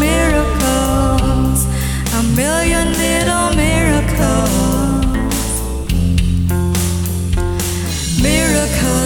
miracles, 0.00 1.66
a 2.14 2.22
million 2.32 2.92
little 2.92 3.56
miracles. 3.56 3.85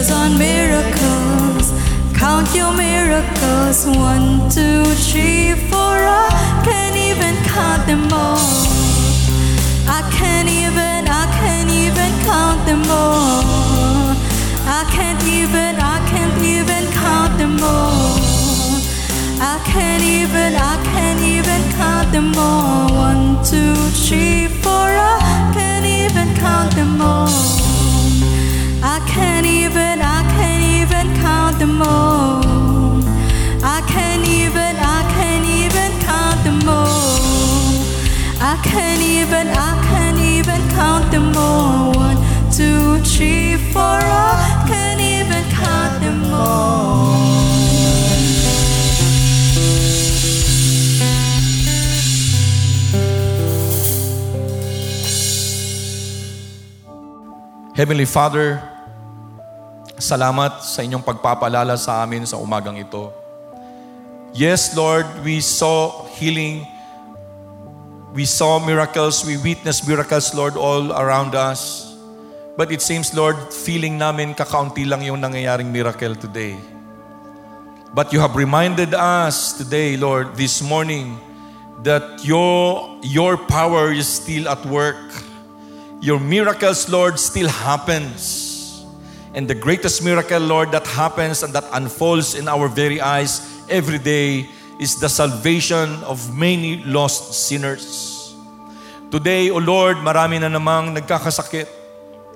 Miracles 0.01 0.17
on 0.17 0.37
miracles, 0.39 1.71
count 2.17 2.55
your 2.55 2.73
miracles. 2.73 3.85
One, 3.85 4.49
two, 4.49 4.83
three, 4.95 5.53
four. 5.69 5.77
I 5.77 6.61
can't 6.65 6.95
even 6.97 7.35
count 7.45 7.85
them 7.85 8.11
all. 8.11 8.41
I 9.85 10.01
can't 10.11 10.49
even, 10.49 11.05
I 11.07 11.25
can't 11.37 11.69
even 11.69 12.09
count 12.25 12.65
them 12.65 12.81
all. 12.89 14.15
I 14.65 14.89
can't 14.89 15.21
even, 15.27 15.75
I 15.77 15.99
can't 16.09 16.41
even 16.41 16.83
count 16.93 17.37
them 17.37 17.59
all. 17.61 18.17
I 19.39 19.61
can't 19.65 20.01
even, 20.01 20.55
I 20.55 20.81
can't 20.83 21.21
even 21.21 21.61
count 21.77 22.11
them 22.11 22.33
all. 22.37 22.91
One, 22.95 23.43
two, 23.43 23.75
three, 24.05 24.47
four. 24.63 24.71
I 24.73 25.51
can't 25.53 25.85
even 25.85 26.33
count 26.37 26.73
them 26.73 26.99
all. 26.99 27.70
Even, 29.71 30.01
I 30.01 30.21
can't 30.35 30.63
even 30.81 31.15
count 31.21 31.57
them 31.57 31.81
all. 31.81 32.43
I 33.63 33.81
can't 33.87 34.27
even, 34.27 34.75
I 34.97 35.01
can't 35.15 35.45
even 35.47 35.91
count 36.01 36.43
them 36.43 36.67
all. 36.67 37.79
I 38.41 38.59
can't 38.65 39.01
even, 39.01 39.47
I 39.47 39.81
can't 39.87 40.19
even 40.19 40.59
count 40.71 41.09
them 41.09 41.31
all. 41.37 41.93
One, 41.93 42.17
two, 42.51 42.99
three, 43.05 43.55
four. 43.71 43.81
I 43.81 44.65
can't 44.67 44.99
even 44.99 45.41
count 45.51 46.01
them 46.01 46.33
all. 46.33 46.91
Heavenly 57.73 58.03
Father, 58.05 58.70
salamat 60.01 60.65
sa 60.65 60.81
inyong 60.81 61.05
pagpapalala 61.05 61.77
sa 61.77 62.01
amin 62.01 62.25
sa 62.25 62.41
umagang 62.41 62.75
ito. 62.75 63.13
Yes, 64.33 64.75
Lord, 64.75 65.07
we 65.23 65.39
saw 65.39 66.07
healing. 66.17 66.65
We 68.11 68.25
saw 68.25 68.59
miracles. 68.59 69.23
We 69.23 69.37
witnessed 69.37 69.87
miracles, 69.87 70.33
Lord, 70.33 70.57
all 70.57 70.91
around 70.91 71.35
us. 71.35 71.91
But 72.57 72.71
it 72.71 72.81
seems, 72.81 73.15
Lord, 73.15 73.37
feeling 73.51 73.95
namin 73.95 74.35
kakaunti 74.35 74.83
lang 74.83 75.03
yung 75.03 75.23
nangyayaring 75.23 75.71
miracle 75.71 76.15
today. 76.15 76.59
But 77.93 78.11
you 78.11 78.19
have 78.19 78.35
reminded 78.35 78.95
us 78.95 79.53
today, 79.53 79.95
Lord, 79.95 80.35
this 80.35 80.63
morning, 80.63 81.19
that 81.83 82.23
your, 82.23 82.99
your 83.03 83.35
power 83.35 83.91
is 83.91 84.07
still 84.07 84.47
at 84.47 84.63
work. 84.65 84.99
Your 85.99 86.19
miracles, 86.19 86.87
Lord, 86.87 87.19
still 87.19 87.47
happens. 87.47 88.50
And 89.33 89.47
the 89.47 89.55
greatest 89.55 90.03
miracle, 90.03 90.39
Lord, 90.39 90.71
that 90.71 90.85
happens 90.85 91.43
and 91.43 91.53
that 91.53 91.63
unfolds 91.71 92.35
in 92.35 92.47
our 92.47 92.67
very 92.67 92.99
eyes 92.99 93.63
every 93.69 93.99
day 93.99 94.49
is 94.79 94.99
the 94.99 95.07
salvation 95.07 96.03
of 96.03 96.19
many 96.35 96.83
lost 96.83 97.47
sinners. 97.47 98.35
Today, 99.11 99.51
O 99.51 99.59
Lord, 99.59 100.03
marami 100.03 100.39
na 100.39 100.51
namang 100.51 100.95
nagkakasakit. 100.95 101.67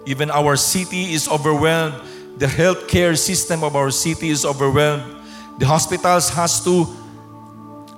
Even 0.08 0.32
our 0.32 0.56
city 0.56 1.12
is 1.12 1.28
overwhelmed. 1.28 2.00
The 2.38 2.48
healthcare 2.48 3.18
system 3.18 3.64
of 3.64 3.76
our 3.76 3.92
city 3.92 4.30
is 4.30 4.46
overwhelmed. 4.46 5.04
The 5.60 5.66
hospitals 5.66 6.30
has 6.36 6.60
to 6.64 6.88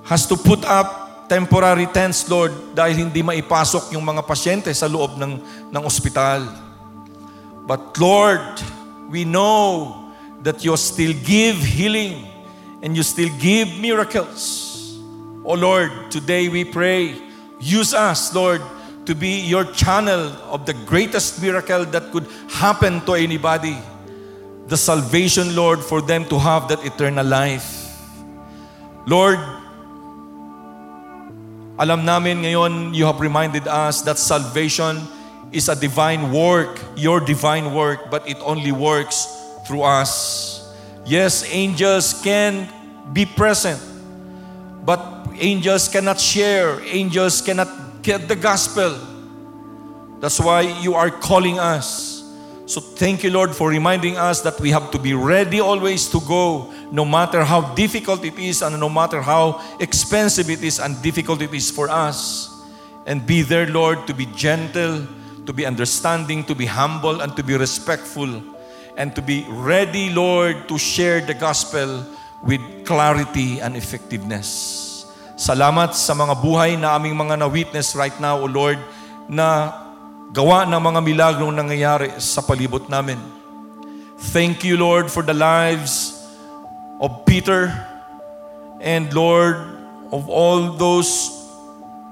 has 0.06 0.24
to 0.30 0.38
put 0.38 0.64
up 0.64 1.28
temporary 1.28 1.84
tents, 1.92 2.24
Lord, 2.26 2.54
dahil 2.72 3.06
hindi 3.06 3.20
maipasok 3.20 3.92
yung 3.92 4.02
mga 4.02 4.24
pasyente 4.24 4.72
sa 4.72 4.88
loob 4.88 5.20
ng, 5.20 5.36
ng 5.68 5.82
ospital. 5.84 6.48
But 7.68 7.92
Lord, 8.00 8.56
we 9.08 9.24
know 9.24 10.12
that 10.42 10.64
you 10.64 10.76
still 10.76 11.14
give 11.24 11.56
healing 11.56 12.26
and 12.82 12.96
you 12.96 13.02
still 13.02 13.30
give 13.38 13.68
miracles. 13.78 14.98
Oh 15.44 15.54
Lord, 15.54 15.90
today 16.10 16.48
we 16.48 16.64
pray, 16.64 17.16
use 17.60 17.94
us, 17.94 18.34
Lord, 18.34 18.62
to 19.06 19.14
be 19.14 19.40
your 19.40 19.64
channel 19.72 20.28
of 20.52 20.66
the 20.66 20.74
greatest 20.84 21.40
miracle 21.40 21.84
that 21.86 22.12
could 22.12 22.26
happen 22.50 23.00
to 23.06 23.14
anybody. 23.14 23.76
The 24.66 24.76
salvation, 24.76 25.56
Lord, 25.56 25.80
for 25.80 26.02
them 26.02 26.26
to 26.26 26.38
have 26.38 26.68
that 26.68 26.84
eternal 26.84 27.24
life. 27.24 27.88
Lord, 29.06 29.38
alam 31.80 32.04
namin 32.04 32.42
ngayon, 32.42 32.94
you 32.94 33.06
have 33.06 33.20
reminded 33.20 33.66
us 33.66 34.02
that 34.02 34.18
salvation 34.18 35.00
is 35.52 35.68
a 35.68 35.76
divine 35.76 36.32
work, 36.32 36.78
your 36.96 37.20
divine 37.20 37.72
work, 37.72 38.10
but 38.10 38.28
it 38.28 38.36
only 38.40 38.72
works 38.72 39.26
through 39.66 39.82
us. 39.82 40.72
Yes, 41.06 41.44
angels 41.52 42.20
can 42.22 42.68
be 43.12 43.24
present, 43.24 43.80
but 44.84 45.28
angels 45.38 45.88
cannot 45.88 46.20
share, 46.20 46.80
angels 46.84 47.40
cannot 47.40 48.02
get 48.02 48.28
the 48.28 48.36
gospel. 48.36 48.98
That's 50.20 50.40
why 50.40 50.62
you 50.82 50.94
are 50.94 51.10
calling 51.10 51.58
us. 51.58 52.18
So 52.66 52.82
thank 52.82 53.24
you, 53.24 53.30
Lord, 53.30 53.56
for 53.56 53.70
reminding 53.70 54.18
us 54.18 54.42
that 54.42 54.60
we 54.60 54.70
have 54.72 54.90
to 54.90 54.98
be 54.98 55.14
ready 55.14 55.58
always 55.58 56.06
to 56.10 56.20
go, 56.20 56.70
no 56.92 57.04
matter 57.04 57.42
how 57.42 57.72
difficult 57.74 58.22
it 58.26 58.38
is 58.38 58.60
and 58.60 58.78
no 58.78 58.90
matter 58.90 59.22
how 59.22 59.62
expensive 59.80 60.50
it 60.50 60.62
is 60.62 60.78
and 60.78 61.00
difficult 61.00 61.40
it 61.40 61.54
is 61.54 61.70
for 61.70 61.88
us. 61.88 62.50
And 63.06 63.26
be 63.26 63.40
there, 63.40 63.66
Lord, 63.66 64.06
to 64.06 64.12
be 64.12 64.26
gentle, 64.36 65.06
to 65.48 65.56
be 65.56 65.64
understanding, 65.64 66.44
to 66.44 66.52
be 66.52 66.68
humble, 66.68 67.24
and 67.24 67.32
to 67.32 67.40
be 67.40 67.56
respectful, 67.56 68.28
and 69.00 69.16
to 69.16 69.24
be 69.24 69.48
ready, 69.48 70.12
Lord, 70.12 70.68
to 70.68 70.76
share 70.76 71.24
the 71.24 71.32
gospel 71.32 72.04
with 72.44 72.60
clarity 72.84 73.56
and 73.64 73.72
effectiveness. 73.72 74.84
Salamat 75.40 75.96
sa 75.96 76.12
mga 76.12 76.36
buhay 76.36 76.76
na 76.76 77.00
aming 77.00 77.16
mga 77.16 77.40
na-witness 77.40 77.96
right 77.96 78.12
now, 78.20 78.36
O 78.36 78.44
Lord, 78.44 78.76
na 79.24 79.72
gawa 80.36 80.68
ng 80.68 80.76
mga 80.76 81.00
milagrong 81.00 81.56
nangyayari 81.56 82.20
sa 82.20 82.44
palibot 82.44 82.84
namin. 82.92 83.16
Thank 84.36 84.68
you, 84.68 84.76
Lord, 84.76 85.08
for 85.08 85.24
the 85.24 85.32
lives 85.32 86.12
of 87.00 87.24
Peter 87.24 87.72
and 88.84 89.08
Lord, 89.16 89.56
of 90.12 90.28
all 90.28 90.76
those 90.76 91.32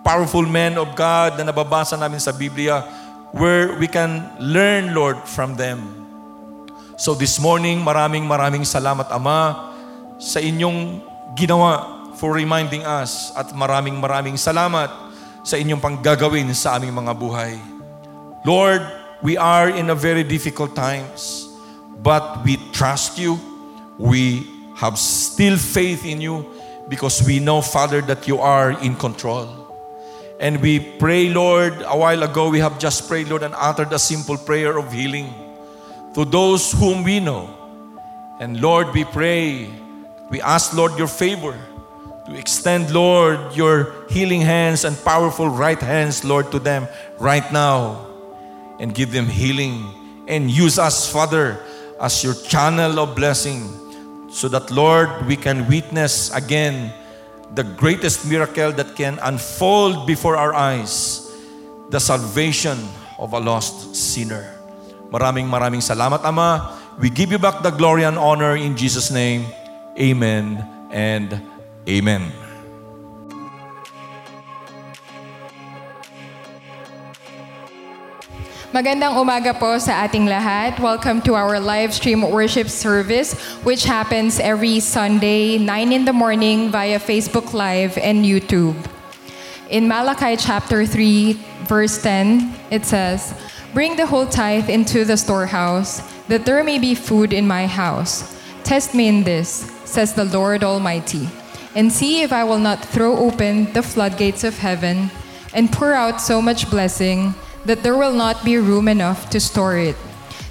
powerful 0.00 0.48
men 0.48 0.80
of 0.80 0.96
God 0.96 1.36
na 1.36 1.52
nababasa 1.52 2.00
namin 2.00 2.22
sa 2.22 2.32
Biblia 2.32 2.95
where 3.32 3.74
we 3.78 3.88
can 3.88 4.30
learn, 4.38 4.94
Lord, 4.94 5.18
from 5.26 5.56
them. 5.56 6.06
So 6.96 7.12
this 7.12 7.36
morning, 7.42 7.82
maraming 7.82 8.24
maraming 8.24 8.64
salamat, 8.64 9.10
Ama, 9.12 9.72
sa 10.16 10.40
inyong 10.40 11.02
ginawa 11.36 11.96
for 12.16 12.32
reminding 12.32 12.84
us 12.88 13.32
at 13.36 13.52
maraming 13.52 14.00
maraming 14.00 14.40
salamat 14.40 14.88
sa 15.44 15.60
inyong 15.60 15.78
panggagawin 15.78 16.48
sa 16.56 16.80
aming 16.80 16.96
mga 16.96 17.12
buhay. 17.12 17.54
Lord, 18.48 18.80
we 19.20 19.36
are 19.36 19.68
in 19.68 19.92
a 19.92 19.96
very 19.98 20.24
difficult 20.24 20.72
times, 20.72 21.44
but 22.00 22.40
we 22.46 22.56
trust 22.72 23.20
you. 23.20 23.36
We 24.00 24.48
have 24.80 24.96
still 24.96 25.60
faith 25.60 26.04
in 26.04 26.20
you 26.20 26.48
because 26.88 27.20
we 27.24 27.40
know, 27.40 27.60
Father, 27.60 28.00
that 28.08 28.28
you 28.28 28.40
are 28.40 28.72
in 28.80 28.96
control. 28.96 29.65
And 30.38 30.60
we 30.60 30.80
pray, 30.80 31.30
Lord, 31.30 31.72
a 31.82 31.96
while 31.96 32.22
ago 32.22 32.50
we 32.50 32.58
have 32.58 32.78
just 32.78 33.08
prayed, 33.08 33.28
Lord, 33.28 33.42
and 33.42 33.54
uttered 33.56 33.92
a 33.92 33.98
simple 33.98 34.36
prayer 34.36 34.76
of 34.76 34.92
healing 34.92 35.32
to 36.14 36.24
those 36.24 36.72
whom 36.72 37.04
we 37.04 37.20
know. 37.20 37.48
And 38.38 38.60
Lord, 38.60 38.92
we 38.92 39.04
pray, 39.04 39.70
we 40.30 40.42
ask, 40.42 40.74
Lord, 40.74 40.98
your 40.98 41.08
favor 41.08 41.58
to 42.26 42.34
extend, 42.36 42.92
Lord, 42.92 43.56
your 43.56 43.94
healing 44.10 44.42
hands 44.42 44.84
and 44.84 44.96
powerful 45.04 45.48
right 45.48 45.80
hands, 45.80 46.24
Lord, 46.24 46.50
to 46.52 46.58
them 46.58 46.88
right 47.18 47.50
now. 47.52 48.06
And 48.78 48.94
give 48.94 49.12
them 49.12 49.26
healing. 49.26 50.24
And 50.28 50.50
use 50.50 50.78
us, 50.78 51.10
Father, 51.10 51.58
as 51.98 52.22
your 52.22 52.34
channel 52.34 52.98
of 53.00 53.14
blessing 53.14 53.64
so 54.28 54.48
that, 54.48 54.70
Lord, 54.70 55.26
we 55.26 55.36
can 55.36 55.66
witness 55.66 56.34
again 56.34 56.92
the 57.54 57.62
greatest 57.62 58.26
miracle 58.26 58.72
that 58.72 58.96
can 58.96 59.18
unfold 59.22 60.06
before 60.06 60.36
our 60.36 60.54
eyes 60.54 61.26
the 61.90 62.00
salvation 62.00 62.78
of 63.18 63.32
a 63.32 63.40
lost 63.40 63.94
sinner. 63.94 64.56
Maraming 65.10 65.46
maraming 65.46 65.82
salamat, 65.82 66.24
Ama. 66.26 66.74
We 66.98 67.12
give 67.12 67.30
you 67.30 67.38
back 67.38 67.62
the 67.62 67.70
glory 67.70 68.02
and 68.02 68.18
honor 68.18 68.56
in 68.56 68.74
Jesus' 68.74 69.12
name. 69.12 69.46
Amen 70.00 70.64
and 70.90 71.40
amen. 71.88 72.45
Magandang 78.76 79.16
umaga 79.16 79.56
po 79.56 79.80
sa 79.80 80.04
ating 80.04 80.28
lahat. 80.28 80.76
Welcome 80.76 81.24
to 81.24 81.32
our 81.32 81.56
live 81.56 81.96
stream 81.96 82.20
worship 82.20 82.68
service 82.68 83.32
which 83.64 83.88
happens 83.88 84.36
every 84.36 84.84
Sunday 84.84 85.56
9 85.56 85.96
in 85.96 86.04
the 86.04 86.12
morning 86.12 86.68
via 86.68 87.00
Facebook 87.00 87.56
Live 87.56 87.96
and 87.96 88.20
YouTube. 88.20 88.76
In 89.72 89.88
Malachi 89.88 90.36
chapter 90.36 90.84
3 90.84 91.40
verse 91.64 91.96
10 92.04 92.52
it 92.68 92.84
says, 92.84 93.32
"Bring 93.72 93.96
the 93.96 94.04
whole 94.04 94.28
tithe 94.28 94.68
into 94.68 95.08
the 95.08 95.16
storehouse, 95.16 96.04
that 96.28 96.44
there 96.44 96.60
may 96.60 96.76
be 96.76 96.92
food 96.92 97.32
in 97.32 97.48
my 97.48 97.64
house. 97.64 98.36
Test 98.60 98.92
me 98.92 99.08
in 99.08 99.24
this," 99.24 99.72
says 99.88 100.12
the 100.12 100.28
Lord 100.28 100.60
Almighty, 100.60 101.32
"and 101.72 101.88
see 101.88 102.20
if 102.20 102.28
I 102.28 102.44
will 102.44 102.60
not 102.60 102.84
throw 102.84 103.16
open 103.24 103.72
the 103.72 103.80
floodgates 103.80 104.44
of 104.44 104.60
heaven 104.60 105.08
and 105.56 105.72
pour 105.72 105.96
out 105.96 106.20
so 106.20 106.44
much 106.44 106.68
blessing 106.68 107.32
that 107.66 107.82
there 107.82 107.96
will 107.96 108.14
not 108.14 108.44
be 108.44 108.56
room 108.56 108.88
enough 108.88 109.28
to 109.30 109.40
store 109.40 109.76
it. 109.76 109.96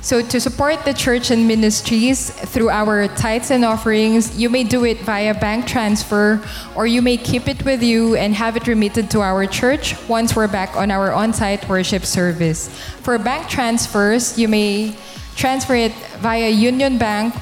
So, 0.06 0.22
to 0.22 0.40
support 0.40 0.86
the 0.86 0.94
church 0.94 1.32
and 1.32 1.48
ministries 1.48 2.30
through 2.30 2.70
our 2.70 3.08
tithes 3.08 3.50
and 3.50 3.66
offerings, 3.66 4.38
you 4.38 4.52
may 4.52 4.64
do 4.64 4.86
it 4.86 5.00
via 5.00 5.34
bank 5.34 5.66
transfer 5.66 6.46
or 6.76 6.86
you 6.86 7.02
may 7.02 7.18
keep 7.18 7.48
it 7.48 7.66
with 7.66 7.82
you 7.82 8.16
and 8.16 8.36
have 8.36 8.56
it 8.56 8.68
remitted 8.68 9.10
to 9.18 9.22
our 9.22 9.48
church 9.48 9.98
once 10.08 10.36
we're 10.36 10.48
back 10.48 10.76
on 10.76 10.92
our 10.92 11.12
on 11.12 11.34
site 11.34 11.68
worship 11.68 12.06
service. 12.06 12.70
For 13.02 13.18
bank 13.18 13.50
transfers, 13.50 14.38
you 14.38 14.48
may 14.48 14.96
transfer 15.36 15.74
it 15.74 15.94
via 16.22 16.50
Union 16.50 17.00
Bank, 17.00 17.34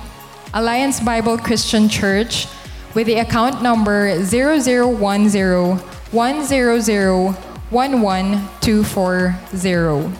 Alliance 0.53 1.01
Bible 1.01 1.37
Christian 1.37 1.89
Church, 1.89 2.47
with 2.95 3.07
the 3.07 3.15
account 3.15 3.61
number 3.61 4.23
0010 4.23 5.83
100 6.13 7.52
11240. 7.73 10.13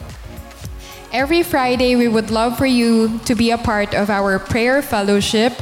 Every 1.12 1.44
Friday, 1.44 1.94
we 1.94 2.08
would 2.08 2.32
love 2.32 2.58
for 2.58 2.66
you 2.66 3.20
to 3.20 3.36
be 3.36 3.52
a 3.52 3.58
part 3.58 3.94
of 3.94 4.10
our 4.10 4.40
prayer 4.40 4.82
fellowship. 4.82 5.52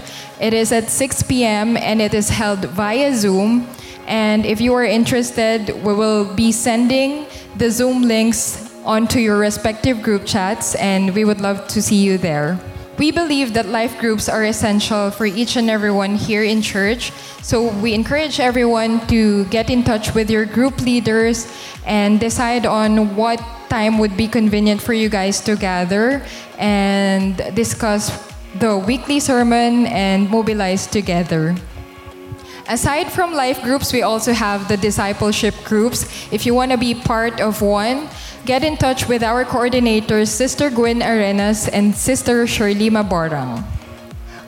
It 0.41 0.55
is 0.55 0.73
at 0.73 0.89
6 0.89 1.25
p.m. 1.25 1.77
and 1.77 2.01
it 2.01 2.15
is 2.15 2.31
held 2.31 2.65
via 2.65 3.15
Zoom. 3.15 3.69
And 4.07 4.47
if 4.47 4.63
you 4.63 4.73
are 4.73 4.87
interested, 4.87 5.69
we 5.85 5.93
will 5.93 6.35
be 6.35 6.51
sending 6.51 7.27
the 7.57 7.71
Zoom 7.71 8.01
links 8.03 8.73
onto 8.85 9.19
your 9.19 9.37
respective 9.37 10.01
group 10.03 10.25
chats, 10.25 10.75
and 10.77 11.15
we 11.15 11.27
would 11.27 11.43
love 11.43 11.69
to 11.69 11.83
see 11.83 12.03
you 12.03 12.17
there. 12.17 12.59
We 12.99 13.11
believe 13.11 13.55
that 13.55 13.67
life 13.67 13.99
groups 13.99 14.29
are 14.29 14.45
essential 14.45 15.11
for 15.11 15.25
each 15.25 15.57
and 15.57 15.71
everyone 15.71 16.15
here 16.15 16.45
in 16.45 16.61
church. 16.61 17.11
So 17.43 17.73
we 17.81 17.95
encourage 17.95 18.39
everyone 18.39 19.07
to 19.09 19.45
get 19.47 19.71
in 19.71 19.83
touch 19.83 20.15
with 20.15 20.31
your 20.31 20.45
group 20.45 20.81
leaders 20.81 21.51
and 21.87 22.21
decide 22.21 22.67
on 22.67 23.17
what 23.17 23.41
time 23.71 23.99
would 23.99 24.17
be 24.17 24.29
convenient 24.29 24.83
for 24.83 24.93
you 24.93 25.09
guys 25.09 25.41
to 25.49 25.57
gather 25.57 26.23
and 26.59 27.37
discuss 27.55 28.13
the 28.61 28.77
weekly 28.77 29.19
sermon 29.19 29.87
and 29.87 30.29
mobilize 30.29 30.87
together. 30.87 31.57
Aside 32.73 33.13
from 33.13 33.35
life 33.35 33.61
groups, 33.61 33.93
we 33.93 34.01
also 34.01 34.33
have 34.33 34.67
the 34.67 34.79
discipleship 34.79 35.53
groups. 35.63 36.09
If 36.33 36.47
you 36.47 36.55
want 36.55 36.73
to 36.73 36.79
be 36.79 36.95
part 36.95 37.39
of 37.39 37.61
one, 37.61 38.09
get 38.47 38.65
in 38.65 38.79
touch 38.79 39.07
with 39.07 39.23
our 39.23 39.45
coordinators, 39.45 40.29
Sister 40.29 40.71
Gwen 40.71 41.03
Arenas 41.03 41.69
and 41.69 41.95
Sister 41.95 42.47
Shirley 42.47 42.89
Maborang. 42.89 43.63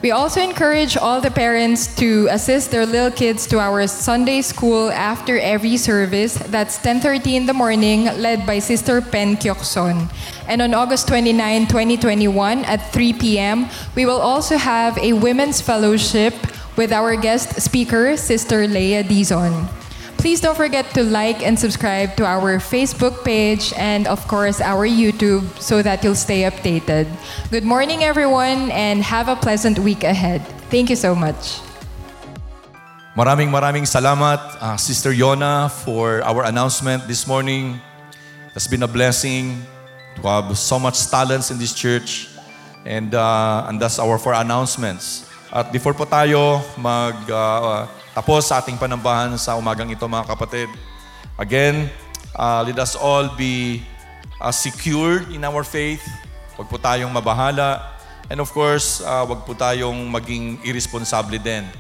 We 0.01 0.11
also 0.11 0.41
encourage 0.41 0.97
all 0.97 1.21
the 1.21 1.31
parents 1.31 1.95
to 1.97 2.29
assist 2.31 2.71
their 2.71 2.87
little 2.87 3.11
kids 3.11 3.47
to 3.49 3.61
our 3.61 3.87
Sunday 3.87 4.41
school 4.41 4.89
after 4.89 5.37
every 5.37 5.77
service. 5.77 6.41
That's 6.49 6.81
10:30 6.81 7.37
in 7.37 7.45
the 7.45 7.53
morning, 7.53 8.09
led 8.17 8.49
by 8.49 8.61
Sister 8.61 9.05
Pen 9.05 9.37
Kyokson. 9.37 10.09
And 10.49 10.65
on 10.65 10.73
August 10.73 11.09
29, 11.09 11.69
2021 11.69 12.65
at 12.65 12.89
3 12.89 13.13
p.m., 13.21 13.69
we 13.95 14.09
will 14.09 14.21
also 14.21 14.57
have 14.57 14.97
a 14.97 15.13
women's 15.13 15.61
fellowship 15.61 16.33
with 16.77 16.93
our 16.93 17.17
guest 17.17 17.61
speaker, 17.61 18.17
Sister 18.17 18.67
Leah 18.67 19.05
Dizon. 19.05 19.69
Please 20.19 20.41
don't 20.41 20.57
forget 20.57 20.89
to 20.97 21.03
like 21.05 21.45
and 21.45 21.59
subscribe 21.59 22.17
to 22.17 22.25
our 22.25 22.57
Facebook 22.57 23.25
page 23.25 23.75
and, 23.77 24.07
of 24.09 24.27
course, 24.27 24.61
our 24.61 24.89
YouTube 24.89 25.45
so 25.61 25.83
that 25.83 26.03
you'll 26.03 26.17
stay 26.17 26.49
updated. 26.49 27.05
Good 27.51 27.65
morning, 27.65 28.03
everyone, 28.03 28.71
and 28.73 29.03
have 29.03 29.29
a 29.29 29.37
pleasant 29.37 29.79
week 29.79 30.03
ahead. 30.03 30.41
Thank 30.73 30.89
you 30.89 30.97
so 30.97 31.15
much. 31.15 31.61
Maraming 33.15 33.53
maraming 33.53 33.85
salamat, 33.85 34.41
uh, 34.59 34.77
Sister 34.81 35.13
Yona, 35.13 35.71
for 35.71 36.25
our 36.25 36.49
announcement 36.49 37.07
this 37.07 37.29
morning. 37.29 37.79
It's 38.57 38.67
been 38.67 38.83
a 38.83 38.89
blessing 38.89 39.61
to 40.17 40.23
have 40.25 40.57
so 40.57 40.79
much 40.79 41.05
talents 41.07 41.51
in 41.51 41.59
this 41.59 41.75
church. 41.75 42.33
And, 42.87 43.15
uh, 43.15 43.69
and 43.69 43.77
that's 43.77 43.99
our 43.99 44.19
four 44.19 44.33
announcements. 44.33 45.24
At 45.55 45.71
before 45.71 45.95
po 45.95 46.03
tayo 46.03 46.59
mag 46.75 47.15
uh, 47.31 47.87
tapos 48.11 48.51
sa 48.51 48.59
ating 48.59 48.75
panambahan 48.75 49.39
sa 49.39 49.55
umagang 49.55 49.87
ito 49.87 50.03
mga 50.03 50.27
kapatid, 50.27 50.67
again, 51.39 51.87
uh, 52.35 52.67
let 52.67 52.75
us 52.83 52.99
all 52.99 53.31
be 53.39 53.79
uh, 54.43 54.51
secured 54.51 55.31
in 55.31 55.47
our 55.47 55.63
faith. 55.63 56.03
Huwag 56.59 56.67
po 56.67 56.75
tayong 56.75 57.15
mabahala. 57.15 57.95
And 58.27 58.43
of 58.43 58.51
course, 58.51 58.99
uh, 58.99 59.23
huwag 59.23 59.47
po 59.47 59.55
tayong 59.55 60.11
maging 60.11 60.59
irresponsible 60.67 61.39
din. 61.39 61.71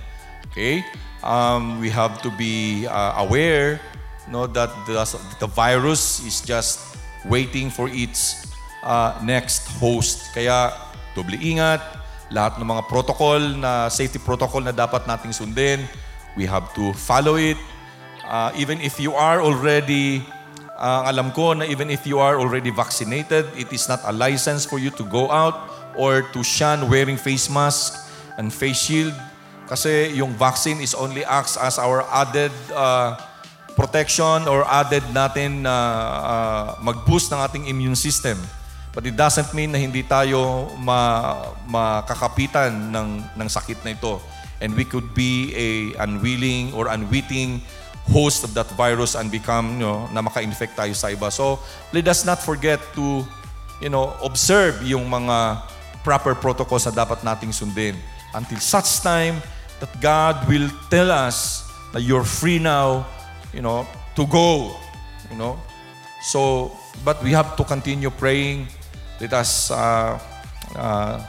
Okay? 0.54 0.86
Um, 1.26 1.82
we 1.82 1.90
have 1.90 2.22
to 2.22 2.30
be 2.38 2.86
uh, 2.86 3.26
aware 3.26 3.82
no, 4.30 4.46
that 4.54 4.70
the, 4.86 5.02
the 5.42 5.50
virus 5.50 6.22
is 6.22 6.46
just 6.46 6.94
waiting 7.26 7.74
for 7.74 7.90
its 7.90 8.54
uh, 8.86 9.18
next 9.26 9.66
host. 9.82 10.30
Kaya, 10.30 10.70
doble 11.18 11.42
ingat, 11.42 12.03
lahat 12.32 12.56
ng 12.60 12.66
mga 12.68 12.82
protocol 12.88 13.40
na 13.60 13.92
safety 13.92 14.16
protocol 14.20 14.64
na 14.64 14.72
dapat 14.72 15.04
nating 15.04 15.32
sundin, 15.32 15.84
we 16.36 16.48
have 16.48 16.64
to 16.72 16.92
follow 16.96 17.36
it. 17.36 17.58
Uh, 18.24 18.48
even 18.56 18.80
if 18.80 18.96
you 18.96 19.12
are 19.12 19.44
already, 19.44 20.24
uh, 20.80 21.04
alam 21.04 21.28
ko 21.36 21.52
na 21.52 21.68
even 21.68 21.92
if 21.92 22.08
you 22.08 22.16
are 22.18 22.40
already 22.40 22.72
vaccinated, 22.72 23.44
it 23.54 23.68
is 23.72 23.84
not 23.88 24.00
a 24.08 24.12
license 24.12 24.64
for 24.64 24.80
you 24.80 24.88
to 24.88 25.04
go 25.12 25.28
out 25.28 25.68
or 25.94 26.24
to 26.32 26.40
shun 26.42 26.88
wearing 26.88 27.20
face 27.20 27.52
mask 27.52 28.08
and 28.40 28.48
face 28.48 28.80
shield. 28.80 29.14
Kasi 29.68 30.12
yung 30.16 30.36
vaccine 30.36 30.80
is 30.80 30.92
only 30.92 31.24
acts 31.24 31.56
as 31.56 31.80
our 31.80 32.04
added 32.12 32.52
uh, 32.72 33.16
protection 33.76 34.48
or 34.48 34.64
added 34.68 35.02
natin 35.12 35.64
na 35.64 35.76
uh, 36.24 36.66
mag-boost 36.80 37.32
ng 37.32 37.40
ating 37.40 37.64
immune 37.68 37.96
system. 37.96 38.36
But 38.94 39.10
it 39.10 39.18
doesn't 39.18 39.50
mean 39.50 39.74
na 39.74 39.82
hindi 39.82 40.06
tayo 40.06 40.70
ma, 40.78 41.34
makakapitan 41.66 42.94
ng, 42.94 43.08
ng 43.34 43.48
sakit 43.50 43.82
na 43.82 43.90
ito. 43.98 44.22
And 44.62 44.78
we 44.78 44.86
could 44.86 45.12
be 45.18 45.50
a 45.58 45.98
unwilling 46.06 46.70
or 46.78 46.86
unwitting 46.86 47.58
host 48.06 48.46
of 48.46 48.54
that 48.54 48.70
virus 48.78 49.18
and 49.18 49.34
become, 49.34 49.82
you 49.82 49.84
know, 49.84 50.06
na 50.14 50.22
maka-infect 50.22 50.78
tayo 50.78 50.94
sa 50.94 51.10
iba. 51.10 51.26
So, 51.34 51.58
let 51.90 52.06
us 52.06 52.22
not 52.22 52.38
forget 52.38 52.78
to, 52.94 53.26
you 53.82 53.90
know, 53.90 54.14
observe 54.22 54.78
yung 54.86 55.10
mga 55.10 55.58
proper 56.06 56.38
protocols 56.38 56.86
na 56.86 56.94
dapat 56.94 57.26
nating 57.26 57.50
sundin 57.50 57.98
until 58.36 58.62
such 58.62 59.02
time 59.02 59.42
that 59.82 59.90
God 59.98 60.46
will 60.46 60.70
tell 60.86 61.10
us 61.10 61.66
that 61.90 62.06
you're 62.06 62.26
free 62.26 62.62
now, 62.62 63.02
you 63.50 63.64
know, 63.64 63.88
to 64.14 64.22
go, 64.30 64.76
you 65.32 65.36
know. 65.36 65.58
So, 66.22 66.70
but 67.02 67.18
we 67.26 67.34
have 67.34 67.56
to 67.58 67.64
continue 67.64 68.12
praying 68.12 68.70
let 69.20 69.32
us 69.32 69.70
uh, 69.70 70.18
uh, 70.74 71.22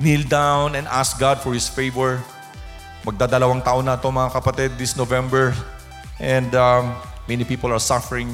kneel 0.00 0.26
down 0.26 0.74
and 0.74 0.86
ask 0.88 1.18
God 1.18 1.38
for 1.38 1.54
His 1.54 1.68
favor. 1.68 2.22
Magdadalawang 3.04 3.62
taon 3.62 3.84
na 3.84 4.00
to 4.00 4.08
mga 4.08 4.30
kapatid 4.32 4.70
this 4.80 4.96
November. 4.96 5.54
And 6.18 6.54
um, 6.54 6.96
many 7.28 7.44
people 7.44 7.70
are 7.70 7.82
suffering. 7.82 8.32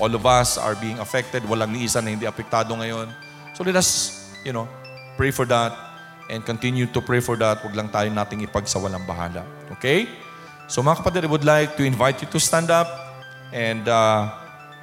All 0.00 0.12
of 0.14 0.24
us 0.24 0.56
are 0.56 0.74
being 0.78 0.98
affected. 0.98 1.42
Walang 1.44 1.72
ni 1.74 1.84
isa 1.84 2.00
na 2.00 2.14
hindi 2.14 2.24
apektado 2.24 2.72
ngayon. 2.74 3.10
So 3.52 3.64
let 3.64 3.76
us, 3.76 4.22
you 4.46 4.52
know, 4.52 4.68
pray 5.16 5.30
for 5.30 5.44
that 5.46 5.74
and 6.30 6.40
continue 6.46 6.86
to 6.88 7.00
pray 7.02 7.20
for 7.20 7.36
that. 7.36 7.60
Huwag 7.60 7.76
lang 7.76 7.92
tayo 7.92 8.08
nating 8.08 8.46
ipagsawalang 8.48 9.04
bahala. 9.04 9.44
Okay? 9.76 10.08
So 10.70 10.80
mga 10.80 11.04
kapatid, 11.04 11.28
I 11.28 11.30
would 11.30 11.44
like 11.44 11.76
to 11.76 11.84
invite 11.84 12.24
you 12.24 12.28
to 12.32 12.40
stand 12.40 12.72
up 12.72 12.88
and 13.52 13.84
uh, 13.84 14.32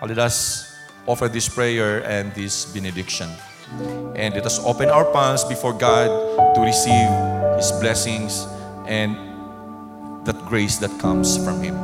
let 0.05 0.22
us 0.22 0.69
offer 1.08 1.28
this 1.28 1.47
prayer 1.47 2.04
and 2.04 2.34
this 2.34 2.66
benediction. 2.66 3.30
And 4.16 4.34
let 4.34 4.45
us 4.45 4.60
open 4.66 4.89
our 4.89 5.06
palms 5.06 5.43
before 5.43 5.74
God 5.74 6.10
to 6.56 6.60
receive 6.62 7.10
His 7.58 7.72
blessings 7.80 8.47
and 8.88 9.16
that 10.26 10.38
grace 10.45 10.78
that 10.78 10.91
comes 11.00 11.38
from 11.38 11.62
Him. 11.62 11.78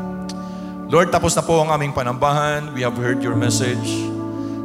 Lord, 0.90 1.10
tapos 1.10 1.36
na 1.36 1.42
po 1.42 1.62
ang 1.62 1.70
aming 1.74 1.94
panambahan. 1.94 2.74
We 2.74 2.82
have 2.86 2.98
heard 2.98 3.22
your 3.22 3.34
message. 3.34 3.90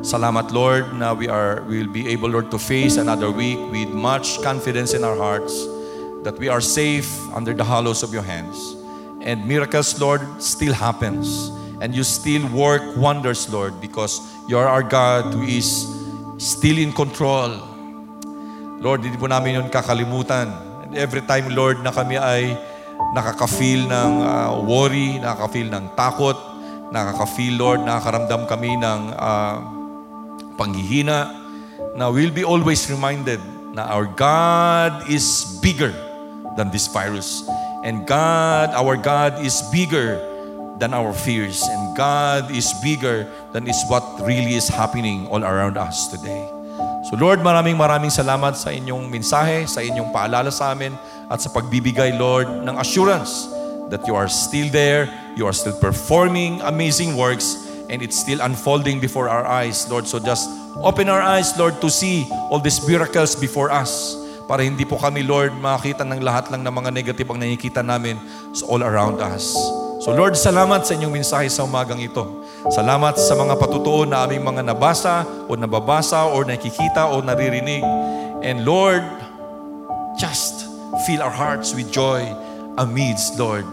Salamat, 0.01 0.53
Lord, 0.53 0.96
na 0.96 1.12
we 1.12 1.28
are 1.28 1.61
we 1.68 1.84
will 1.84 1.92
be 1.92 2.09
able, 2.09 2.32
Lord, 2.32 2.48
to 2.53 2.59
face 2.59 2.96
another 2.96 3.28
week 3.28 3.61
with 3.68 3.92
much 3.92 4.40
confidence 4.40 4.96
in 4.96 5.05
our 5.05 5.16
hearts 5.16 5.53
that 6.24 6.36
we 6.40 6.48
are 6.48 6.61
safe 6.61 7.09
under 7.36 7.53
the 7.53 7.64
hollows 7.64 8.01
of 8.03 8.12
your 8.12 8.24
hands. 8.24 8.57
And 9.20 9.44
miracles, 9.44 10.01
Lord, 10.01 10.24
still 10.40 10.72
happens. 10.72 11.53
And 11.81 11.97
you 11.97 12.05
still 12.05 12.45
work 12.53 12.85
wonders, 12.97 13.49
Lord, 13.49 13.81
because 13.81 14.20
You 14.51 14.59
are 14.59 14.66
our 14.66 14.83
God 14.83 15.31
who 15.31 15.47
is 15.47 15.87
still 16.43 16.74
in 16.74 16.91
control. 16.91 17.55
Lord, 18.83 19.07
hindi 19.07 19.14
po 19.14 19.31
namin 19.31 19.62
yun 19.62 19.68
kakalimutan. 19.70 20.51
And 20.83 20.99
every 20.99 21.22
time, 21.22 21.55
Lord, 21.55 21.78
na 21.87 21.95
kami 21.95 22.18
ay 22.18 22.59
nakaka-feel 23.14 23.87
ng 23.87 24.12
uh, 24.26 24.59
worry, 24.66 25.22
nakaka-feel 25.22 25.70
ng 25.70 25.95
takot, 25.95 26.35
nakaka-feel, 26.91 27.62
Lord, 27.62 27.87
nakakaramdam 27.87 28.51
kami 28.51 28.74
ng 28.74 29.01
uh, 29.14 29.62
panghihina, 30.59 31.31
na 31.95 32.11
we'll 32.11 32.35
be 32.35 32.43
always 32.43 32.91
reminded 32.91 33.39
na 33.70 33.87
our 33.87 34.11
God 34.11 35.07
is 35.07 35.62
bigger 35.62 35.95
than 36.59 36.74
this 36.74 36.91
virus. 36.91 37.47
And 37.87 38.03
God, 38.03 38.74
our 38.74 38.99
God 38.99 39.47
is 39.47 39.62
bigger 39.70 40.18
than 40.81 40.97
our 40.97 41.12
fears. 41.12 41.61
And 41.68 41.95
God 41.95 42.49
is 42.51 42.72
bigger 42.81 43.28
than 43.53 43.68
is 43.68 43.78
what 43.87 44.03
really 44.24 44.57
is 44.57 44.66
happening 44.66 45.28
all 45.28 45.45
around 45.45 45.76
us 45.76 46.09
today. 46.09 46.49
So 47.12 47.20
Lord, 47.20 47.45
maraming 47.45 47.76
maraming 47.76 48.09
salamat 48.09 48.57
sa 48.57 48.72
inyong 48.72 49.12
mensahe, 49.12 49.68
sa 49.68 49.85
inyong 49.85 50.09
paalala 50.11 50.49
sa 50.49 50.72
amin, 50.72 50.97
at 51.28 51.39
sa 51.45 51.53
pagbibigay, 51.53 52.16
Lord, 52.16 52.49
ng 52.49 52.76
assurance 52.81 53.47
that 53.93 54.03
you 54.09 54.16
are 54.16 54.28
still 54.28 54.72
there, 54.72 55.07
you 55.37 55.45
are 55.45 55.55
still 55.55 55.76
performing 55.76 56.61
amazing 56.64 57.14
works, 57.14 57.68
and 57.93 58.01
it's 58.01 58.18
still 58.18 58.41
unfolding 58.41 58.99
before 58.99 59.28
our 59.28 59.45
eyes, 59.45 59.87
Lord. 59.93 60.07
So 60.07 60.18
just 60.18 60.49
open 60.81 61.09
our 61.09 61.22
eyes, 61.22 61.53
Lord, 61.59 61.78
to 61.85 61.89
see 61.91 62.26
all 62.51 62.62
these 62.62 62.81
miracles 62.87 63.35
before 63.37 63.70
us 63.70 64.16
para 64.51 64.66
hindi 64.66 64.83
po 64.83 64.99
kami, 64.99 65.22
Lord, 65.22 65.55
makakita 65.55 66.03
ng 66.03 66.26
lahat 66.26 66.51
lang 66.51 66.66
ng 66.66 66.74
mga 66.74 66.91
negative 66.91 67.28
ang 67.31 67.39
nakikita 67.39 67.87
namin 67.87 68.18
all 68.66 68.83
around 68.83 69.22
us. 69.22 69.55
So 70.01 70.16
Lord, 70.16 70.32
salamat 70.32 70.88
sa 70.88 70.96
inyong 70.96 71.12
mensahe 71.12 71.53
sa 71.53 71.68
umagang 71.68 72.01
ito. 72.01 72.24
Salamat 72.72 73.20
sa 73.20 73.36
mga 73.36 73.53
patutuon 73.61 74.09
na 74.09 74.24
aming 74.24 74.40
mga 74.40 74.72
nabasa 74.72 75.28
o 75.44 75.53
nababasa 75.53 76.24
o 76.24 76.40
nakikita 76.40 77.12
o 77.12 77.20
naririnig. 77.20 77.84
And 78.40 78.64
Lord, 78.64 79.05
just 80.16 80.64
fill 81.05 81.20
our 81.20 81.28
hearts 81.28 81.76
with 81.76 81.92
joy 81.92 82.24
amidst, 82.80 83.36
Lord, 83.36 83.68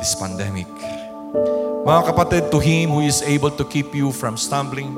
this 0.00 0.16
pandemic. 0.16 0.72
Mga 1.84 2.02
kapatid, 2.08 2.48
to 2.56 2.58
Him 2.58 2.96
who 2.96 3.04
is 3.04 3.20
able 3.20 3.52
to 3.52 3.64
keep 3.68 3.92
you 3.92 4.16
from 4.16 4.40
stumbling 4.40 4.96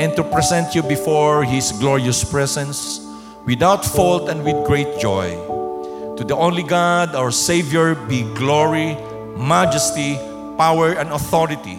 and 0.00 0.16
to 0.16 0.24
present 0.24 0.72
you 0.72 0.80
before 0.80 1.44
His 1.44 1.68
glorious 1.76 2.24
presence 2.24 3.04
without 3.44 3.84
fault 3.84 4.32
and 4.32 4.40
with 4.40 4.56
great 4.64 4.88
joy. 4.96 5.36
To 6.16 6.24
the 6.24 6.32
only 6.32 6.64
God, 6.64 7.12
our 7.12 7.28
Savior, 7.28 7.92
be 7.94 8.24
glory, 8.32 8.96
majesty, 9.38 10.18
power, 10.58 10.98
and 10.98 11.14
authority 11.14 11.78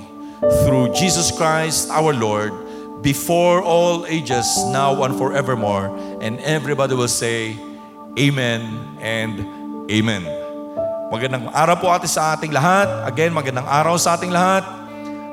through 0.64 0.95
Jesus 0.95 1.30
Christ 1.36 1.91
our 1.91 2.16
Lord 2.16 2.55
before 3.03 3.62
all 3.62 4.07
ages, 4.07 4.47
now 4.72 4.95
and 5.03 5.16
forevermore. 5.16 5.91
And 6.24 6.39
everybody 6.39 6.95
will 6.95 7.12
say, 7.12 7.60
Amen 8.18 8.64
and 9.03 9.43
Amen. 9.91 10.24
Magandang 11.10 11.49
araw 11.51 11.76
po 11.82 11.89
ate 11.89 12.05
sa 12.05 12.38
ating 12.38 12.53
lahat. 12.53 12.86
Again, 13.10 13.34
magandang 13.34 13.66
araw 13.66 13.97
sa 13.97 14.14
ating 14.14 14.30
lahat. 14.30 14.62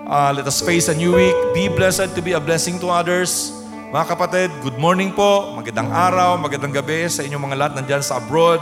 Uh, 0.07 0.33
let 0.33 0.47
us 0.49 0.63
face 0.65 0.89
a 0.89 0.97
new 0.97 1.13
week. 1.13 1.35
Be 1.53 1.69
blessed 1.69 2.17
to 2.17 2.21
be 2.25 2.33
a 2.33 2.41
blessing 2.41 2.81
to 2.81 2.89
others. 2.89 3.53
Mga 3.93 4.07
kapatid, 4.17 4.49
good 4.65 4.81
morning 4.81 5.13
po. 5.13 5.53
Magandang 5.53 5.93
araw, 5.93 6.41
magandang 6.41 6.73
gabi 6.73 7.07
sa 7.13 7.23
inyong 7.23 7.43
mga 7.53 7.57
lahat 7.61 7.73
nandyan 7.77 8.01
sa 8.01 8.17
abroad. 8.17 8.59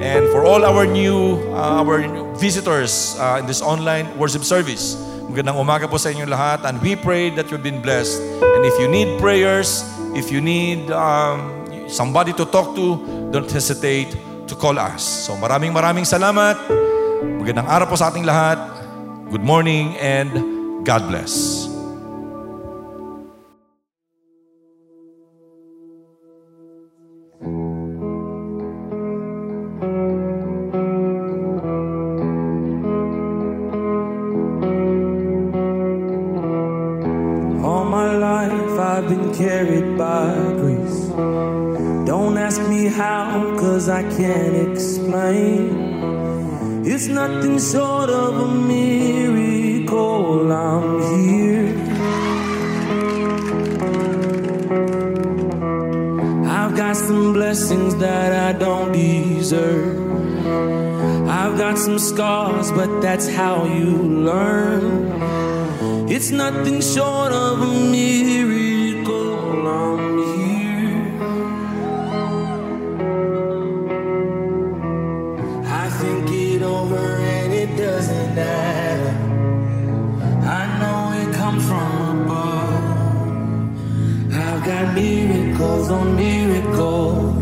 And 0.00 0.32
for 0.32 0.48
all 0.48 0.64
our 0.64 0.88
new, 0.88 1.36
uh, 1.52 1.84
our 1.84 2.00
new 2.00 2.32
visitors 2.40 3.20
uh, 3.20 3.36
in 3.36 3.44
this 3.44 3.60
online 3.60 4.08
worship 4.16 4.48
service, 4.48 4.96
magandang 5.28 5.60
umaga 5.60 5.84
po 5.84 6.00
sa 6.00 6.08
inyo 6.08 6.24
lahat. 6.24 6.64
And 6.64 6.80
we 6.80 6.96
pray 6.96 7.28
that 7.36 7.52
you've 7.52 7.60
been 7.60 7.84
blessed. 7.84 8.16
And 8.40 8.64
if 8.64 8.72
you 8.80 8.88
need 8.88 9.20
prayers, 9.20 9.84
if 10.16 10.32
you 10.32 10.40
need 10.40 10.88
um, 10.88 11.52
somebody 11.84 12.32
to 12.40 12.48
talk 12.48 12.72
to, 12.80 12.96
don't 13.28 13.50
hesitate 13.52 14.16
to 14.48 14.56
call 14.56 14.80
us. 14.80 15.04
So 15.28 15.36
maraming 15.36 15.76
maraming 15.76 16.08
salamat. 16.08 16.56
Magandang 17.36 17.68
araw 17.68 17.92
po 17.92 18.00
sa 18.00 18.08
ating 18.08 18.24
lahat. 18.24 18.56
Good 19.28 19.44
morning 19.44 20.00
and 20.00 20.32
God 20.80 21.12
bless. 21.12 21.59
that's 63.20 63.36
how 63.36 63.66
you 63.66 63.90
learn. 64.24 65.12
It's 66.08 66.30
nothing 66.30 66.80
short 66.80 67.32
of 67.32 67.60
a 67.60 67.66
miracle. 67.90 69.68
I'm 69.68 70.16
here. 70.38 71.04
I 75.66 75.90
think 76.00 76.30
it 76.30 76.62
over 76.62 76.96
and 76.96 77.52
it 77.52 77.76
doesn't 77.76 78.34
matter. 78.34 79.14
I 80.58 80.62
know 80.80 81.00
it 81.20 81.34
comes 81.34 81.62
from 81.68 82.20
above. 82.22 82.72
I've 84.32 84.64
got 84.64 84.94
miracles 84.94 85.90
on 85.90 86.16
miracles. 86.16 87.39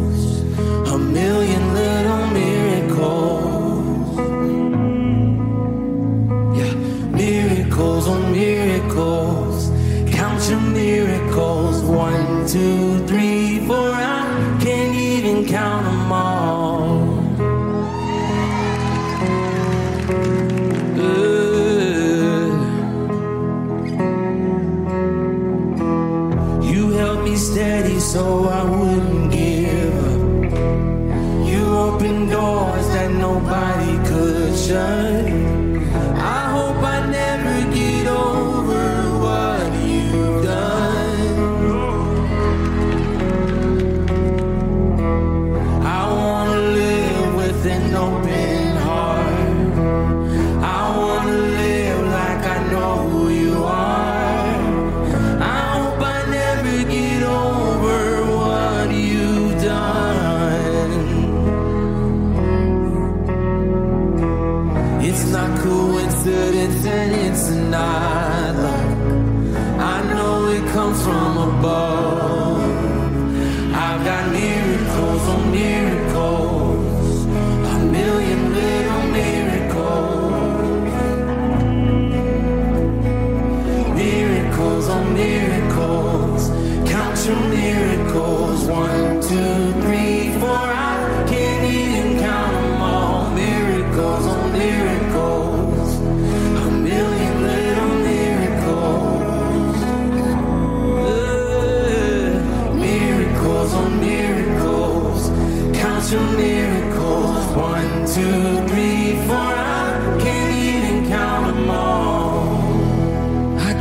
To. 12.49 12.98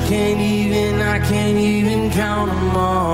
can't 0.07 0.39
even, 0.39 1.01
I 1.01 1.19
can't 1.19 1.57
even 1.57 2.09
count 2.11 2.49
them 2.49 2.77
all. 2.77 3.06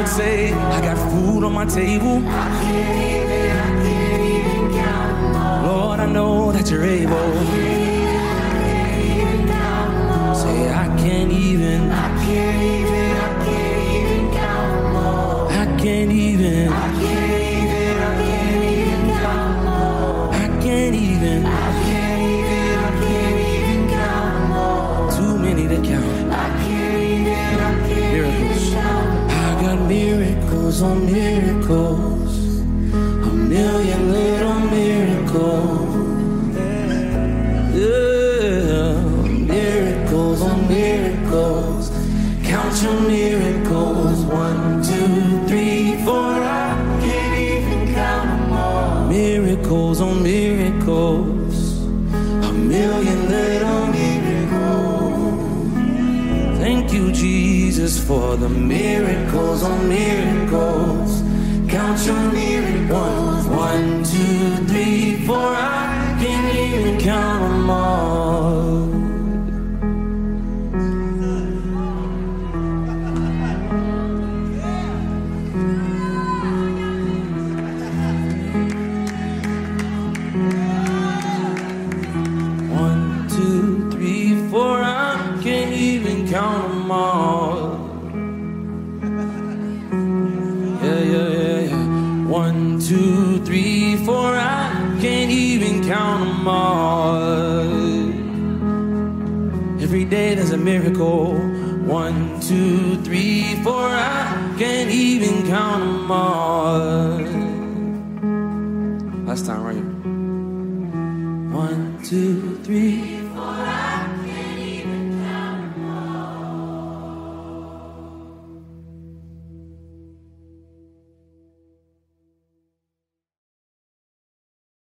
would 0.00 0.08
say, 0.08 0.50
I 0.52 0.80
got 0.80 0.96
food 1.10 1.44
on 1.44 1.52
my 1.52 1.66
table. 1.66 2.26
I 2.26 2.48
can't 2.62 2.96
even, 2.96 3.50
I 3.56 3.82
can't 3.84 4.22
even 4.22 4.82
count. 4.82 5.66
Lord, 5.66 6.00
I 6.00 6.06
know 6.06 6.52
that 6.52 6.70
you're 6.70 6.84
able. 6.84 7.79